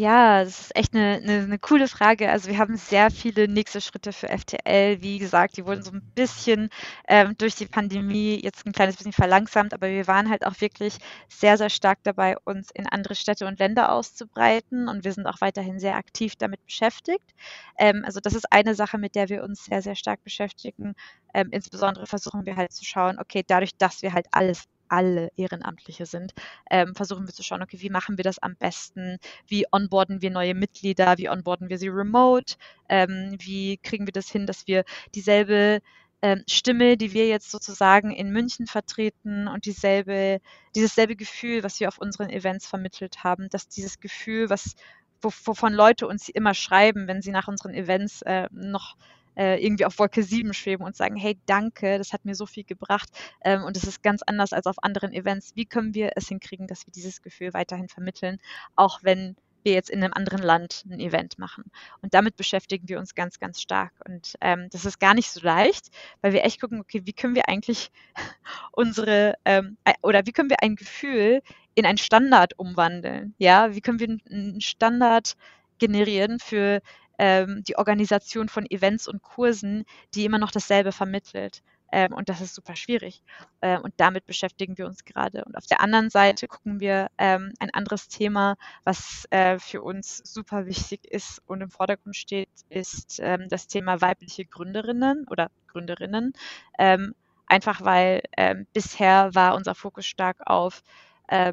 Ja, 0.00 0.44
das 0.44 0.60
ist 0.60 0.76
echt 0.76 0.94
eine, 0.94 1.14
eine, 1.16 1.42
eine 1.42 1.58
coole 1.58 1.88
Frage. 1.88 2.30
Also 2.30 2.48
wir 2.48 2.58
haben 2.58 2.76
sehr 2.76 3.10
viele 3.10 3.48
nächste 3.48 3.80
Schritte 3.80 4.12
für 4.12 4.28
FTL. 4.28 5.02
Wie 5.02 5.18
gesagt, 5.18 5.56
die 5.56 5.66
wurden 5.66 5.82
so 5.82 5.90
ein 5.90 6.02
bisschen 6.14 6.70
ähm, 7.08 7.34
durch 7.36 7.56
die 7.56 7.66
Pandemie 7.66 8.40
jetzt 8.40 8.64
ein 8.64 8.70
kleines 8.72 8.96
bisschen 8.96 9.12
verlangsamt, 9.12 9.74
aber 9.74 9.88
wir 9.88 10.06
waren 10.06 10.30
halt 10.30 10.46
auch 10.46 10.60
wirklich 10.60 10.98
sehr, 11.28 11.58
sehr 11.58 11.68
stark 11.68 11.98
dabei, 12.04 12.36
uns 12.44 12.70
in 12.70 12.86
andere 12.86 13.16
Städte 13.16 13.44
und 13.48 13.58
Länder 13.58 13.90
auszubreiten 13.90 14.86
und 14.88 15.02
wir 15.02 15.12
sind 15.12 15.26
auch 15.26 15.40
weiterhin 15.40 15.80
sehr 15.80 15.96
aktiv 15.96 16.36
damit 16.36 16.64
beschäftigt. 16.64 17.34
Ähm, 17.76 18.02
also 18.04 18.20
das 18.20 18.34
ist 18.34 18.52
eine 18.52 18.76
Sache, 18.76 18.98
mit 18.98 19.16
der 19.16 19.28
wir 19.28 19.42
uns 19.42 19.64
sehr, 19.64 19.82
sehr 19.82 19.96
stark 19.96 20.22
beschäftigen. 20.22 20.94
Ähm, 21.34 21.48
insbesondere 21.50 22.06
versuchen 22.06 22.46
wir 22.46 22.54
halt 22.56 22.72
zu 22.72 22.84
schauen, 22.84 23.18
okay, 23.18 23.42
dadurch, 23.44 23.76
dass 23.76 24.02
wir 24.02 24.12
halt 24.12 24.26
alles 24.30 24.64
alle 24.88 25.30
Ehrenamtliche 25.36 26.06
sind, 26.06 26.32
ähm, 26.70 26.94
versuchen 26.94 27.26
wir 27.26 27.34
zu 27.34 27.42
schauen, 27.42 27.62
okay, 27.62 27.80
wie 27.80 27.90
machen 27.90 28.16
wir 28.16 28.24
das 28.24 28.38
am 28.38 28.56
besten? 28.56 29.18
Wie 29.46 29.66
onboarden 29.70 30.22
wir 30.22 30.30
neue 30.30 30.54
Mitglieder? 30.54 31.18
Wie 31.18 31.28
onboarden 31.28 31.68
wir 31.68 31.78
sie 31.78 31.88
remote? 31.88 32.56
Ähm, 32.88 33.36
wie 33.38 33.78
kriegen 33.78 34.06
wir 34.06 34.12
das 34.12 34.30
hin, 34.30 34.46
dass 34.46 34.66
wir 34.66 34.84
dieselbe 35.14 35.80
ähm, 36.22 36.42
Stimme, 36.48 36.96
die 36.96 37.12
wir 37.12 37.28
jetzt 37.28 37.50
sozusagen 37.50 38.10
in 38.10 38.30
München 38.30 38.66
vertreten 38.66 39.46
und 39.48 39.66
dieselbe, 39.66 40.40
dieses 40.74 40.94
selbe 40.94 41.16
Gefühl, 41.16 41.62
was 41.62 41.78
wir 41.80 41.88
auf 41.88 41.98
unseren 41.98 42.30
Events 42.30 42.66
vermittelt 42.66 43.22
haben, 43.24 43.48
dass 43.50 43.68
dieses 43.68 44.00
Gefühl, 44.00 44.50
was 44.50 44.74
wovon 45.20 45.72
Leute 45.72 46.06
uns 46.06 46.28
immer 46.28 46.54
schreiben, 46.54 47.08
wenn 47.08 47.22
sie 47.22 47.32
nach 47.32 47.48
unseren 47.48 47.74
Events 47.74 48.22
äh, 48.22 48.48
noch 48.52 48.96
äh, 49.38 49.64
irgendwie 49.64 49.84
auf 49.84 49.98
Wolke 49.98 50.22
7 50.22 50.52
schweben 50.52 50.84
und 50.84 50.96
sagen, 50.96 51.16
hey, 51.16 51.38
danke, 51.46 51.98
das 51.98 52.12
hat 52.12 52.24
mir 52.24 52.34
so 52.34 52.44
viel 52.44 52.64
gebracht 52.64 53.08
ähm, 53.42 53.62
und 53.64 53.76
es 53.76 53.84
ist 53.84 54.02
ganz 54.02 54.22
anders 54.22 54.52
als 54.52 54.66
auf 54.66 54.82
anderen 54.82 55.12
Events. 55.12 55.52
Wie 55.54 55.66
können 55.66 55.94
wir 55.94 56.12
es 56.16 56.28
hinkriegen, 56.28 56.66
dass 56.66 56.86
wir 56.86 56.92
dieses 56.92 57.22
Gefühl 57.22 57.54
weiterhin 57.54 57.88
vermitteln, 57.88 58.38
auch 58.74 59.00
wenn 59.02 59.36
wir 59.62 59.72
jetzt 59.72 59.90
in 59.90 60.02
einem 60.02 60.12
anderen 60.14 60.42
Land 60.42 60.84
ein 60.88 61.00
Event 61.00 61.38
machen. 61.38 61.64
Und 62.00 62.14
damit 62.14 62.36
beschäftigen 62.36 62.88
wir 62.88 62.98
uns 62.98 63.14
ganz, 63.14 63.38
ganz 63.38 63.60
stark. 63.60 63.92
Und 64.06 64.34
ähm, 64.40 64.68
das 64.70 64.84
ist 64.84 65.00
gar 65.00 65.14
nicht 65.14 65.30
so 65.30 65.40
leicht, 65.40 65.88
weil 66.20 66.32
wir 66.32 66.44
echt 66.44 66.60
gucken, 66.60 66.80
okay, 66.80 67.02
wie 67.04 67.12
können 67.12 67.34
wir 67.34 67.48
eigentlich 67.48 67.90
unsere 68.72 69.34
ähm, 69.44 69.76
oder 70.02 70.26
wie 70.26 70.32
können 70.32 70.50
wir 70.50 70.62
ein 70.62 70.76
Gefühl 70.76 71.42
in 71.74 71.86
ein 71.86 71.98
Standard 71.98 72.58
umwandeln? 72.58 73.34
Ja, 73.38 73.74
wie 73.74 73.80
können 73.80 74.00
wir 74.00 74.08
einen 74.08 74.60
Standard 74.60 75.36
generieren 75.78 76.38
für 76.40 76.80
ähm, 77.18 77.62
die 77.66 77.76
Organisation 77.76 78.48
von 78.48 78.66
Events 78.70 79.08
und 79.08 79.22
Kursen, 79.22 79.84
die 80.14 80.24
immer 80.24 80.38
noch 80.38 80.50
dasselbe 80.50 80.92
vermittelt. 80.92 81.62
Ähm, 81.90 82.12
und 82.12 82.28
das 82.28 82.40
ist 82.40 82.54
super 82.54 82.76
schwierig. 82.76 83.22
Ähm, 83.62 83.80
und 83.82 83.94
damit 83.96 84.26
beschäftigen 84.26 84.76
wir 84.76 84.86
uns 84.86 85.04
gerade. 85.04 85.44
Und 85.44 85.56
auf 85.56 85.66
der 85.66 85.80
anderen 85.80 86.10
Seite 86.10 86.46
gucken 86.46 86.80
wir 86.80 87.08
ähm, 87.18 87.52
ein 87.58 87.72
anderes 87.72 88.08
Thema, 88.08 88.56
was 88.84 89.26
äh, 89.30 89.58
für 89.58 89.82
uns 89.82 90.18
super 90.18 90.66
wichtig 90.66 91.06
ist 91.06 91.42
und 91.46 91.62
im 91.62 91.70
Vordergrund 91.70 92.16
steht, 92.16 92.50
ist 92.68 93.20
ähm, 93.22 93.48
das 93.48 93.68
Thema 93.68 94.00
weibliche 94.00 94.44
Gründerinnen 94.44 95.26
oder 95.28 95.50
Gründerinnen. 95.68 96.34
Ähm, 96.78 97.14
einfach 97.46 97.82
weil 97.82 98.22
ähm, 98.36 98.66
bisher 98.74 99.34
war 99.34 99.54
unser 99.54 99.74
Fokus 99.74 100.06
stark 100.06 100.38
auf 100.46 100.82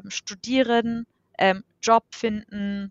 Studieren, 0.08 1.06
Job 1.82 2.04
finden, 2.10 2.90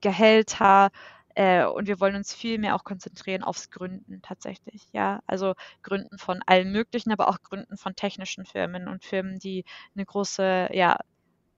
Gehälter 0.00 0.90
äh, 1.34 1.64
und 1.64 1.86
wir 1.86 2.00
wollen 2.00 2.16
uns 2.16 2.34
viel 2.34 2.58
mehr 2.58 2.74
auch 2.74 2.84
konzentrieren 2.84 3.42
aufs 3.42 3.70
Gründen 3.70 4.22
tatsächlich. 4.22 4.88
Ja, 4.92 5.20
also 5.26 5.54
Gründen 5.82 6.18
von 6.18 6.42
allen 6.46 6.72
möglichen, 6.72 7.12
aber 7.12 7.28
auch 7.28 7.42
Gründen 7.42 7.76
von 7.76 7.94
technischen 7.96 8.44
Firmen 8.44 8.88
und 8.88 9.04
Firmen, 9.04 9.38
die 9.38 9.64
eine 9.94 10.04
große, 10.04 10.70
ja, 10.72 10.98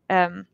ähm, 0.08 0.46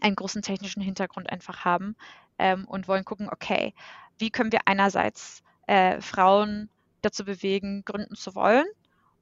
einen 0.00 0.16
großen 0.16 0.42
technischen 0.42 0.82
Hintergrund 0.82 1.30
einfach 1.30 1.64
haben 1.64 1.96
ähm, 2.38 2.66
und 2.66 2.88
wollen 2.88 3.04
gucken, 3.04 3.28
okay, 3.30 3.74
wie 4.18 4.30
können 4.30 4.52
wir 4.52 4.60
einerseits 4.66 5.42
äh, 5.66 6.00
Frauen 6.00 6.68
dazu 7.02 7.24
bewegen, 7.24 7.84
gründen 7.84 8.14
zu 8.14 8.34
wollen 8.34 8.66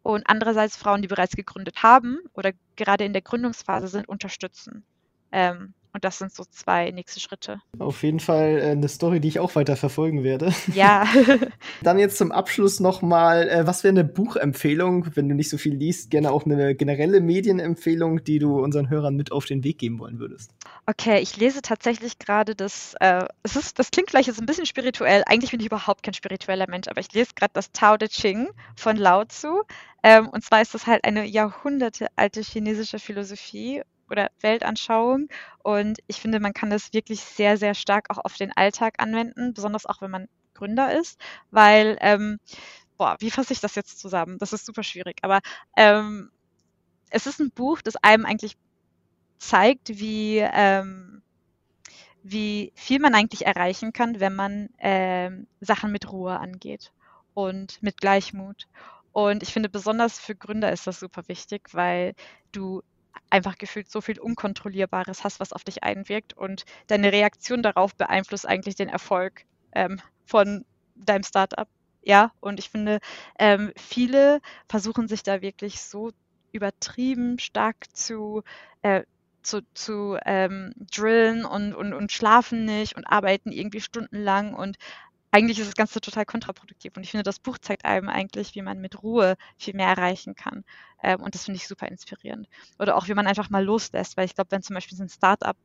und 0.03 0.29
andererseits 0.29 0.77
Frauen, 0.77 1.03
die 1.03 1.09
bereits 1.09 1.37
gegründet 1.37 1.83
haben 1.83 2.19
oder 2.35 2.53
gerade 2.77 3.05
in 3.05 3.13
der 3.13 3.23
Gründungsphase 3.23 3.89
sind, 3.89 4.09
unterstützen. 4.09 4.85
Ähm, 5.33 5.75
und 5.95 6.05
das 6.05 6.19
sind 6.19 6.35
so 6.35 6.45
zwei 6.51 6.91
nächste 6.91 7.21
Schritte. 7.21 7.61
Auf 7.79 8.03
jeden 8.03 8.19
Fall 8.19 8.59
äh, 8.59 8.71
eine 8.73 8.89
Story, 8.89 9.21
die 9.21 9.29
ich 9.29 9.39
auch 9.39 9.55
weiter 9.55 9.77
verfolgen 9.77 10.25
werde. 10.25 10.53
Ja. 10.75 11.07
Dann 11.83 12.01
jetzt 12.01 12.19
zum 12.19 12.33
Abschluss 12.33 12.81
nochmal, 12.81 13.49
äh, 13.49 13.67
was 13.67 13.85
wäre 13.85 13.93
eine 13.93 14.03
Buchempfehlung, 14.03 15.07
wenn 15.15 15.29
du 15.29 15.37
nicht 15.37 15.49
so 15.49 15.57
viel 15.57 15.75
liest, 15.75 16.11
gerne 16.11 16.33
auch 16.33 16.45
eine 16.47 16.75
generelle 16.75 17.21
Medienempfehlung, 17.21 18.25
die 18.25 18.41
du 18.41 18.59
unseren 18.59 18.91
Hörern 18.91 19.15
mit 19.15 19.31
auf 19.31 19.47
den 19.47 19.63
Weg 19.63 19.79
geben 19.79 20.01
wollen 20.01 20.19
würdest? 20.19 20.51
Okay, 20.87 21.21
ich 21.21 21.37
lese 21.37 21.63
tatsächlich 21.63 22.19
gerade 22.19 22.57
das, 22.57 22.95
äh, 22.99 23.25
es 23.45 23.55
ist, 23.55 23.79
das 23.79 23.93
klingt 23.93 24.11
vielleicht 24.11 24.27
jetzt 24.27 24.41
ein 24.41 24.47
bisschen 24.47 24.67
spirituell, 24.67 25.23
eigentlich 25.27 25.53
bin 25.53 25.61
ich 25.61 25.67
überhaupt 25.67 26.03
kein 26.03 26.15
spiritueller 26.15 26.69
Mensch, 26.69 26.89
aber 26.89 27.01
ich 27.01 27.13
lese 27.13 27.31
gerade 27.37 27.53
das 27.55 27.71
Tao 27.71 27.97
Te 27.97 28.09
Ching 28.09 28.49
von 28.75 28.97
Lao 28.97 29.25
Tzu. 29.25 29.63
Ähm, 30.03 30.29
und 30.29 30.45
zwar 30.45 30.61
ist 30.61 30.75
das 30.75 30.87
halt 30.87 31.05
eine 31.05 31.25
jahrhundertealte 31.25 32.43
chinesische 32.43 32.99
Philosophie 32.99 33.83
oder 34.15 34.31
Weltanschauung. 34.41 35.29
Und 35.63 35.99
ich 36.07 36.21
finde, 36.21 36.41
man 36.41 36.53
kann 36.55 36.71
das 36.71 36.93
wirklich 36.93 37.21
sehr, 37.21 37.57
sehr 37.57 37.75
stark 37.75 38.11
auch 38.11 38.19
auf 38.25 38.37
den 38.37 38.53
Alltag 38.57 38.95
anwenden, 38.99 39.55
besonders 39.55 39.87
auch 39.87 40.01
wenn 40.01 40.11
man 40.11 40.29
Gründer 40.55 40.97
ist, 40.99 41.19
weil, 41.51 41.99
ähm, 42.01 42.39
boah, 42.97 43.17
wie 43.21 43.31
fasse 43.31 43.53
ich 43.53 43.61
das 43.61 43.75
jetzt 43.75 43.99
zusammen? 43.99 44.39
Das 44.39 44.53
ist 44.53 44.67
super 44.67 44.85
schwierig, 44.85 45.17
aber 45.23 45.41
ähm, 45.77 46.31
es 47.11 47.27
ist 47.27 47.41
ein 47.41 47.51
Buch, 47.51 47.83
das 47.83 47.97
einem 47.97 48.27
eigentlich 48.27 48.57
zeigt, 49.39 49.91
wie, 49.99 50.39
ähm, 50.39 51.23
wie 52.23 52.73
viel 52.75 53.01
man 53.01 53.15
eigentlich 53.15 53.47
erreichen 53.47 53.93
kann, 53.93 54.21
wenn 54.21 54.35
man 54.35 54.69
ähm, 54.79 55.47
Sachen 55.61 55.93
mit 55.93 56.11
Ruhe 56.11 56.39
angeht 56.39 56.93
und 57.35 57.83
mit 57.83 57.99
Gleichmut. 58.01 58.67
Und 59.13 59.43
ich 59.43 59.53
finde, 59.53 59.69
besonders 59.69 60.19
für 60.19 60.35
Gründer 60.35 60.73
ist 60.73 60.87
das 60.87 61.01
super 61.01 61.23
wichtig, 61.29 61.69
weil 61.73 62.15
du 62.53 62.83
einfach 63.35 63.59
gefühlt 63.59 63.91
so 63.91 64.01
viel 64.01 64.21
Unkontrollierbares 64.21 65.25
hast, 65.25 65.41
was 65.41 65.53
auf 65.53 65.65
dich 65.65 65.83
einwirkt 65.83 66.37
und 66.37 66.65
deine 66.87 67.11
Reaktion 67.13 67.63
darauf 67.65 67.97
beeinflusst 67.97 68.47
eigentlich 68.47 68.77
den 68.77 68.89
Erfolg 68.89 69.45
ähm, 69.73 70.01
von 70.25 70.65
deinem 70.95 71.25
Startup. 71.25 71.69
Ja, 72.03 72.31
und 72.41 72.61
ich 72.61 72.71
finde, 72.71 73.01
ähm, 73.39 73.73
viele 73.77 74.41
versuchen 74.69 75.09
sich 75.09 75.25
da 75.25 75.43
wirklich 75.43 75.81
so 75.83 76.13
übertrieben 76.53 77.41
stark 77.41 77.77
zu, 77.93 78.45
äh, 78.83 79.03
zu, 79.43 79.63
zu 79.75 80.17
ähm, 80.25 80.73
drillen 80.95 81.45
und, 81.45 81.75
und, 81.75 81.93
und 81.93 82.13
schlafen 82.13 82.65
nicht 82.65 82.95
und 82.97 83.05
arbeiten 83.05 83.51
irgendwie 83.51 83.81
stundenlang 83.81 84.55
und 84.55 84.77
eigentlich 85.35 85.59
ist 85.59 85.67
das 85.67 85.75
Ganze 85.75 86.01
total 86.01 86.25
kontraproduktiv. 86.25 86.97
Und 86.97 87.03
ich 87.03 87.11
finde, 87.11 87.25
das 87.25 87.41
Buch 87.41 87.59
zeigt 87.59 87.85
einem 87.85 88.09
eigentlich, 88.09 88.55
wie 88.55 88.63
man 88.63 88.81
mit 88.81 89.03
Ruhe 89.03 89.37
viel 89.59 89.75
mehr 89.75 89.89
erreichen 89.89 90.37
kann. 90.37 90.65
Ähm, 91.03 91.21
und 91.21 91.35
das 91.35 91.45
finde 91.45 91.57
ich 91.57 91.67
super 91.67 91.89
inspirierend. 91.89 92.49
Oder 92.79 92.97
auch, 92.97 93.09
wie 93.09 93.15
man 93.15 93.27
einfach 93.27 93.51
mal 93.51 93.65
loslässt, 93.65 94.17
weil 94.17 94.27
ich 94.27 94.37
glaube, 94.37 94.53
wenn 94.53 94.63
zum 94.63 94.75
Beispiel 94.75 94.97
so 94.97 95.03
ein 95.03 95.09
Startup 95.09 95.57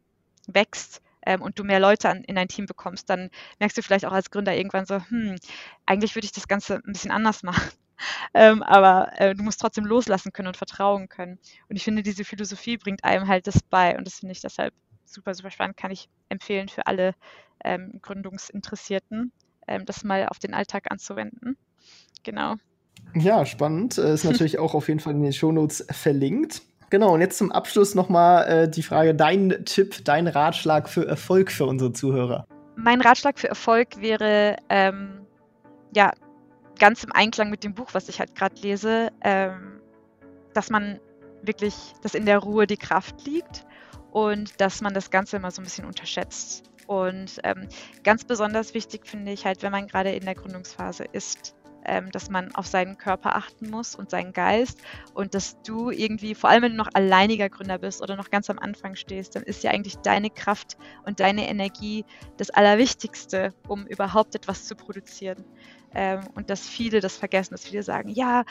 wächst, 0.47 1.03
ähm, 1.23 1.41
und 1.43 1.59
du 1.59 1.63
mehr 1.63 1.79
Leute 1.79 2.09
an, 2.09 2.23
in 2.23 2.35
dein 2.35 2.47
Team 2.47 2.65
bekommst, 2.65 3.09
dann 3.09 3.29
merkst 3.59 3.77
du 3.77 3.83
vielleicht 3.83 4.05
auch 4.05 4.11
als 4.11 4.31
Gründer 4.31 4.55
irgendwann 4.55 4.87
so, 4.87 4.95
hm, 5.09 5.35
eigentlich 5.85 6.15
würde 6.15 6.25
ich 6.25 6.31
das 6.31 6.47
Ganze 6.47 6.77
ein 6.77 6.93
bisschen 6.93 7.11
anders 7.11 7.43
machen. 7.43 7.69
ähm, 8.33 8.63
aber 8.63 9.11
äh, 9.19 9.35
du 9.35 9.43
musst 9.43 9.61
trotzdem 9.61 9.85
loslassen 9.85 10.31
können 10.33 10.47
und 10.47 10.57
vertrauen 10.57 11.09
können. 11.09 11.37
Und 11.67 11.75
ich 11.75 11.83
finde, 11.83 12.01
diese 12.01 12.23
Philosophie 12.23 12.77
bringt 12.77 13.03
einem 13.03 13.27
halt 13.27 13.45
das 13.45 13.61
bei 13.61 13.97
und 13.97 14.07
das 14.07 14.19
finde 14.19 14.31
ich 14.31 14.41
deshalb 14.41 14.73
super, 15.05 15.35
super 15.35 15.51
spannend, 15.51 15.77
kann 15.77 15.91
ich 15.91 16.09
empfehlen 16.29 16.69
für 16.69 16.87
alle 16.87 17.13
ähm, 17.63 17.99
Gründungsinteressierten 18.01 19.31
ähm, 19.69 19.85
das 19.85 20.03
mal 20.03 20.27
auf 20.27 20.39
den 20.39 20.53
Alltag 20.53 20.85
anzuwenden. 20.89 21.57
Genau. 22.23 22.55
Ja, 23.15 23.45
spannend. 23.45 23.97
Äh, 23.97 24.13
ist 24.13 24.23
natürlich 24.23 24.59
auch 24.59 24.73
auf 24.73 24.87
jeden 24.87 24.99
Fall 24.99 25.13
in 25.13 25.23
den 25.23 25.33
Shownotes 25.33 25.85
verlinkt. 25.89 26.61
Genau, 26.89 27.13
und 27.13 27.21
jetzt 27.21 27.37
zum 27.37 27.51
Abschluss 27.51 27.93
nochmal 27.93 28.47
äh, 28.47 28.69
die 28.69 28.81
Frage, 28.81 29.13
dein 29.13 29.63
Tipp, 29.65 30.03
dein 30.05 30.27
Ratschlag 30.27 30.89
für 30.89 31.07
Erfolg 31.07 31.51
für 31.51 31.65
unsere 31.65 31.93
Zuhörer. 31.93 32.47
Mein 32.75 33.01
Ratschlag 33.01 33.37
für 33.37 33.47
Erfolg 33.47 34.01
wäre, 34.01 34.55
ähm, 34.69 35.27
ja, 35.95 36.11
ganz 36.79 37.03
im 37.03 37.11
Einklang 37.11 37.49
mit 37.49 37.63
dem 37.63 37.75
Buch, 37.75 37.89
was 37.93 38.09
ich 38.09 38.19
halt 38.19 38.35
gerade 38.35 38.55
lese, 38.61 39.09
ähm, 39.21 39.81
dass 40.53 40.69
man 40.69 40.99
wirklich, 41.43 41.75
dass 42.01 42.15
in 42.15 42.25
der 42.25 42.39
Ruhe 42.39 42.65
die 42.65 42.77
Kraft 42.77 43.25
liegt 43.25 43.65
und 44.11 44.59
dass 44.59 44.81
man 44.81 44.93
das 44.93 45.11
Ganze 45.11 45.37
immer 45.37 45.51
so 45.51 45.61
ein 45.61 45.65
bisschen 45.65 45.85
unterschätzt. 45.85 46.68
Und 46.89 47.39
ähm, 47.43 47.67
ganz 48.03 48.23
besonders 48.23 48.73
wichtig 48.73 49.05
finde 49.05 49.31
ich 49.31 49.45
halt, 49.45 49.61
wenn 49.61 49.71
man 49.71 49.85
gerade 49.85 50.11
in 50.11 50.25
der 50.25 50.33
Gründungsphase 50.33 51.03
ist, 51.11 51.53
ähm, 51.85 52.09
dass 52.11 52.31
man 52.31 52.55
auf 52.55 52.65
seinen 52.65 52.97
Körper 52.97 53.35
achten 53.35 53.69
muss 53.69 53.93
und 53.93 54.09
seinen 54.09 54.33
Geist 54.33 54.79
und 55.13 55.35
dass 55.35 55.61
du 55.61 55.91
irgendwie, 55.91 56.33
vor 56.33 56.49
allem 56.49 56.63
wenn 56.63 56.71
du 56.71 56.77
noch 56.79 56.89
alleiniger 56.95 57.47
Gründer 57.47 57.77
bist 57.77 58.01
oder 58.01 58.15
noch 58.15 58.31
ganz 58.31 58.49
am 58.49 58.57
Anfang 58.57 58.95
stehst, 58.95 59.35
dann 59.35 59.43
ist 59.43 59.63
ja 59.63 59.69
eigentlich 59.69 59.97
deine 59.97 60.31
Kraft 60.31 60.77
und 61.05 61.19
deine 61.19 61.47
Energie 61.47 62.05
das 62.37 62.49
Allerwichtigste, 62.49 63.53
um 63.67 63.85
überhaupt 63.85 64.33
etwas 64.33 64.65
zu 64.65 64.75
produzieren. 64.75 65.45
Ähm, 65.93 66.21
und 66.33 66.49
dass 66.49 66.67
viele 66.67 67.01
das 67.01 67.17
vergessen, 67.17 67.53
dass 67.53 67.65
viele 67.65 67.83
sagen, 67.83 68.09
ja, 68.09 68.45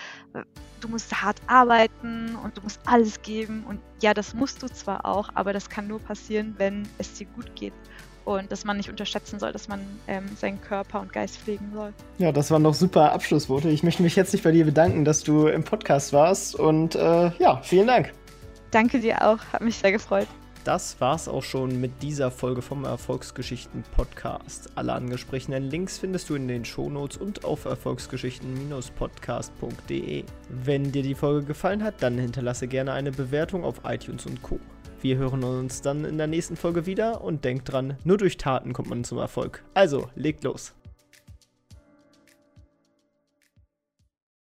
du 0.81 0.87
musst 0.87 1.23
hart 1.23 1.41
arbeiten 1.49 2.37
und 2.37 2.57
du 2.57 2.63
musst 2.63 2.83
alles 2.87 3.21
geben. 3.21 3.65
Und 3.67 3.81
ja, 4.01 4.15
das 4.15 4.33
musst 4.33 4.63
du 4.63 4.69
zwar 4.69 5.05
auch, 5.05 5.31
aber 5.35 5.53
das 5.53 5.69
kann 5.69 5.89
nur 5.89 5.99
passieren, 5.99 6.55
wenn 6.59 6.89
es 6.99 7.15
dir 7.15 7.27
gut 7.27 7.57
geht 7.57 7.75
und 8.29 8.53
dass 8.53 8.67
man 8.67 8.77
nicht 8.77 8.91
unterschätzen 8.91 9.39
soll, 9.39 9.53
dass 9.53 9.69
man 9.69 9.81
ähm, 10.07 10.27
seinen 10.37 10.61
Körper 10.61 11.01
und 11.01 11.15
Geist 11.15 11.39
pflegen 11.39 11.71
soll. 11.73 11.95
Ja, 12.19 12.31
das 12.31 12.51
waren 12.51 12.61
noch 12.61 12.75
super 12.75 13.13
Abschlussworte. 13.13 13.71
Ich 13.71 13.83
möchte 13.83 14.03
mich 14.03 14.19
herzlich 14.19 14.43
bei 14.43 14.51
dir 14.51 14.67
bedanken, 14.67 15.07
dass 15.07 15.23
du 15.23 15.47
im 15.47 15.65
Podcast 15.65 16.13
warst 16.13 16.55
und 16.55 16.95
äh, 16.95 17.31
ja, 17.39 17.63
vielen 17.63 17.87
Dank. 17.87 18.13
Danke 18.71 19.01
dir 19.01 19.27
auch, 19.27 19.39
hat 19.51 19.63
mich 19.63 19.77
sehr 19.77 19.93
gefreut. 19.93 20.27
Das 20.65 21.01
war's 21.01 21.29
auch 21.29 21.45
schon 21.45 21.81
mit 21.81 22.03
dieser 22.03 22.31
Folge 22.31 22.61
vom 22.61 22.85
Erfolgsgeschichten 22.85 23.83
Podcast. 23.97 24.69
Alle 24.75 24.93
angesprochenen 24.93 25.63
Links 25.63 25.97
findest 25.97 26.29
du 26.29 26.35
in 26.35 26.49
den 26.49 26.67
Shownotes 26.67 27.17
und 27.17 27.47
auf 27.47 27.65
erfolgsgeschichten-podcast.de. 27.65 30.25
Wenn 30.51 30.93
dir 30.93 31.03
die 31.03 31.15
Folge 31.15 31.47
gefallen 31.47 31.83
hat, 31.83 32.03
dann 32.03 32.19
hinterlasse 32.19 32.69
gerne 32.69 32.93
eine 32.93 33.13
Bewertung 33.13 33.65
auf 33.65 33.81
iTunes 33.85 34.27
und 34.27 34.43
Co. 34.43 34.61
Wir 35.01 35.17
hören 35.17 35.45
uns 35.45 35.81
dann 35.81 36.05
in 36.05 36.19
der 36.19 36.27
nächsten 36.27 36.57
Folge 36.57 36.85
wieder 36.87 37.23
und 37.23 37.45
denkt 37.45 37.73
dran, 37.73 37.97
nur 38.03 38.17
durch 38.17 38.37
Taten 38.37 38.73
kommt 38.73 38.89
man 38.89 39.05
zum 39.05 39.19
Erfolg. 39.19 39.63
Also, 39.75 40.09
legt 40.17 40.43
los. 40.43 40.75